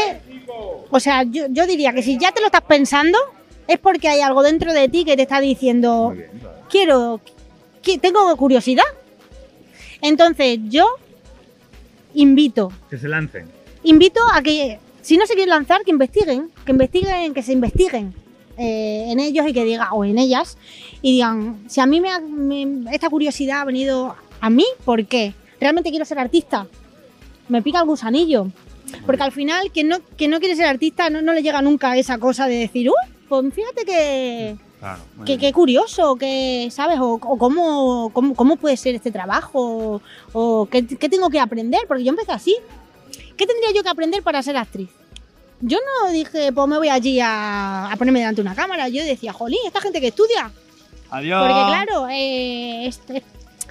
o 0.90 1.00
sea, 1.00 1.22
yo, 1.22 1.46
yo 1.50 1.66
diría 1.66 1.92
que 1.92 2.02
si 2.02 2.18
ya 2.18 2.32
te 2.32 2.40
lo 2.40 2.46
estás 2.46 2.62
pensando, 2.62 3.16
es 3.66 3.78
porque 3.78 4.08
hay 4.08 4.20
algo 4.20 4.42
dentro 4.42 4.72
de 4.72 4.88
ti 4.88 5.04
que 5.04 5.16
te 5.16 5.22
está 5.22 5.40
diciendo, 5.40 6.14
quiero, 6.68 7.20
que 7.82 7.98
tengo 7.98 8.36
curiosidad. 8.36 8.84
Entonces 10.02 10.58
yo 10.64 10.86
invito, 12.14 12.72
Que 12.90 12.98
se 12.98 13.08
lancen. 13.08 13.46
invito 13.82 14.20
a 14.32 14.42
que, 14.42 14.78
si 15.02 15.16
no 15.16 15.26
se 15.26 15.34
quieren 15.34 15.50
lanzar, 15.50 15.82
que 15.84 15.90
investiguen, 15.90 16.50
que 16.64 16.72
investiguen, 16.72 17.34
que 17.34 17.42
se 17.42 17.52
investiguen 17.52 18.14
eh, 18.56 19.06
en 19.08 19.20
ellos 19.20 19.46
y 19.48 19.52
que 19.52 19.64
digan, 19.64 19.88
o 19.92 20.04
en 20.04 20.18
ellas, 20.18 20.58
y 21.02 21.12
digan, 21.12 21.62
si 21.68 21.80
a 21.80 21.86
mí 21.86 22.00
me, 22.00 22.10
ha- 22.10 22.20
me- 22.20 22.92
esta 22.94 23.08
curiosidad 23.08 23.60
ha 23.60 23.64
venido 23.64 24.14
a 24.40 24.50
mí, 24.50 24.64
¿por 24.84 25.06
qué? 25.06 25.32
¿Realmente 25.60 25.90
quiero 25.90 26.04
ser 26.04 26.18
artista? 26.18 26.66
Me 27.48 27.62
pica 27.62 27.80
el 27.80 27.86
gusanillo. 27.86 28.48
Porque 29.04 29.22
al 29.22 29.32
final, 29.32 29.70
quien 29.72 29.88
no, 29.88 29.98
quien 30.16 30.30
no 30.30 30.40
quiere 30.40 30.56
ser 30.56 30.64
artista 30.66 31.10
no, 31.10 31.20
no 31.20 31.32
le 31.34 31.42
llega 31.42 31.60
nunca 31.62 31.96
esa 31.96 32.16
cosa 32.18 32.46
de 32.46 32.56
decir, 32.56 32.88
uy, 32.88 33.12
pues 33.28 33.52
fíjate 33.54 33.84
que, 33.84 34.56
Claro. 34.80 35.00
que, 35.26 35.36
que 35.38 35.52
curioso, 35.52 36.16
que, 36.16 36.68
¿sabes? 36.70 36.98
O, 37.00 37.14
o 37.14 37.36
cómo, 37.38 38.10
cómo, 38.14 38.34
cómo 38.34 38.56
puede 38.56 38.76
ser 38.76 38.94
este 38.94 39.10
trabajo, 39.10 40.00
o 40.32 40.68
qué, 40.70 40.86
qué 40.86 41.08
tengo 41.08 41.28
que 41.28 41.38
aprender, 41.40 41.80
porque 41.86 42.04
yo 42.04 42.10
empecé 42.10 42.32
así. 42.32 42.56
¿Qué 43.38 43.46
tendría 43.46 43.72
yo 43.74 43.82
que 43.82 43.88
aprender 43.88 44.22
para 44.22 44.42
ser 44.42 44.56
actriz? 44.58 44.90
Yo 45.60 45.78
no 45.78 46.10
dije, 46.12 46.52
pues 46.52 46.68
me 46.68 46.76
voy 46.76 46.88
allí 46.88 47.18
a, 47.20 47.90
a 47.90 47.96
ponerme 47.96 48.18
delante 48.20 48.42
de 48.42 48.46
una 48.48 48.54
cámara. 48.54 48.88
Yo 48.88 49.02
decía, 49.04 49.32
jolín, 49.32 49.58
esta 49.66 49.80
gente 49.80 50.00
que 50.00 50.08
estudia. 50.08 50.50
Adiós. 51.10 51.40
Porque 51.40 51.62
claro, 51.66 52.08
eh, 52.10 52.86
es, 52.86 53.00
es- 53.08 53.22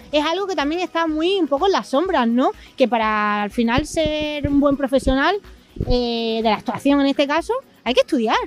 es 0.09 0.23
algo 0.25 0.47
que 0.47 0.55
también 0.55 0.79
está 0.81 1.05
muy 1.05 1.35
un 1.37 1.47
poco 1.49 1.65
en 1.65 1.73
las 1.73 1.89
sombras, 1.89 2.27
¿no? 2.29 2.51
Que 2.77 2.87
para 2.87 3.43
al 3.43 3.51
final 3.51 3.85
ser 3.85 4.47
un 4.47 4.59
buen 4.61 4.77
profesional 4.77 5.35
eh, 5.89 6.39
de 6.41 6.49
la 6.49 6.55
actuación 6.55 7.01
en 7.01 7.07
este 7.07 7.27
caso, 7.27 7.51
hay 7.83 7.93
que 7.93 7.99
estudiar, 8.01 8.37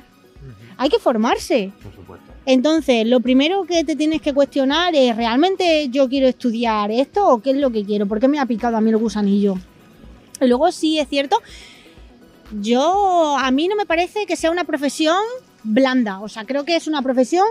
hay 0.79 0.89
que 0.89 0.99
formarse. 0.99 1.71
Por 1.83 1.95
supuesto. 1.95 2.27
Entonces, 2.47 3.07
lo 3.07 3.21
primero 3.21 3.65
que 3.65 3.85
te 3.85 3.95
tienes 3.95 4.23
que 4.23 4.33
cuestionar 4.33 4.95
es, 4.95 5.15
¿realmente 5.15 5.89
yo 5.91 6.09
quiero 6.09 6.27
estudiar 6.29 6.91
esto 6.91 7.29
o 7.29 7.41
qué 7.43 7.51
es 7.51 7.57
lo 7.59 7.71
que 7.71 7.85
quiero? 7.85 8.07
¿Por 8.07 8.21
qué 8.21 8.27
me 8.29 8.39
ha 8.41 8.47
picado 8.47 8.79
a 8.79 8.81
mí 8.81 8.89
el 8.89 8.97
gusanillo? 8.97 9.57
Luego 10.41 10.71
sí 10.73 10.99
es 10.99 11.09
cierto, 11.09 11.41
yo 12.61 13.37
a 13.39 13.51
mí 13.51 13.69
no 13.69 13.77
me 13.77 13.87
parece 13.87 14.27
que 14.27 14.37
sea 14.37 14.51
una 14.51 14.65
profesión 14.65 15.17
blanda, 15.63 16.21
o 16.21 16.29
sea, 16.29 16.45
creo 16.45 16.65
que 16.65 16.77
es 16.77 16.87
una 16.89 17.03
profesión 17.03 17.47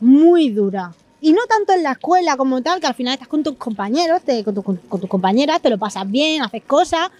muy 0.00 0.50
dura. 0.50 0.92
Y 1.20 1.32
no 1.32 1.40
tanto 1.48 1.72
en 1.72 1.82
la 1.82 1.92
escuela 1.92 2.36
como 2.36 2.60
tal, 2.62 2.80
que 2.80 2.86
al 2.86 2.94
final 2.94 3.14
estás 3.14 3.28
con 3.28 3.42
tus 3.42 3.54
compañeros, 3.56 4.20
te- 4.22 4.44
con, 4.44 4.54
tu- 4.54 4.62
con- 4.62 4.76
con 4.76 5.00
tus 5.00 5.08
compañeras, 5.08 5.60
te 5.62 5.70
lo 5.70 5.78
pasas 5.78 6.08
bien, 6.10 6.42
haces 6.42 6.62
cosas. 6.64 7.10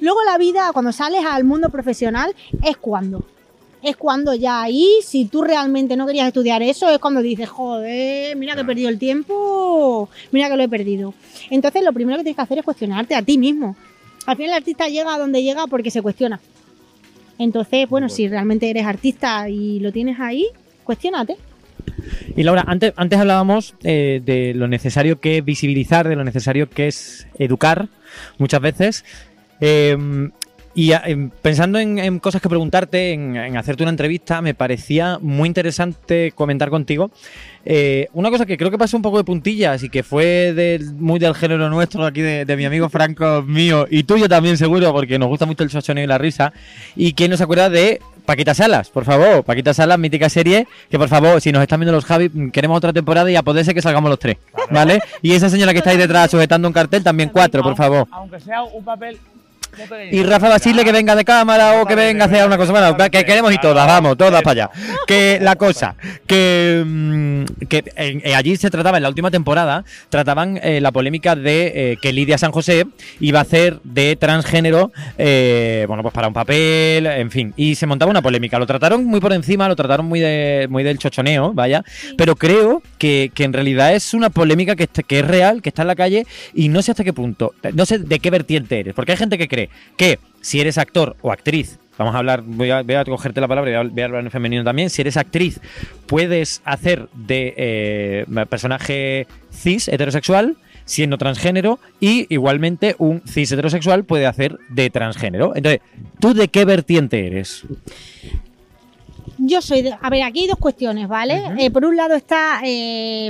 Luego 0.00 0.22
la 0.24 0.36
vida, 0.36 0.70
cuando 0.72 0.92
sales 0.92 1.24
al 1.24 1.44
mundo 1.44 1.70
profesional, 1.70 2.34
es 2.62 2.76
cuando. 2.76 3.24
Es 3.80 3.96
cuando 3.96 4.34
ya 4.34 4.60
ahí, 4.62 4.86
si 5.02 5.24
tú 5.26 5.42
realmente 5.42 5.96
no 5.96 6.04
querías 6.06 6.26
estudiar 6.26 6.62
eso, 6.62 6.90
es 6.90 6.98
cuando 6.98 7.22
dices, 7.22 7.48
joder, 7.48 8.36
mira 8.36 8.54
que 8.54 8.60
he 8.62 8.64
perdido 8.64 8.88
el 8.90 8.98
tiempo, 8.98 10.08
mira 10.32 10.50
que 10.50 10.56
lo 10.56 10.64
he 10.64 10.68
perdido. 10.68 11.14
Entonces 11.48 11.82
lo 11.84 11.92
primero 11.92 12.18
que 12.18 12.24
tienes 12.24 12.36
que 12.36 12.42
hacer 12.42 12.58
es 12.58 12.64
cuestionarte 12.64 13.14
a 13.14 13.22
ti 13.22 13.38
mismo. 13.38 13.76
Al 14.28 14.36
final 14.36 14.50
el 14.50 14.56
artista 14.58 14.88
llega 14.88 15.14
a 15.14 15.18
donde 15.18 15.42
llega 15.42 15.66
porque 15.68 15.90
se 15.90 16.02
cuestiona. 16.02 16.38
Entonces, 17.38 17.88
bueno, 17.88 18.10
si 18.10 18.28
realmente 18.28 18.68
eres 18.68 18.84
artista 18.84 19.48
y 19.48 19.80
lo 19.80 19.90
tienes 19.90 20.20
ahí, 20.20 20.48
cuestiónate. 20.84 21.38
Y 22.36 22.42
Laura, 22.42 22.62
antes, 22.66 22.92
antes 22.96 23.18
hablábamos 23.18 23.74
eh, 23.84 24.20
de 24.22 24.52
lo 24.52 24.68
necesario 24.68 25.18
que 25.18 25.38
es 25.38 25.44
visibilizar, 25.46 26.06
de 26.06 26.14
lo 26.14 26.24
necesario 26.24 26.68
que 26.68 26.88
es 26.88 27.26
educar 27.38 27.88
muchas 28.36 28.60
veces. 28.60 29.04
Eh, 29.62 29.96
y 30.78 30.92
a- 30.92 31.02
em, 31.06 31.30
pensando 31.42 31.80
en, 31.80 31.98
en 31.98 32.20
cosas 32.20 32.40
que 32.40 32.48
preguntarte, 32.48 33.12
en, 33.12 33.34
en 33.34 33.56
hacerte 33.56 33.82
una 33.82 33.90
entrevista, 33.90 34.40
me 34.40 34.54
parecía 34.54 35.18
muy 35.20 35.48
interesante 35.48 36.30
comentar 36.36 36.70
contigo. 36.70 37.10
eh, 37.70 38.06
una 38.12 38.30
cosa 38.30 38.46
que 38.46 38.56
creo 38.56 38.70
que 38.70 38.78
pasó 38.78 38.96
un 38.96 39.02
poco 39.02 39.18
de 39.18 39.24
puntillas 39.24 39.82
y 39.82 39.88
que 39.88 40.02
fue 40.04 40.52
del- 40.54 40.94
muy 40.94 41.18
del 41.18 41.34
género 41.34 41.68
nuestro, 41.68 42.06
aquí 42.06 42.20
de, 42.22 42.44
de 42.44 42.56
mi 42.56 42.64
amigo 42.64 42.88
Franco 42.88 43.42
mío 43.46 43.86
y 43.90 44.04
tuyo 44.04 44.28
también 44.28 44.56
seguro, 44.56 44.92
porque 44.92 45.18
nos 45.18 45.28
gusta 45.28 45.46
mucho 45.46 45.64
el 45.64 45.68
chochoneo 45.70 46.04
y 46.04 46.06
la 46.06 46.16
risa. 46.16 46.52
¿Y 46.94 47.12
quién 47.14 47.30
nos 47.32 47.40
acuerda 47.40 47.68
de 47.68 48.00
Paquita 48.24 48.54
Salas? 48.54 48.88
Por 48.90 49.04
favor, 49.04 49.42
Paquita 49.42 49.74
Salas, 49.74 49.98
mítica 49.98 50.28
serie, 50.28 50.68
que 50.90 50.96
por 50.98 51.08
favor, 51.08 51.40
si 51.40 51.50
nos 51.50 51.60
están 51.62 51.80
viendo 51.80 51.92
los 51.92 52.04
Javi, 52.04 52.30
mm, 52.32 52.50
queremos 52.50 52.76
otra 52.78 52.92
temporada 52.92 53.28
y 53.30 53.34
a 53.36 53.42
poder 53.42 53.64
ser 53.64 53.74
que 53.74 53.82
salgamos 53.82 54.08
los 54.10 54.18
tres, 54.20 54.36
¿vale? 54.70 55.00
Y 55.22 55.32
esa 55.32 55.50
señora 55.50 55.72
que 55.72 55.78
está 55.78 55.90
ahí 55.90 55.96
detrás 55.98 56.30
sujetando 56.30 56.68
un 56.68 56.72
cartel, 56.74 57.02
también 57.02 57.30
cuatro, 57.30 57.62
por 57.64 57.74
favor. 57.76 58.06
Aunque 58.12 58.38
sea 58.38 58.62
un 58.62 58.84
papel. 58.84 59.18
Y 60.10 60.22
Rafa 60.22 60.48
Basile 60.48 60.84
que 60.84 60.92
venga 60.92 61.14
de 61.14 61.24
cámara 61.24 61.80
o 61.80 61.86
que 61.86 61.94
venga 61.94 62.24
a 62.24 62.28
hacer 62.28 62.46
una 62.46 62.56
cosa. 62.56 62.72
Bueno, 62.72 62.96
que 63.10 63.24
queremos 63.24 63.52
y 63.52 63.58
todas, 63.58 63.86
vamos, 63.86 64.16
todas 64.16 64.42
para 64.42 64.64
allá. 64.66 64.70
Que 65.06 65.38
la 65.40 65.56
cosa, 65.56 65.94
que, 66.26 66.82
mm, 66.86 67.44
que 67.68 67.84
en- 67.96 68.20
eh, 68.24 68.34
allí 68.34 68.56
se 68.56 68.70
trataba, 68.70 68.96
en 68.98 69.02
la 69.02 69.08
última 69.08 69.30
temporada, 69.30 69.84
trataban 70.08 70.58
eh, 70.62 70.80
la 70.80 70.92
polémica 70.92 71.34
de 71.36 71.72
eh, 71.92 71.96
que 72.00 72.12
Lidia 72.12 72.38
San 72.38 72.52
José 72.52 72.86
iba 73.20 73.38
a 73.38 73.42
hacer 73.42 73.80
de 73.84 74.16
transgénero, 74.16 74.92
eh, 75.16 75.84
bueno, 75.88 76.02
pues 76.02 76.14
para 76.14 76.28
un 76.28 76.34
papel, 76.34 77.06
en 77.06 77.30
fin. 77.30 77.52
Y 77.56 77.74
se 77.74 77.86
montaba 77.86 78.10
una 78.10 78.22
polémica. 78.22 78.58
Lo 78.58 78.66
trataron 78.66 79.04
muy 79.04 79.20
por 79.20 79.32
encima, 79.32 79.68
lo 79.68 79.76
trataron 79.76 80.06
muy, 80.06 80.20
de, 80.20 80.66
muy 80.70 80.82
del 80.84 80.98
chochoneo, 80.98 81.52
vaya. 81.52 81.84
Pero 82.16 82.36
creo 82.36 82.82
que, 82.98 83.30
que 83.34 83.44
en 83.44 83.52
realidad 83.52 83.94
es 83.94 84.14
una 84.14 84.30
polémica 84.30 84.76
que 84.76 84.88
es 85.18 85.24
real, 85.26 85.62
que 85.62 85.68
está 85.70 85.82
en 85.82 85.88
la 85.88 85.96
calle 85.96 86.26
y 86.54 86.68
no 86.68 86.82
sé 86.82 86.90
hasta 86.92 87.04
qué 87.04 87.12
punto, 87.12 87.54
no 87.74 87.86
sé 87.86 87.98
de 87.98 88.18
qué 88.18 88.30
vertiente 88.30 88.80
eres. 88.80 88.94
Porque 88.94 89.12
hay 89.12 89.18
gente 89.18 89.38
que 89.38 89.48
cree 89.48 89.67
que 89.96 90.18
si 90.40 90.60
eres 90.60 90.78
actor 90.78 91.16
o 91.22 91.32
actriz, 91.32 91.78
vamos 91.98 92.14
a 92.14 92.18
hablar, 92.18 92.42
voy 92.44 92.70
a, 92.70 92.82
voy 92.82 92.94
a 92.94 93.04
cogerte 93.04 93.40
la 93.40 93.48
palabra 93.48 93.70
y 93.70 93.88
voy 93.88 94.02
a- 94.02 94.04
hablar 94.04 94.24
en 94.24 94.30
femenino 94.30 94.62
también, 94.64 94.88
si 94.90 95.02
eres 95.02 95.16
actriz, 95.16 95.60
puedes 96.06 96.62
hacer 96.64 97.08
de 97.12 97.54
eh, 97.56 98.26
personaje 98.48 99.26
cis 99.52 99.88
heterosexual 99.88 100.56
siendo 100.84 101.18
transgénero 101.18 101.78
y 102.00 102.32
igualmente 102.32 102.94
un 102.98 103.20
cis 103.26 103.52
heterosexual 103.52 104.04
puede 104.04 104.24
hacer 104.26 104.58
de 104.70 104.88
transgénero. 104.88 105.52
Entonces, 105.54 105.80
¿tú 106.18 106.32
de 106.32 106.48
qué 106.48 106.64
vertiente 106.64 107.26
eres? 107.26 107.64
Yo 109.36 109.60
soy 109.60 109.82
de... 109.82 109.94
A 110.00 110.10
ver, 110.10 110.22
aquí 110.22 110.40
hay 110.40 110.46
dos 110.48 110.56
cuestiones, 110.58 111.06
¿vale? 111.06 111.42
Eh, 111.58 111.70
por 111.70 111.84
un 111.84 111.94
lado 111.96 112.14
está 112.14 112.60
eh, 112.64 113.26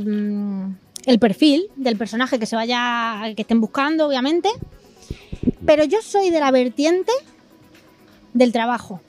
el 1.07 1.19
perfil 1.19 1.65
del 1.77 1.97
personaje 1.97 2.39
que 2.39 2.47
se 2.47 2.57
vaya, 2.57 3.21
que 3.35 3.43
estén 3.43 3.61
buscando, 3.61 4.07
obviamente. 4.07 4.49
Pero 5.67 5.85
yo 5.85 6.03
soy 6.03 6.31
de 6.31 6.41
la 6.41 6.51
vertiente 6.51 7.13
del 8.33 8.53
trabajo. 8.53 9.01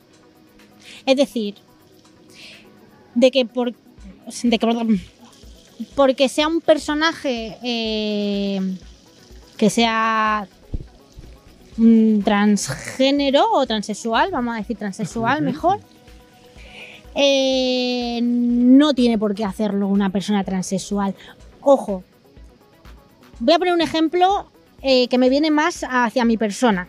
Es 1.05 1.17
decir, 1.17 1.55
de 3.15 3.31
que 3.31 3.45
por... 3.45 3.73
De 4.43 4.59
que 4.59 4.67
porque 5.95 6.27
sea 6.27 6.47
un 6.47 6.61
personaje 6.61 7.57
eh, 7.63 8.59
que 9.57 9.69
sea 9.69 10.47
transgénero 12.23 13.45
o 13.53 13.65
transexual, 13.65 14.31
vamos 14.31 14.55
a 14.55 14.57
decir 14.57 14.77
transexual 14.77 15.41
mejor, 15.41 15.79
eh, 17.15 18.19
no 18.21 18.93
tiene 18.93 19.17
por 19.17 19.33
qué 19.33 19.45
hacerlo 19.45 19.87
una 19.87 20.09
persona 20.09 20.43
transexual. 20.43 21.15
Ojo, 21.61 22.03
voy 23.39 23.53
a 23.53 23.59
poner 23.59 23.73
un 23.73 23.81
ejemplo 23.81 24.51
eh, 24.81 25.07
que 25.07 25.17
me 25.17 25.29
viene 25.29 25.51
más 25.51 25.85
hacia 25.89 26.25
mi 26.25 26.37
persona. 26.37 26.87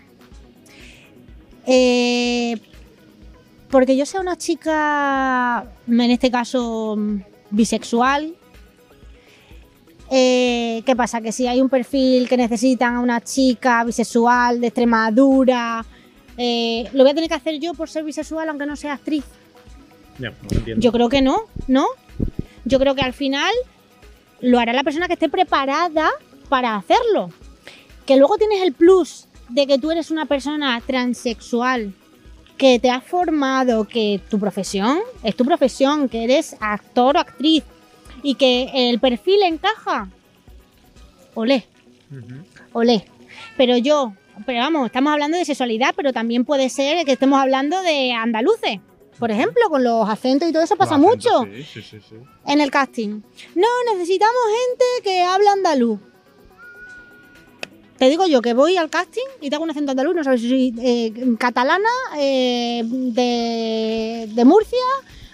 Eh, 1.67 2.57
porque 3.71 3.97
yo 3.97 4.05
sea 4.07 4.21
una 4.21 4.37
chica, 4.37 5.65
en 5.87 6.01
este 6.11 6.31
caso 6.31 6.97
bisexual, 7.51 8.35
Eh, 10.13 10.83
¿Qué 10.85 10.97
pasa? 10.97 11.21
Que 11.21 11.31
si 11.31 11.47
hay 11.47 11.61
un 11.61 11.69
perfil 11.69 12.29
que 12.29 12.37
necesitan 12.37 12.97
a 12.97 13.01
una 13.01 13.21
chica 13.21 13.85
bisexual 13.85 14.61
de 14.61 14.67
Extremadura, 14.67 15.85
eh, 16.37 16.91
¿lo 16.93 17.05
voy 17.05 17.13
a 17.13 17.15
tener 17.15 17.29
que 17.29 17.37
hacer 17.37 17.61
yo 17.61 17.75
por 17.75 17.89
ser 17.89 18.03
bisexual 18.03 18.49
aunque 18.49 18.67
no 18.67 18.75
sea 18.75 18.95
actriz? 18.95 19.25
No. 20.19 20.33
Yo 20.79 20.91
creo 20.91 21.09
que 21.09 21.23
no, 21.23 21.45
¿no? 21.69 21.87
Yo 22.65 22.81
creo 22.81 22.97
que 22.97 23.03
al 23.03 23.13
final 23.13 23.53
lo 24.41 24.59
hará 24.59 24.73
la 24.73 24.83
persona 24.83 25.07
que 25.07 25.13
esté 25.13 25.29
preparada 25.29 26.11
para 26.49 26.75
hacerlo. 26.75 27.31
Que 28.11 28.17
luego 28.17 28.39
tienes 28.39 28.61
el 28.63 28.73
plus 28.73 29.27
de 29.51 29.69
que 29.69 29.79
tú 29.79 29.93
eres 29.93 30.11
una 30.11 30.27
persona 30.27 30.83
transexual, 30.85 31.95
que 32.57 32.81
te 32.81 32.91
has 32.91 33.05
formado, 33.05 33.85
que 33.85 34.21
tu 34.29 34.41
profesión 34.41 34.99
es 35.23 35.37
tu 35.37 35.45
profesión, 35.45 36.09
que 36.09 36.25
eres 36.25 36.57
actor 36.59 37.17
o 37.17 37.21
actriz 37.21 37.63
y 38.25 38.35
que 38.35 38.69
el 38.91 38.99
perfil 38.99 39.45
encaja. 39.45 40.09
Olé, 41.35 41.69
olé. 42.73 43.05
Pero 43.57 43.77
yo, 43.77 44.13
pero 44.45 44.59
vamos, 44.59 44.87
estamos 44.87 45.13
hablando 45.13 45.39
de 45.39 45.45
sexualidad, 45.45 45.95
pero 45.97 46.13
también 46.13 46.45
puede 46.45 46.69
ser 46.69 47.05
que 47.05 47.13
estemos 47.13 47.39
hablando 47.41 47.81
de 47.83 48.11
andaluces. 48.11 48.81
Por 49.21 49.31
ejemplo, 49.31 49.63
con 49.69 49.85
los 49.85 50.09
acentos 50.09 50.49
y 50.49 50.53
todo 50.53 50.65
eso 50.65 50.75
pasa 50.75 50.99
mucho 50.99 51.45
Sí, 51.45 51.63
sí, 51.63 51.81
sí, 51.81 52.01
sí. 52.01 52.17
en 52.49 52.61
el 52.61 52.73
casting. 52.73 53.21
No, 53.55 53.69
necesitamos 53.95 54.43
gente 54.67 54.85
que 55.05 55.23
hable 55.23 55.49
andaluz. 55.49 56.01
Te 58.01 58.09
digo 58.09 58.27
yo 58.27 58.41
que 58.41 58.55
voy 58.55 58.79
al 58.79 58.89
casting 58.89 59.29
y 59.43 59.51
te 59.51 59.57
hago 59.57 59.65
un 59.65 59.71
acento 59.71 59.91
andaluz, 59.91 60.15
no 60.17 60.25
sabes 60.25 60.41
si 60.41 60.49
soy 60.49 60.75
eh, 60.81 61.13
catalana, 61.39 61.87
eh, 62.19 62.83
de, 62.83 64.27
de 64.33 64.45
Murcia 64.47 64.79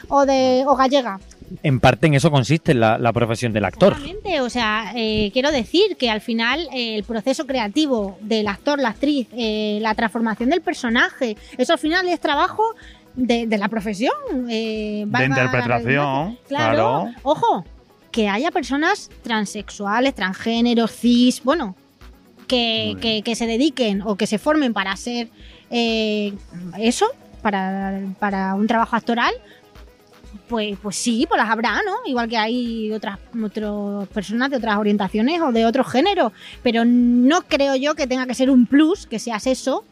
o 0.09 0.27
de 0.27 0.65
o 0.67 0.75
gallega. 0.75 1.21
En 1.63 1.79
parte 1.79 2.09
en 2.09 2.15
eso 2.15 2.29
consiste 2.33 2.75
la, 2.75 2.99
la 2.99 3.13
profesión 3.13 3.53
del 3.53 3.65
actor. 3.67 3.93
Exactamente, 3.93 4.41
O 4.41 4.51
sea, 4.51 4.91
eh, 4.97 5.31
quiero 5.33 5.53
decir 5.53 5.97
que 5.97 6.11
al 6.11 6.21
final 6.21 6.69
eh, 6.73 6.97
el 6.97 7.05
proceso 7.05 7.47
creativo 7.47 8.19
del 8.21 8.49
actor, 8.49 8.81
la 8.81 8.89
actriz, 8.89 9.29
eh, 9.37 9.79
la 9.81 9.95
transformación 9.95 10.51
del 10.51 10.61
personaje, 10.61 11.37
eso 11.57 11.73
al 11.75 11.79
final 11.79 12.09
es 12.09 12.19
trabajo 12.19 12.65
de, 13.15 13.47
de 13.47 13.59
la 13.59 13.69
profesión. 13.69 14.13
eh, 14.51 15.05
De 15.07 15.25
interpretación, 15.25 16.37
Claro. 16.49 16.75
claro. 16.75 17.11
Ojo, 17.23 17.65
que 18.11 18.29
haya 18.29 18.51
personas 18.51 19.09
transexuales, 19.23 20.17
transgéneros, 20.17 20.91
cis, 20.91 21.45
bueno, 21.45 21.77
que, 22.47 22.97
que- 23.01 23.23
que 23.23 23.35
se 23.35 23.47
dediquen 23.47 24.03
o 24.03 24.17
que 24.17 24.27
se 24.27 24.39
formen 24.39 24.73
para 24.73 24.93
hacer 24.93 25.29
eh, 25.71 26.33
eso, 26.79 27.07
para, 27.43 28.01
para 28.19 28.55
un 28.55 28.67
trabajo 28.67 28.97
actoral, 28.97 29.35
pues, 30.49 30.77
pues 30.81 30.97
sí, 30.97 31.27
pues 31.29 31.41
las 31.41 31.51
habrá, 31.51 31.77
¿no? 31.85 31.97
Igual 32.07 32.29
que 32.29 32.37
hay 32.37 32.93
otras, 32.93 33.19
otras 33.43 34.09
personas 34.09 34.51
de 34.51 34.57
otras 34.59 34.77
orientaciones 34.77 35.41
o 35.41 35.51
de 35.51 35.65
otros 35.67 35.91
géneros, 35.91 36.33
pero 36.63 36.85
no 36.85 37.43
creo 37.43 37.75
yo 37.77 37.95
que 37.95 38.07
tenga 38.07 38.27
que 38.27 38.35
ser 38.35 38.51
un 38.51 38.67
plus 38.67 39.07
que 39.07 39.19
seas 39.19 39.47
eso 39.47 39.85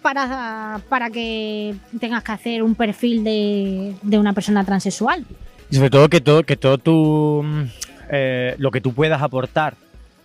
para, 0.00 0.80
para 0.88 1.10
que 1.10 1.74
tengas 2.00 2.22
que 2.22 2.32
hacer 2.32 2.62
un 2.62 2.74
perfil 2.74 3.24
de, 3.24 3.94
de 4.02 4.18
una 4.18 4.32
persona 4.32 4.64
transexual. 4.64 5.24
Y 5.70 5.76
sobre 5.76 5.90
todo 5.90 6.08
que 6.08 6.20
todo, 6.20 6.44
que 6.44 6.56
todo 6.56 6.78
tu, 6.78 7.42
mm, 7.42 7.62
eh, 8.10 8.54
lo 8.58 8.70
que 8.70 8.80
tú 8.80 8.92
puedas 8.92 9.20
aportar 9.22 9.74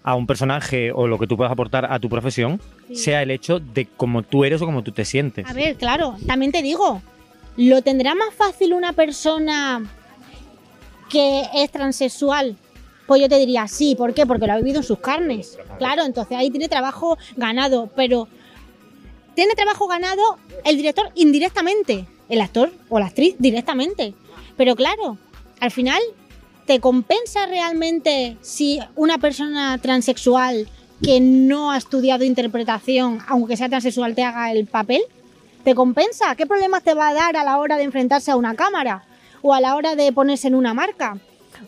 a 0.03 0.15
un 0.15 0.25
personaje 0.27 0.91
o 0.93 1.07
lo 1.07 1.19
que 1.19 1.27
tú 1.27 1.35
puedas 1.37 1.51
aportar 1.51 1.91
a 1.91 1.99
tu 1.99 2.09
profesión 2.09 2.59
Sí. 2.87 2.95
sea 2.95 3.21
el 3.21 3.31
hecho 3.31 3.59
de 3.59 3.85
cómo 3.85 4.23
tú 4.23 4.43
eres 4.45 4.61
o 4.61 4.65
cómo 4.65 4.81
tú 4.83 4.91
te 4.91 5.05
sientes. 5.05 5.45
A 5.49 5.53
ver, 5.53 5.75
claro, 5.75 6.15
también 6.25 6.51
te 6.51 6.61
digo, 6.61 7.01
¿lo 7.57 7.81
tendrá 7.81 8.15
más 8.15 8.33
fácil 8.33 8.73
una 8.73 8.93
persona 8.93 9.83
que 11.09 11.43
es 11.53 11.71
transexual? 11.71 12.55
Pues 13.07 13.21
yo 13.21 13.29
te 13.29 13.37
diría 13.39 13.67
sí, 13.67 13.95
¿por 13.95 14.13
qué? 14.13 14.25
Porque 14.25 14.45
lo 14.47 14.53
ha 14.53 14.57
vivido 14.57 14.77
en 14.77 14.83
sus 14.83 14.99
carnes. 14.99 15.57
Claro, 15.79 16.03
entonces 16.03 16.37
ahí 16.37 16.49
tiene 16.51 16.69
trabajo 16.69 17.17
ganado, 17.37 17.89
pero 17.95 18.27
tiene 19.35 19.53
trabajo 19.55 19.87
ganado 19.87 20.37
el 20.63 20.75
director 20.77 21.09
indirectamente, 21.15 22.05
el 22.29 22.41
actor 22.41 22.71
o 22.89 22.99
la 22.99 23.07
actriz 23.07 23.35
directamente. 23.39 24.13
Pero 24.57 24.75
claro, 24.75 25.17
al 25.59 25.71
final, 25.71 25.99
¿te 26.69 26.79
compensa 26.79 27.47
realmente 27.47 28.37
si 28.41 28.79
una 28.95 29.17
persona 29.17 29.79
transexual 29.79 30.69
que 31.01 31.19
no 31.19 31.71
ha 31.71 31.77
estudiado 31.77 32.23
interpretación, 32.23 33.17
aunque 33.27 33.57
sea 33.57 33.69
transexual, 33.69 34.13
te 34.13 34.21
haga 34.21 34.51
el 34.51 34.67
papel? 34.67 35.01
¿Te 35.63 35.73
compensa? 35.73 36.35
¿Qué 36.35 36.45
problemas 36.45 36.83
te 36.83 36.93
va 36.93 37.07
a 37.07 37.13
dar 37.15 37.35
a 37.37 37.43
la 37.43 37.57
hora 37.57 37.75
de 37.77 37.85
enfrentarse 37.85 38.29
a 38.29 38.35
una 38.35 38.53
cámara? 38.53 39.03
¿O 39.41 39.55
a 39.55 39.61
la 39.61 39.75
hora 39.75 39.95
de 39.95 40.13
ponerse 40.13 40.47
en 40.47 40.53
una 40.53 40.75
marca? 40.75 41.17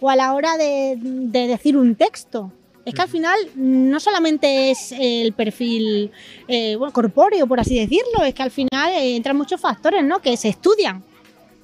¿O 0.01 0.07
a 0.07 0.15
la 0.15 0.35
hora 0.35 0.55
de, 0.57 0.99
de 1.01 1.47
decir 1.47 1.75
un 1.75 1.95
texto? 1.95 2.51
Es 2.85 2.93
que 2.93 3.01
al 3.01 3.09
final 3.09 3.39
no 3.55 3.99
solamente 3.99 4.69
es 4.69 4.91
el 4.91 5.33
perfil 5.33 6.11
eh, 6.47 6.75
bueno, 6.75 6.93
corpóreo, 6.93 7.47
por 7.47 7.59
así 7.59 7.79
decirlo, 7.79 8.23
es 8.23 8.35
que 8.35 8.43
al 8.43 8.51
final 8.51 8.91
eh, 8.91 9.15
entran 9.15 9.35
muchos 9.35 9.59
factores, 9.59 10.03
¿no? 10.03 10.19
Que 10.19 10.37
se 10.37 10.49
estudian, 10.49 11.03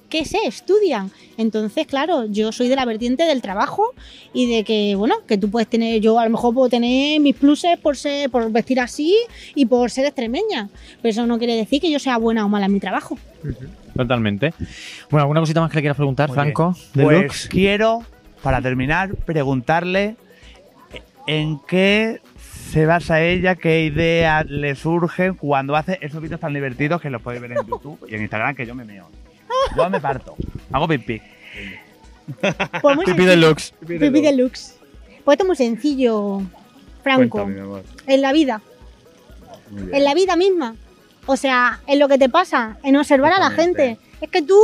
que 0.08 0.24
se 0.24 0.38
estudian. 0.46 1.10
Entonces, 1.36 1.86
claro, 1.86 2.26
yo 2.26 2.50
soy 2.52 2.68
de 2.68 2.76
la 2.76 2.84
vertiente 2.84 3.24
del 3.24 3.42
trabajo 3.42 3.92
y 4.32 4.50
de 4.50 4.64
que, 4.64 4.94
bueno, 4.96 5.16
que 5.26 5.36
tú 5.38 5.50
puedes 5.50 5.68
tener, 5.68 6.00
yo 6.00 6.18
a 6.18 6.24
lo 6.24 6.30
mejor 6.30 6.54
puedo 6.54 6.68
tener 6.68 7.20
mis 7.20 7.36
pluses 7.36 7.78
por 7.78 7.96
ser, 7.96 8.30
por 8.30 8.50
vestir 8.50 8.80
así 8.80 9.16
y 9.54 9.66
por 9.66 9.90
ser 9.90 10.06
extremeña, 10.06 10.68
pero 11.02 11.10
eso 11.10 11.26
no 11.26 11.38
quiere 11.38 11.54
decir 11.54 11.80
que 11.80 11.90
yo 11.90 11.98
sea 11.98 12.16
buena 12.18 12.44
o 12.44 12.48
mala 12.48 12.66
en 12.66 12.72
mi 12.72 12.80
trabajo. 12.80 13.18
Totalmente. 13.96 14.54
Bueno, 15.10 15.22
¿alguna 15.22 15.40
cosita 15.40 15.60
más 15.60 15.70
que 15.70 15.76
le 15.76 15.82
quieras 15.82 15.96
preguntar, 15.96 16.28
Muy 16.28 16.34
Franco? 16.34 16.76
de 16.94 17.04
Pues 17.04 17.22
Lux? 17.22 17.48
quiero, 17.48 18.02
para 18.42 18.62
terminar, 18.62 19.14
preguntarle 19.14 20.16
en 21.26 21.58
qué 21.66 22.20
se 22.70 22.86
basa 22.86 23.22
ella, 23.22 23.56
qué 23.56 23.84
ideas 23.84 24.46
le 24.46 24.74
surgen 24.74 25.34
cuando 25.34 25.74
hace 25.76 25.98
esos 26.00 26.20
vídeos 26.22 26.40
tan 26.40 26.54
divertidos 26.54 27.00
que 27.00 27.10
los 27.10 27.20
podéis 27.22 27.42
ver 27.42 27.52
en 27.52 27.66
YouTube 27.66 27.98
y 28.08 28.14
en 28.14 28.22
Instagram, 28.22 28.54
que 28.54 28.66
yo 28.66 28.74
me 28.74 28.84
meo. 28.84 29.08
Yo 29.76 29.90
me 29.90 30.00
parto. 30.00 30.34
Hago 30.72 30.88
pipí. 30.88 31.20
Pues 32.82 32.96
muy 32.96 33.04
Pipí 33.06 33.16
sencillo. 33.24 33.30
deluxe. 33.30 33.72
Pipí 33.86 34.20
deluxe. 34.20 34.76
Pues 35.24 35.34
esto 35.34 35.44
es 35.44 35.46
muy 35.46 35.56
sencillo, 35.56 36.42
Franco. 37.02 37.38
Cuéntame, 37.38 37.54
mi 37.54 37.60
amor. 37.60 37.82
En 38.06 38.22
la 38.22 38.32
vida. 38.32 38.60
Muy 39.70 39.82
bien. 39.82 39.94
En 39.96 40.04
la 40.04 40.14
vida 40.14 40.36
misma. 40.36 40.74
O 41.26 41.36
sea, 41.36 41.80
en 41.86 41.98
lo 41.98 42.08
que 42.08 42.18
te 42.18 42.28
pasa, 42.28 42.78
en 42.82 42.96
observar 42.96 43.32
a 43.32 43.38
la 43.38 43.50
gente. 43.50 43.98
Es 44.20 44.30
que 44.30 44.42
tú, 44.42 44.58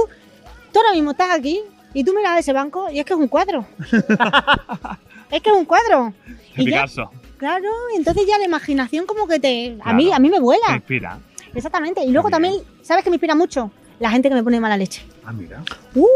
tú 0.72 0.78
ahora 0.78 0.92
mismo 0.92 1.10
estás 1.12 1.30
aquí 1.30 1.60
y 1.92 2.04
tú 2.04 2.12
miras 2.14 2.38
ese 2.38 2.52
banco 2.52 2.90
y 2.90 2.98
es 2.98 3.04
que 3.04 3.12
es 3.12 3.18
un 3.18 3.28
cuadro. 3.28 3.66
es 5.30 5.42
que 5.42 5.50
es 5.50 5.56
un 5.56 5.64
cuadro. 5.64 6.12
Y 6.56 6.64
ya- 6.70 6.82
Picasso. 6.84 7.10
claro, 7.36 7.68
entonces 7.96 8.24
ya 8.26 8.38
la 8.38 8.44
imaginación 8.46 9.06
como 9.06 9.26
que 9.26 9.38
te... 9.40 9.76
A, 9.80 9.82
Claro. 9.84 9.96
mí, 9.96 10.12
a 10.12 10.18
mí 10.18 10.28
me 10.28 10.36
Te 10.36 10.42
vuela. 10.42 10.66
inspira. 10.74 11.18
Exactamente. 11.54 12.02
Y 12.04 12.10
luego 12.10 12.30
también, 12.30 12.54
¿sabes 12.82 13.04
qué 13.04 13.10
me 13.10 13.16
inspira 13.16 13.34
mucho? 13.34 13.70
La 14.00 14.10
gente 14.10 14.28
que 14.28 14.34
me 14.34 14.42
pone 14.42 14.58
mala 14.60 14.76
leche. 14.76 15.02
Ah, 15.24 15.32
mira. 15.32 15.62
¡Uh! 15.94 16.06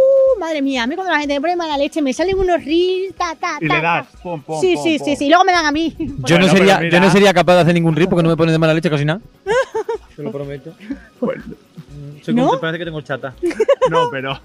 Madre 0.40 0.60
mía, 0.62 0.82
a 0.82 0.86
mí 0.86 0.94
cuando 0.94 1.12
la 1.12 1.20
gente 1.20 1.34
me 1.34 1.40
pone 1.40 1.56
mala 1.56 1.78
leche 1.78 2.02
me 2.02 2.12
salen 2.12 2.36
unos 2.38 2.62
reels, 2.64 3.14
ta, 3.16 3.34
ta, 3.36 3.58
Y 3.60 3.66
le 3.68 3.80
das. 3.80 4.10
ta. 4.10 4.18
Pum, 4.22 4.42
pum, 4.42 4.60
Sí, 4.60 4.76
sí, 4.82 4.98
sí, 4.98 5.16
sí. 5.16 5.26
Y 5.26 5.28
luego 5.28 5.44
me 5.44 5.52
dan 5.52 5.64
a 5.66 5.72
mí. 5.72 5.94
Yo, 5.98 6.38
no 6.38 6.46
Bueno, 6.46 6.48
sería, 6.48 6.88
yo 6.88 7.00
no 7.00 7.10
sería 7.10 7.32
capaz 7.32 7.54
de 7.54 7.60
hacer 7.62 7.74
ningún 7.74 7.94
rip 7.96 8.10
porque 8.10 8.22
no 8.24 8.28
me 8.28 8.36
pones 8.36 8.52
de 8.52 8.58
mala 8.58 8.74
leche 8.74 8.90
casi 8.90 9.04
nada. 9.04 9.20
Te 10.16 10.22
lo 10.22 10.32
prometo. 10.32 10.74
Soy 12.22 12.34
¿No? 12.34 12.46
como- 12.48 12.60
parece 12.60 12.78
que 12.80 12.84
tengo 12.84 13.00
chata. 13.00 13.34
No, 13.90 14.10
pero, 14.10 14.38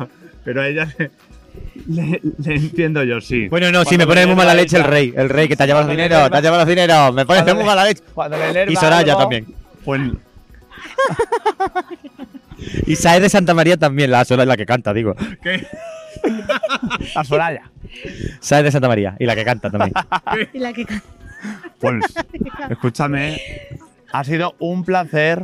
pero 0.46 0.62
a 0.62 0.68
ella 0.68 0.88
le, 0.98 1.12
le- 1.88 2.22
le 2.38 2.56
entiendo 2.56 3.04
yo, 3.04 3.20
sí. 3.20 3.50
Bueno, 3.50 3.72
no, 3.72 3.80
sí, 3.82 3.98
Cuando 3.98 4.06
me 4.06 4.08
pone 4.14 4.26
muy 4.28 4.36
mala 4.36 4.54
leche 4.54 4.78
el 4.78 4.84
rey. 4.86 5.14
El 5.18 5.28
rey 5.30 5.48
que 5.50 5.56
te 5.58 5.64
ha 5.64 5.66
llevado 5.66 5.86
Cuando 5.88 5.98
le 6.02 6.04
dinero, 6.08 6.30
te 6.30 6.38
ha 6.38 6.42
llevado 6.42 6.66
dinero. 6.66 7.12
Me 7.12 7.26
pone 7.26 7.54
muy 7.54 7.64
mala 7.66 7.84
leche. 7.86 8.04
Cuando 8.14 8.38
le 8.38 8.72
Y 8.72 8.76
Soraya 8.76 9.14
algo, 9.14 9.18
también. 9.24 9.48
Pues 9.84 10.02
Y 12.86 12.96
Saez 12.96 13.22
de 13.22 13.30
Santa 13.30 13.54
María 13.54 13.78
también, 13.78 14.12
la 14.12 14.26
Soraya, 14.26 14.46
la 14.48 14.58
que 14.58 14.66
canta, 14.66 14.94
digo. 14.94 15.16
¿Qué? 15.42 15.66
A 17.16 17.24
Soraya. 17.24 17.72
Saez 18.40 18.64
de 18.64 18.72
Santa 18.72 18.88
María 18.88 19.16
y 19.20 19.26
la 19.26 19.36
que 19.36 19.46
canta 19.46 19.70
también. 19.70 19.94
Y 20.54 20.60
la 20.60 20.74
que... 20.74 20.86
Pues, 21.80 22.06
escúchame. 22.70 23.40
Ha 24.12 24.24
sido 24.24 24.56
un 24.60 24.84
placer 24.86 25.44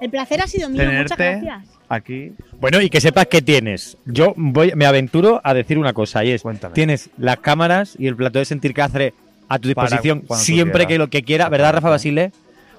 El 0.00 0.10
placer 0.10 0.40
ha 0.40 0.46
sido 0.46 0.68
mío, 0.68 0.82
muchas 0.84 1.16
tenerte 1.16 1.46
gracias. 1.46 1.78
aquí. 1.88 2.32
Bueno, 2.60 2.80
y 2.80 2.90
que 2.90 3.00
sepas 3.00 3.26
que 3.26 3.42
tienes. 3.42 3.96
Yo 4.06 4.32
voy, 4.36 4.72
me 4.74 4.86
aventuro 4.86 5.40
a 5.44 5.54
decir 5.54 5.78
una 5.78 5.92
cosa 5.92 6.24
y 6.24 6.30
es: 6.30 6.42
tienes 6.72 7.10
las 7.18 7.38
cámaras 7.38 7.94
y 7.98 8.06
el 8.06 8.16
plato 8.16 8.38
de 8.38 8.44
sentir 8.44 8.74
Cáceres 8.74 9.12
a 9.48 9.58
tu 9.58 9.68
disposición 9.68 10.24
siempre 10.34 10.86
que 10.86 10.98
lo 10.98 11.08
que 11.08 11.22
quiera, 11.22 11.48
¿verdad, 11.48 11.74
Rafa 11.74 11.90
Basile? 11.90 12.32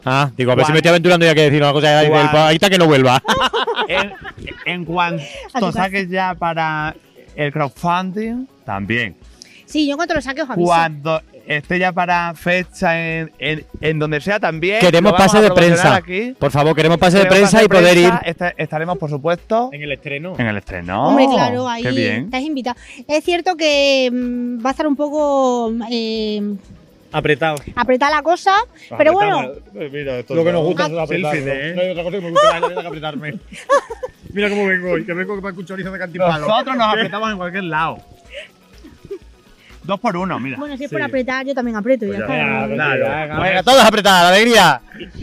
Ah, 0.06 0.30
digo, 0.36 0.52
a 0.52 0.56
ver 0.56 0.66
si 0.66 0.72
me 0.72 0.78
estoy 0.80 0.90
aventurando 0.90 1.26
y 1.26 1.30
hay 1.30 1.36
que 1.36 1.42
decir 1.44 1.62
una 1.62 1.74
cosa 1.74 2.04
y 2.04 2.08
Juan- 2.08 2.36
ahorita 2.36 2.70
que 2.70 2.78
no 2.78 2.86
vuelva. 2.88 3.22
En, 3.88 4.14
en 4.66 4.86
cuanto 4.86 5.72
saques 5.72 6.10
ya 6.10 6.36
para 6.36 6.96
el 7.36 7.52
crowdfunding, 7.52 8.46
también. 8.64 9.16
Sí, 9.66 9.86
yo 9.88 9.94
en 9.94 9.98
cuanto 9.98 10.14
lo 10.14 10.22
saque 10.22 10.44
os 10.44 10.50
aviso. 10.50 10.66
Cuando 10.68 11.22
esté 11.48 11.80
ya 11.80 11.92
para 11.92 12.34
fecha 12.36 13.00
en, 13.20 13.32
en, 13.40 13.66
en 13.82 13.98
donde 13.98 14.22
sea 14.22 14.40
también. 14.40 14.80
Queremos 14.80 15.14
pase 15.14 15.42
de 15.42 15.50
prensa. 15.52 15.96
Aquí. 15.96 16.36
Por 16.38 16.52
favor, 16.52 16.76
queremos 16.76 17.00
pase 17.00 17.18
de 17.18 17.26
prensa 17.26 17.64
y 17.64 17.68
poder 17.68 17.98
ir. 17.98 18.12
Esta- 18.26 18.54
estaremos, 18.58 18.98
por 19.00 19.10
supuesto, 19.10 19.70
En 19.74 19.82
el 19.82 19.92
estreno. 19.92 20.36
en 20.38 20.46
el 20.46 20.58
estreno. 20.58 21.08
Hombre, 21.08 21.26
claro, 21.34 21.68
ahí 21.68 21.82
Qué 21.82 21.92
bien. 21.92 22.26
estás 22.26 22.42
invitado. 22.42 22.80
Es 23.08 23.24
cierto 23.24 23.56
que 23.58 24.10
mm, 24.12 24.64
va 24.64 24.70
a 24.70 24.72
estar 24.72 24.86
un 24.86 24.96
poco 24.96 25.74
eh, 25.92 26.42
Apretado. 27.12 27.58
apretada 27.76 28.18
la 28.18 28.22
cosa, 28.22 28.54
pero 28.98 29.14
bueno, 29.14 29.52
Mira, 29.74 30.18
Lo 30.30 30.44
que 30.44 30.52
nos 30.52 30.64
gusta 30.64 30.86
es 30.86 30.98
apretar. 30.98 31.34
Selfie, 31.34 31.70
¿eh? 31.70 31.74
No 31.74 31.82
hay 31.82 31.90
otra 31.90 32.04
cosa 32.04 32.18
que 32.18 32.24
me 32.24 32.30
gusta 32.30 32.82
que 32.82 32.88
apretarme. 32.88 33.40
Mira 34.34 34.50
cómo 34.50 34.68
vengo 34.68 34.92
hoy, 34.92 35.06
que 35.06 35.14
vengo 35.14 35.42
con 35.42 35.58
un 35.58 35.66
chorizo 35.66 35.92
de 35.92 36.00
cantipalo. 36.00 36.48
Nosotros 36.48 36.78
nos 36.78 36.88
apretamos 36.88 37.32
en 37.32 37.38
cualquier 37.38 37.64
lado. 37.64 37.98
Dos 39.84 40.00
por 40.00 40.16
uno, 40.18 40.40
mira. 40.40 40.58
bueno, 40.60 40.78
si 40.78 40.84
es 40.84 40.92
por 40.92 41.02
apretar, 41.02 41.48
yo 41.48 41.56
también 41.56 41.76
aprieto. 41.76 42.06
Pues 42.06 42.20
ya 42.20 42.26
está. 42.26 42.68
Claro. 42.68 43.42
Venga, 43.42 43.64
todos 43.64 43.84
alegría. 44.06 44.82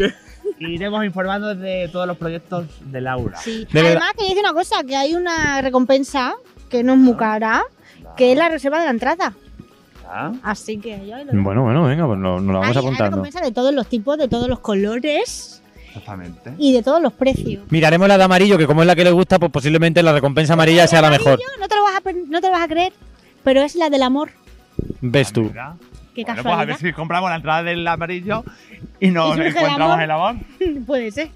Iremos 0.59 1.05
informando 1.05 1.55
de 1.55 1.89
todos 1.93 2.07
los 2.07 2.16
proyectos 2.16 2.66
de 2.80 3.01
Laura. 3.01 3.37
Sí. 3.39 3.66
De 3.70 3.80
Además, 3.80 4.12
quería 4.14 4.30
decir 4.30 4.43
una 4.43 4.55
cosa, 4.55 4.82
que 4.84 4.97
hay 4.97 5.14
una 5.14 5.61
recompensa 5.61 6.34
que 6.68 6.82
no 6.82 6.95
es 6.95 6.99
muy 6.99 7.14
cara, 7.14 7.62
que 8.16 8.32
es 8.32 8.39
la 8.39 8.49
reserva 8.49 8.78
de 8.78 8.87
la 8.87 8.91
entrada. 8.91 9.34
Ah. 10.09 10.32
Así 10.42 10.78
que 10.78 10.90
yo 11.07 11.16
ahí 11.16 11.24
lo 11.24 11.32
dejo. 11.32 11.42
Bueno, 11.44 11.62
bueno, 11.64 11.84
venga, 11.84 12.07
pues 12.07 12.18
nos, 12.18 12.42
nos 12.42 12.52
lo 12.52 12.61
vamos 12.61 12.76
hay, 12.76 12.82
hay 12.82 12.86
apuntando. 12.86 13.22
de 13.22 13.52
todos 13.52 13.74
los 13.74 13.86
tipos, 13.88 14.16
de 14.18 14.28
todos 14.28 14.48
los 14.48 14.61
colores 14.61 15.62
Exactamente. 15.88 16.52
y 16.59 16.72
de 16.72 16.82
todos 16.82 17.02
los 17.02 17.12
precios. 17.12 17.64
Miraremos 17.70 18.07
la 18.09 18.16
de 18.18 18.24
amarillo, 18.24 18.57
que 18.59 18.66
como 18.66 18.82
es 18.82 18.86
la 18.86 18.94
que 18.94 19.04
le 19.04 19.11
gusta, 19.11 19.38
pues 19.38 19.50
posiblemente 19.50 20.02
la 20.02 20.12
recompensa 20.12 20.52
amarilla 20.54 20.86
sea 20.86 21.02
la 21.02 21.11
mejor. 21.11 21.38
No 21.61 21.68
te 21.68 21.74
lo 21.74 21.82
vas 21.82 21.96
a, 21.96 22.12
no 22.28 22.40
te 22.40 22.46
lo 22.46 22.52
vas 22.52 22.62
a 22.62 22.68
creer, 22.68 22.92
pero 23.42 23.62
es 23.62 23.74
la 23.74 23.90
del 23.90 24.02
amor. 24.02 24.30
Ves 25.00 25.32
tú. 25.32 25.50
Qué 25.52 25.54
Bueno, 25.54 25.74
pues 26.14 26.28
a 26.28 26.34
casualidad. 26.34 26.66
ver 26.66 26.76
si 26.78 26.92
compramos 26.94 27.28
la 27.30 27.36
entrada 27.36 27.62
del 27.62 27.86
amarillo 27.86 28.42
y 29.00 29.11
nos 29.11 29.28
Y 29.30 29.32
surge 29.34 29.48
el 29.48 29.57
encontramos 29.57 29.92
amor. 29.92 30.02
el 30.02 30.11
amor. 30.11 30.34
Puede 30.86 31.11
ser. 31.11 31.28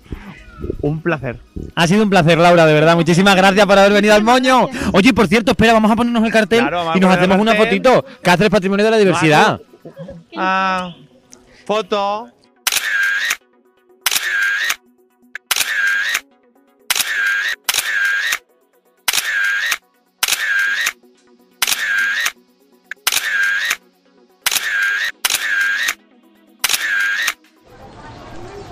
Un 0.83 1.01
placer. 1.01 1.39
Ha 1.75 1.87
sido 1.87 2.03
un 2.03 2.11
placer, 2.11 2.39
Laura, 2.39 2.67
de 2.67 2.75
verdad. 2.75 2.97
Muchísimas 2.97 3.37
gracias 3.37 3.67
por 3.67 3.79
haber 3.79 3.93
venido 3.93 4.15
al 4.15 4.23
moño. 4.23 4.69
Oye, 4.93 5.13
por 5.13 5.27
cierto, 5.27 5.53
espera, 5.53 5.73
vamos 5.73 5.91
a 5.91 5.97
ponernos 5.97 6.25
el 6.25 6.33
cartel 6.33 6.61
Claro, 6.61 6.93
y 6.95 7.01
nos 7.01 7.15
hacemos 7.15 7.39
una 7.39 7.55
fotito. 7.55 8.05
Cáceres 8.23 8.51
Patrimonio 8.51 8.85
de 8.85 8.91
la 8.91 8.99
Diversidad. 8.99 9.61
Ah, 10.37 10.95
foto. 11.67 12.29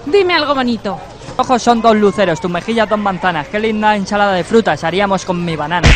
Dime 0.06 0.34
algo 0.34 0.54
bonito. 0.54 0.98
Ojos 1.40 1.62
son 1.62 1.80
dos 1.80 1.94
luceros, 1.96 2.40
tus 2.40 2.50
mejillas 2.50 2.88
dos 2.88 2.98
manzanas. 2.98 3.46
Qué 3.46 3.60
linda 3.60 3.94
ensalada 3.94 4.32
de 4.34 4.42
frutas 4.42 4.82
haríamos 4.82 5.24
con 5.24 5.44
mi 5.44 5.54
banana. 5.54 5.88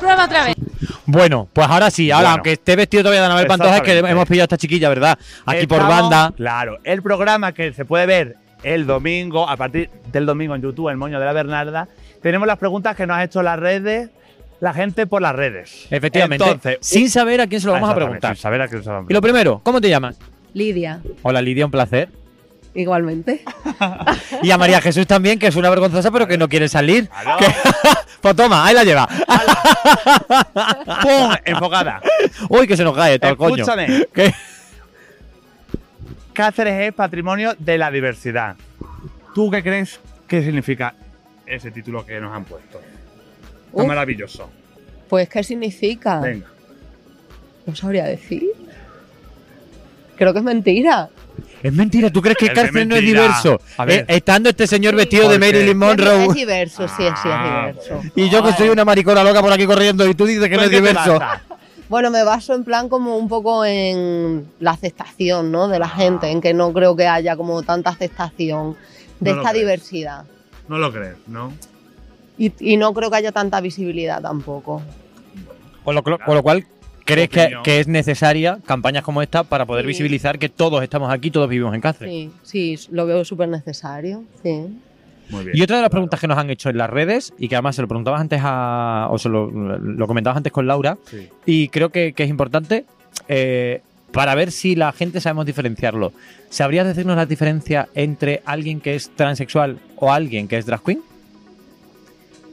Prueba 0.00 0.24
otra 0.24 0.46
vez. 0.46 0.56
Bueno, 1.04 1.46
pues 1.52 1.68
ahora 1.68 1.90
sí, 1.90 2.10
ahora, 2.10 2.22
Bueno. 2.28 2.34
aunque 2.36 2.52
esté 2.52 2.76
vestido 2.76 3.02
todavía 3.02 3.20
de 3.20 3.26
Anabel 3.26 3.46
Pantoja, 3.46 3.76
es 3.76 3.82
que 3.82 3.98
hemos 3.98 4.26
pillado 4.26 4.44
a 4.44 4.46
esta 4.46 4.56
chiquilla, 4.56 4.88
¿verdad? 4.88 5.18
Aquí 5.44 5.66
por 5.66 5.86
banda. 5.86 6.32
Claro, 6.34 6.78
el 6.84 7.02
programa 7.02 7.52
que 7.52 7.74
se 7.74 7.84
puede 7.84 8.06
ver 8.06 8.36
el 8.62 8.86
domingo, 8.86 9.46
a 9.46 9.58
partir 9.58 9.90
del 10.10 10.24
domingo 10.24 10.54
en 10.54 10.62
YouTube, 10.62 10.88
El 10.88 10.96
Moño 10.96 11.20
de 11.20 11.26
la 11.26 11.34
Bernarda. 11.34 11.86
Tenemos 12.22 12.46
las 12.46 12.56
preguntas 12.56 12.96
que 12.96 13.06
nos 13.06 13.18
ha 13.18 13.24
hecho 13.24 13.42
las 13.42 13.58
redes, 13.58 14.08
la 14.60 14.72
gente 14.72 15.06
por 15.06 15.20
las 15.20 15.36
redes. 15.36 15.88
Efectivamente. 15.90 16.42
Entonces, 16.42 16.78
sin 16.80 17.10
saber 17.10 17.42
a 17.42 17.46
quién 17.46 17.60
se 17.60 17.66
lo 17.66 17.74
vamos 17.74 17.90
a 17.90 17.94
preguntar. 17.94 18.34
Sin 18.34 18.40
saber 18.42 18.62
a 18.62 18.68
quién 18.68 18.82
se 18.82 18.88
lo 18.88 18.94
vamos 18.94 19.10
a 19.10 19.12
Y 19.12 19.14
lo 19.14 19.20
primero, 19.20 19.60
¿cómo 19.62 19.78
te 19.78 19.90
llamas? 19.90 20.18
Lidia, 20.54 21.00
Hola 21.20 21.42
Lidia, 21.42 21.66
un 21.66 21.70
placer. 21.70 22.08
Igualmente. 22.74 23.42
Y 24.42 24.50
a 24.50 24.56
María 24.58 24.80
Jesús 24.80 25.06
también, 25.06 25.38
que 25.38 25.48
es 25.48 25.56
una 25.56 25.68
vergonzosa, 25.70 26.10
pero 26.10 26.26
que 26.26 26.38
no 26.38 26.48
quiere 26.48 26.68
salir. 26.68 27.08
Que- 27.38 27.46
pues 28.22 28.36
toma, 28.36 28.64
ahí 28.64 28.74
la 28.74 28.84
lleva. 28.84 29.06
¡Pum! 31.02 31.34
Enfocada. 31.44 32.00
Uy, 32.48 32.66
que 32.66 32.76
se 32.76 32.84
nos 32.84 32.94
cae 32.96 33.18
todo 33.18 33.32
el 33.32 33.36
coño. 33.36 33.56
Escúchame. 33.56 34.06
¿Qué? 34.14 34.32
Cáceres 36.32 36.88
es 36.88 36.94
patrimonio 36.94 37.54
de 37.58 37.76
la 37.76 37.90
diversidad. 37.90 38.56
¿Tú 39.34 39.50
qué 39.50 39.62
crees 39.62 40.00
que 40.26 40.42
significa 40.42 40.94
ese 41.44 41.70
título 41.70 42.06
que 42.06 42.18
nos 42.20 42.34
han 42.34 42.44
puesto? 42.44 42.78
Tan 42.78 43.82
Uf. 43.82 43.86
maravilloso. 43.86 44.48
Pues, 45.08 45.28
¿qué 45.28 45.42
significa? 45.42 46.20
Venga. 46.20 46.46
No 47.66 47.74
sabría 47.76 48.04
decir. 48.04 48.44
Creo 50.16 50.32
que 50.32 50.38
es 50.38 50.44
mentira. 50.44 51.08
Es 51.62 51.72
mentira, 51.72 52.10
¿tú 52.10 52.22
crees 52.22 52.36
que 52.38 52.46
Es 52.46 52.52
cárcel 52.52 52.88
no 52.88 52.96
es 52.96 53.02
diverso? 53.02 53.60
A 53.76 53.84
ver. 53.84 54.00
Eh, 54.08 54.16
estando 54.16 54.48
este 54.48 54.66
señor 54.66 54.94
vestido 54.94 55.28
de. 55.28 55.38
Marilyn 55.38 55.68
Es 55.70 55.76
Monroe 55.76 56.28
diverso, 56.32 56.88
sí, 56.88 56.94
sí, 56.98 57.04
es 57.06 57.12
Ah, 57.26 57.72
diverso. 57.72 58.00
y 58.16 58.30
yo 58.30 58.42
que 58.42 58.52
soy 58.54 58.68
una 58.70 58.84
maricona 58.84 59.22
loca 59.22 59.42
por 59.42 59.52
aquí 59.52 59.66
corriendo 59.66 60.06
y 60.08 60.14
tú 60.14 60.24
dices 60.26 60.48
que 60.48 60.56
no 60.56 60.62
es 60.62 60.70
¿Qué 60.70 60.76
te 60.76 60.80
diverso. 60.80 61.18
Bueno, 61.90 62.10
me 62.10 62.22
baso 62.22 62.54
en 62.54 62.62
plan 62.64 62.88
como 62.88 63.16
un 63.16 63.28
poco 63.28 63.64
en 63.64 64.46
la 64.60 64.70
aceptación, 64.70 65.50
¿no? 65.50 65.66
De 65.68 65.78
la 65.78 65.88
gente, 65.88 66.28
en 66.30 66.40
que 66.40 66.54
no 66.54 66.72
creo 66.72 66.94
que 66.96 67.06
haya 67.08 67.36
como 67.36 67.62
tanta 67.62 67.90
aceptación 67.90 68.76
de 69.18 69.32
No 69.34 69.38
esta 69.42 69.52
diversidad. 69.52 70.24
No 70.68 70.78
lo 70.78 70.92
crees, 70.92 71.16
¿no? 71.26 71.52
Y, 72.38 72.52
y 72.60 72.76
no 72.76 72.94
creo 72.94 73.10
que 73.10 73.16
haya 73.16 73.32
tanta 73.32 73.60
visibilidad 73.60 74.22
tampoco. 74.22 74.80
Con 75.84 75.94
lo, 75.96 76.02
con 76.04 76.18
lo 76.34 76.42
cual, 76.42 76.64
¿crees 77.12 77.28
que, 77.28 77.50
que 77.62 77.80
es 77.80 77.88
necesaria 77.88 78.58
campañas 78.66 79.02
como 79.04 79.22
esta 79.22 79.44
para 79.44 79.66
poder 79.66 79.84
Sí. 79.84 79.88
visibilizar 79.88 80.38
que 80.38 80.48
todos 80.48 80.82
estamos 80.82 81.10
aquí, 81.12 81.30
todos 81.30 81.48
vivimos 81.48 81.74
en 81.74 81.80
Cáceres? 81.80 82.12
Sí, 82.42 82.76
sí, 82.76 82.88
lo 82.92 83.06
veo 83.06 83.24
súper 83.24 83.48
necesario, 83.48 84.24
sí. 84.42 84.66
Muy 85.30 85.44
bien. 85.44 85.56
Y 85.56 85.62
otra 85.62 85.76
de 85.76 85.82
las 85.82 85.90
preguntas 85.90 86.18
que 86.18 86.26
nos 86.26 86.36
han 86.38 86.50
hecho 86.50 86.70
en 86.70 86.76
las 86.78 86.90
redes, 86.90 87.32
y 87.38 87.48
que 87.48 87.54
además 87.54 87.76
se 87.76 87.82
lo 87.82 87.88
preguntabas 87.88 88.20
antes 88.20 88.40
a. 88.42 89.06
o 89.10 89.18
se 89.18 89.28
lo, 89.28 89.48
lo 89.50 90.06
comentabas 90.08 90.36
antes 90.36 90.52
con 90.52 90.66
Laura, 90.66 90.98
Sí. 91.04 91.28
y 91.46 91.68
creo 91.68 91.90
que, 91.90 92.12
que 92.14 92.24
es 92.24 92.30
importante 92.30 92.84
eh, 93.28 93.80
para 94.12 94.34
ver 94.34 94.50
si 94.50 94.74
la 94.74 94.90
gente 94.92 95.20
sabemos 95.20 95.46
diferenciarlo. 95.46 96.12
¿Sabrías 96.48 96.84
decirnos 96.84 97.16
la 97.16 97.26
diferencia 97.26 97.88
entre 97.94 98.42
alguien 98.44 98.80
que 98.80 98.96
es 98.96 99.10
transexual 99.14 99.78
o 99.96 100.12
alguien 100.12 100.48
que 100.48 100.58
es 100.58 100.66
drag 100.66 100.82
queen? 100.82 101.00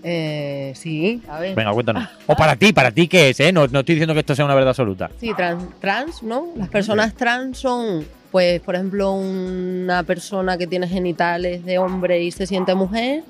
Eh, 0.03 0.73
sí, 0.75 1.21
a 1.27 1.39
ver. 1.39 1.55
Venga, 1.55 1.71
cuéntanos. 1.73 2.07
O 2.27 2.35
para 2.35 2.55
ti, 2.55 2.73
para 2.73 2.91
ti, 2.91 3.07
¿qué 3.07 3.29
es? 3.29 3.39
Eh? 3.39 3.51
No, 3.51 3.67
no 3.67 3.79
estoy 3.79 3.95
diciendo 3.95 4.13
que 4.13 4.21
esto 4.21 4.35
sea 4.35 4.45
una 4.45 4.55
verdad 4.55 4.69
absoluta. 4.69 5.09
Sí, 5.19 5.31
trans, 5.35 5.63
trans, 5.79 6.23
¿no? 6.23 6.47
Las 6.55 6.69
personas 6.69 7.13
trans 7.13 7.57
son, 7.57 8.05
pues, 8.31 8.61
por 8.61 8.75
ejemplo, 8.75 9.11
una 9.13 10.03
persona 10.03 10.57
que 10.57 10.67
tiene 10.67 10.87
genitales 10.87 11.65
de 11.65 11.77
hombre 11.77 12.23
y 12.23 12.31
se 12.31 12.47
siente 12.47 12.75
mujer, 12.75 13.23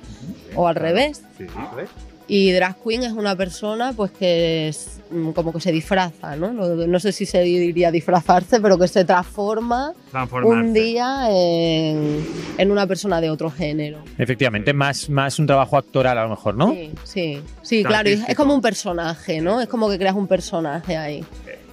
o 0.56 0.68
al 0.68 0.76
revés. 0.76 1.24
Sí, 1.38 1.46
¿ves? 1.76 1.90
Y 2.30 2.52
drag 2.52 2.76
queen 2.84 3.04
es 3.04 3.14
una 3.14 3.36
persona, 3.36 3.94
pues, 3.94 4.12
que 4.12 4.68
es 4.68 5.00
mm, 5.10 5.32
como 5.32 5.54
que 5.54 5.62
se 5.62 5.72
disfraza, 5.72 6.36
¿no? 6.36 6.52
No, 6.52 6.68
no 6.76 7.00
sé 7.00 7.12
si 7.14 7.26
se 7.26 7.42
diría 7.42 7.90
disfrazarse, 7.90 8.60
pero 8.60 8.78
que 8.78 8.88
se 8.88 9.06
transforma 9.06 9.94
un 10.44 10.74
día 10.74 11.28
en, 11.30 12.26
en 12.58 12.72
una 12.72 12.86
persona 12.86 13.22
de 13.22 13.30
otro 13.30 13.50
género. 13.50 14.00
Efectivamente, 14.18 14.74
más, 14.74 15.10
más 15.10 15.40
un 15.40 15.48
trabajo 15.48 15.78
actoral 15.78 16.18
a 16.18 16.24
lo 16.24 16.30
mejor, 16.30 16.56
¿no? 16.56 16.74
Sí, 16.74 16.92
sí, 17.04 17.42
sí, 17.62 17.84
claro. 17.84 18.10
Es, 18.10 18.28
es 18.28 18.36
como 18.36 18.54
un 18.54 18.62
personaje, 18.62 19.40
¿no? 19.40 19.62
Es 19.62 19.68
como 19.68 19.90
que 19.90 19.98
creas 19.98 20.16
un 20.16 20.28
personaje 20.28 20.98
ahí. 20.98 21.24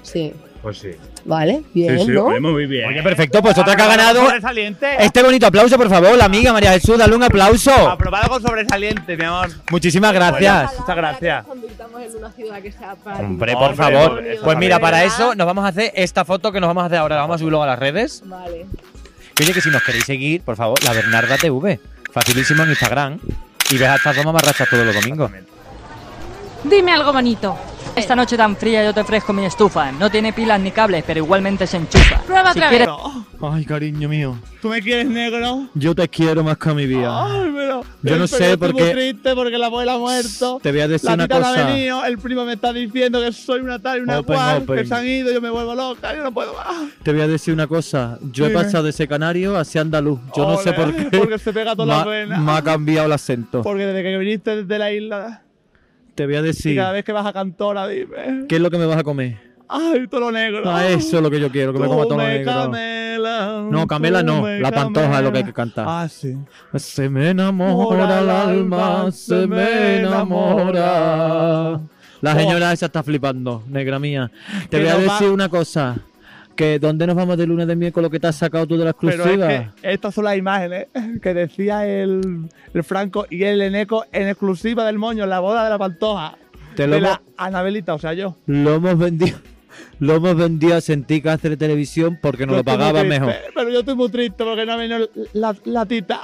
Sí. 0.03 0.33
Pues 0.65 0.79
sí. 0.79 0.93
Vale, 1.27 1.63
bien, 1.75 1.99
sí, 1.99 2.07
sí, 2.07 2.41
muy 2.41 2.65
bien. 2.65 2.89
Oye, 2.89 3.03
perfecto, 3.03 3.43
pues 3.43 3.59
otra 3.59 3.77
que 3.77 3.83
ha 3.83 3.87
ganado. 3.87 4.25
Sobresaliente. 4.25 4.97
Este 4.99 5.23
bonito 5.23 5.47
aplauso, 5.47 5.77
por 5.77 5.91
favor, 5.91 6.17
la 6.17 6.25
amiga 6.25 6.55
María 6.55 6.73
Jesús, 6.73 6.97
dale 6.97 7.15
un 7.15 7.23
aplauso. 7.23 7.71
Aprobado 7.71 8.31
con 8.31 8.41
sobresaliente, 8.41 9.15
mi 9.15 9.25
amor. 9.27 9.51
Muchísimas 9.71 10.15
gracias. 10.15 10.73
Muchas 10.81 10.97
gracias. 10.97 11.45
convirtamos 11.45 12.01
en 12.03 12.17
una 12.17 12.33
ciudad 12.33 12.63
que 12.63 12.73
sea 12.73 12.95
para 12.95 13.19
Hombre, 13.19 13.53
por 13.53 13.63
Hombre, 13.63 13.77
favor. 13.77 14.25
por 14.25 14.41
Pues 14.43 14.57
mira, 14.57 14.79
para 14.79 15.05
eso 15.05 15.35
nos 15.35 15.47
vamos 15.47 15.67
a 15.67 15.69
hacer 15.69 15.93
esta 15.95 16.25
foto 16.25 16.51
que 16.51 16.61
nos 16.61 16.69
vamos 16.69 16.85
a 16.85 16.87
hacer 16.87 16.97
ahora. 16.99 17.17
La 17.17 17.21
vamos 17.23 17.35
a 17.35 17.39
subir 17.41 17.51
luego 17.51 17.65
a 17.65 17.67
las 17.67 17.79
redes. 17.79 18.23
Vale. 18.25 18.65
Que 19.35 19.43
oye, 19.43 19.53
que 19.53 19.61
si 19.61 19.69
nos 19.69 19.83
queréis 19.83 20.07
seguir, 20.07 20.41
por 20.41 20.57
favor, 20.57 20.83
la 20.83 20.95
Bernarda 20.95 21.37
TV. 21.37 21.79
Facilísimo 22.11 22.63
en 22.63 22.71
Instagram. 22.71 23.19
Y 23.71 23.77
ves 23.77 23.89
a 23.89 23.97
estas 23.97 24.17
dos 24.17 24.25
mamarrachas 24.25 24.67
todos 24.67 24.87
los 24.87 24.95
domingos. 24.95 25.31
Dime 26.65 26.93
algo 26.93 27.13
bonito. 27.13 27.55
Esta 27.97 28.17
noche 28.17 28.37
tan 28.37 28.57
fría 28.57 28.85
yo 28.85 28.93
te 28.93 29.01
ofrezco 29.01 29.33
mi 29.33 29.45
estufa. 29.45 29.93
No 29.93 30.11
tiene 30.11 30.33
pilas 30.33 30.61
ni 30.61 30.73
cables, 30.73 31.05
pero 31.07 31.21
igualmente 31.21 31.65
se 31.67 31.77
enchufa. 31.77 32.21
Prueba 32.23 32.53
Si 32.53 32.59
otra 32.59 32.69
quieres- 32.69 32.89
vez. 32.89 32.97
Ay, 33.41 33.65
cariño 33.65 34.09
mío. 34.09 34.37
¿Tú 34.61 34.69
me 34.69 34.81
quieres 34.83 35.07
negro? 35.07 35.69
Yo 35.75 35.95
te 35.95 36.09
quiero 36.09 36.43
más 36.43 36.57
que 36.59 36.71
a 36.71 36.75
mi 36.75 36.87
vida. 36.87 37.25
Ay, 37.25 37.51
pero. 37.55 37.81
Yo 37.83 37.83
no 37.83 37.85
pero 38.03 38.27
sé 38.27 38.53
estoy 38.53 38.57
por 38.57 38.73
muy 38.73 38.83
qué- 38.83 38.91
triste 38.93 39.35
porque 39.35 39.59
la 39.59 39.67
abuela 39.67 39.95
ha 39.95 39.99
muerto. 39.99 40.59
Te 40.63 40.73
voy 40.73 40.81
a 40.81 40.89
decir 40.89 41.09
la 41.11 41.15
una 41.15 41.27
no 41.29 41.37
ha 41.37 41.39
cosa. 41.41 41.67
venido, 41.67 42.05
el 42.05 42.19
primo 42.19 42.45
me 42.45 42.55
está 42.55 42.73
diciendo 42.73 43.21
que 43.21 43.33
soy 43.33 43.61
una 43.61 43.79
tal 43.79 43.99
y 43.99 44.01
una 44.03 44.19
Open, 44.21 44.35
cual, 44.37 44.63
open. 44.63 44.77
que 44.77 44.87
se 44.87 44.95
han 44.95 45.07
ido, 45.07 45.33
yo 45.33 45.41
me 45.41 45.51
vuelvo 45.51 45.75
loca, 45.75 46.15
yo 46.17 46.23
no 46.25 46.33
puedo 46.33 46.53
más. 46.55 46.91
Te 47.03 47.13
voy 47.13 47.21
a 47.21 47.29
decir 47.29 47.55
una 47.55 47.67
cosa. 47.69 48.19
Yo 48.33 48.47
he 48.47 48.51
pasado 48.51 48.85
de 48.85 48.91
ese 48.91 49.07
canario 49.07 49.57
hacia 49.57 49.83
andaluz. 49.83 50.19
Yo 50.37 50.49
no 50.49 50.57
sé 50.59 50.73
por 50.73 50.93
qué. 50.95 51.17
Porque 51.19 51.39
se 51.39 51.53
pega 51.53 51.77
toda 51.77 52.05
la 52.05 52.25
ha- 52.35 52.41
me 52.41 52.53
ha 52.53 52.63
cambiado 52.63 53.07
el 53.07 53.13
acento. 53.13 53.63
Porque 53.63 53.87
desde 53.87 54.03
que 54.03 54.17
viniste 54.19 54.57
desde 54.63 54.79
la 54.79 54.91
isla 54.93 55.43
Te 56.15 56.27
voy 56.27 56.37
a 56.37 56.41
y 56.41 56.43
decir. 56.43 56.77
cada 56.77 56.93
vez 56.93 57.05
que 57.05 57.13
vas 57.13 57.27
a 57.27 57.33
Cantora, 57.33 57.87
dime. 57.89 58.47
¿Qué 58.49 58.57
es 58.57 58.61
lo 58.61 58.71
que 58.71 58.79
me 58.79 58.87
vas 58.87 58.99
a 58.99 59.03
comer? 59.03 59.37
Ay, 59.69 60.07
todo 60.09 60.21
lo 60.21 60.31
negro. 60.33 60.63
Ah, 60.67 60.87
eso 60.87 61.17
es 61.17 61.23
lo 61.23 61.31
que 61.31 61.41
yo 61.41 61.51
quiero, 61.51 61.73
que 61.73 61.79
me 61.79 61.87
coma 61.87 62.03
todo 62.05 62.19
lo 62.19 62.23
Come 62.25 62.35
negro. 62.39 62.53
Camela, 62.53 63.67
No, 63.71 63.87
Camela 63.87 64.23
no, 64.23 64.47
la 64.47 64.71
pantoja 64.71 65.19
es 65.19 65.25
lo 65.25 65.33
que 65.33 65.39
hay 65.39 65.45
que 65.45 65.53
cantar. 65.55 65.87
Ah, 65.89 66.07
sí. 66.09 66.37
Se 66.77 67.09
me 67.09 67.31
enamora 67.31 68.21
el 68.21 68.31
alma, 68.31 69.11
se 69.11 69.47
me 69.47 70.01
enamora. 70.01 71.81
La 72.21 72.35
Oh. 72.35 72.39
señora 72.39 72.73
esa 72.73 72.87
está 72.87 73.03
flipando, 73.03 73.63
negra 73.69 73.99
mía. 73.99 74.31
Te 74.69 74.79
voy 74.79 74.89
a 74.89 74.95
va- 74.97 75.01
decir 75.03 75.31
una 75.31 75.49
cosa. 75.49 75.97
Que 76.57 76.79
¿Dónde 76.79 77.07
nos 77.07 77.17
vamos 77.17 77.37
de 77.37 77.47
lunes 77.47 77.67
de 77.67 77.75
miércoles 77.77 78.11
que 78.11 78.21
te 78.21 78.27
has 78.29 78.37
sacado 78.37 78.67
tú 78.67 78.77
de 78.77 78.85
la 78.85 78.93
Pero 78.93 79.13
exclusiva? 79.13 79.53
es 79.53 79.73
que 79.83 79.93
estas 79.93 80.15
son 80.15 80.25
las 80.25 80.37
imágenes 80.37 80.87
que 81.23 81.35
decía 81.35 81.87
el, 81.87 82.49
el 82.73 82.85
Franco 82.85 83.27
y 83.29 83.43
el 83.45 83.61
Eneco 83.61 84.05
en 84.13 84.29
exclusiva 84.29 84.85
del 84.87 84.99
moño 84.99 85.25
en 85.25 85.31
la 85.31 85.41
boda 85.41 85.65
de 85.65 85.71
la 85.71 85.79
pantoja. 85.79 86.37
Te 86.77 86.87
lo 86.87 86.95
de 86.97 87.01
la 87.03 87.23
Anabelita, 87.37 87.95
o 87.95 87.99
sea, 87.99 88.15
yo. 88.15 88.37
Lo 88.47 88.75
hemos 88.75 88.99
vendido. 88.99 89.39
Lo 89.99 90.15
hemos 90.17 90.37
vendido 90.37 90.77
a 90.77 90.81
Sentí 90.81 91.21
Cáceres 91.21 91.59
Televisión 91.59 92.19
porque 92.23 92.47
nos 92.47 92.57
Yo 92.57 92.63
lo 92.63 92.93
triste, 92.93 93.05
mejor. 93.05 93.33
Pero 93.55 93.71
yo 93.71 93.81
estoy 93.81 93.95
muy 93.97 94.09
triste 94.09 94.45
porque 94.45 94.65
no 94.65 94.73
ha 94.73 94.77
venido 94.77 95.09
la, 95.33 95.57
la 95.65 95.87
tita. 95.87 96.21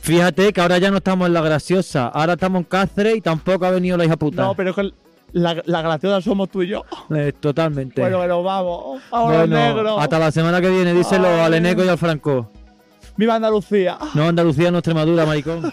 Fíjate 0.00 0.52
que 0.52 0.60
ahora 0.60 0.78
ya 0.78 0.90
no 0.90 0.98
estamos 0.98 1.26
en 1.28 1.34
la 1.34 1.42
graciosa. 1.42 2.08
Ahora 2.08 2.34
estamos 2.34 2.60
en 2.60 2.64
Cáceres 2.64 3.16
y 3.16 3.20
tampoco 3.20 3.66
ha 3.66 3.70
venido 3.70 3.96
la 3.96 4.04
hija 4.04 4.16
puta. 4.16 4.42
No, 4.42 4.54
pero 4.54 4.70
es 4.70 4.76
que 4.76 4.90
la, 5.32 5.62
la 5.66 5.82
graciosa 5.82 6.20
somos 6.20 6.48
tú 6.48 6.62
y 6.62 6.68
yo. 6.68 6.84
Eh, 7.14 7.32
totalmente. 7.38 8.00
Bueno, 8.00 8.18
bueno, 8.18 8.42
vamos. 8.42 9.02
Ahora 9.10 9.38
Bueno, 9.38 9.56
negro. 9.56 9.98
hasta 10.00 10.18
la 10.18 10.30
semana 10.30 10.60
que 10.60 10.70
viene, 10.70 10.92
díselo 10.94 11.28
Ay. 11.28 11.40
al 11.40 11.54
Eneco 11.54 11.84
y 11.84 11.88
al 11.88 11.98
Franco. 11.98 12.50
Viva 13.16 13.34
Andalucía. 13.34 13.98
No 14.14 14.24
Andalucía, 14.28 14.70
no 14.70 14.78
Extremadura, 14.78 15.26
maricón. 15.26 15.70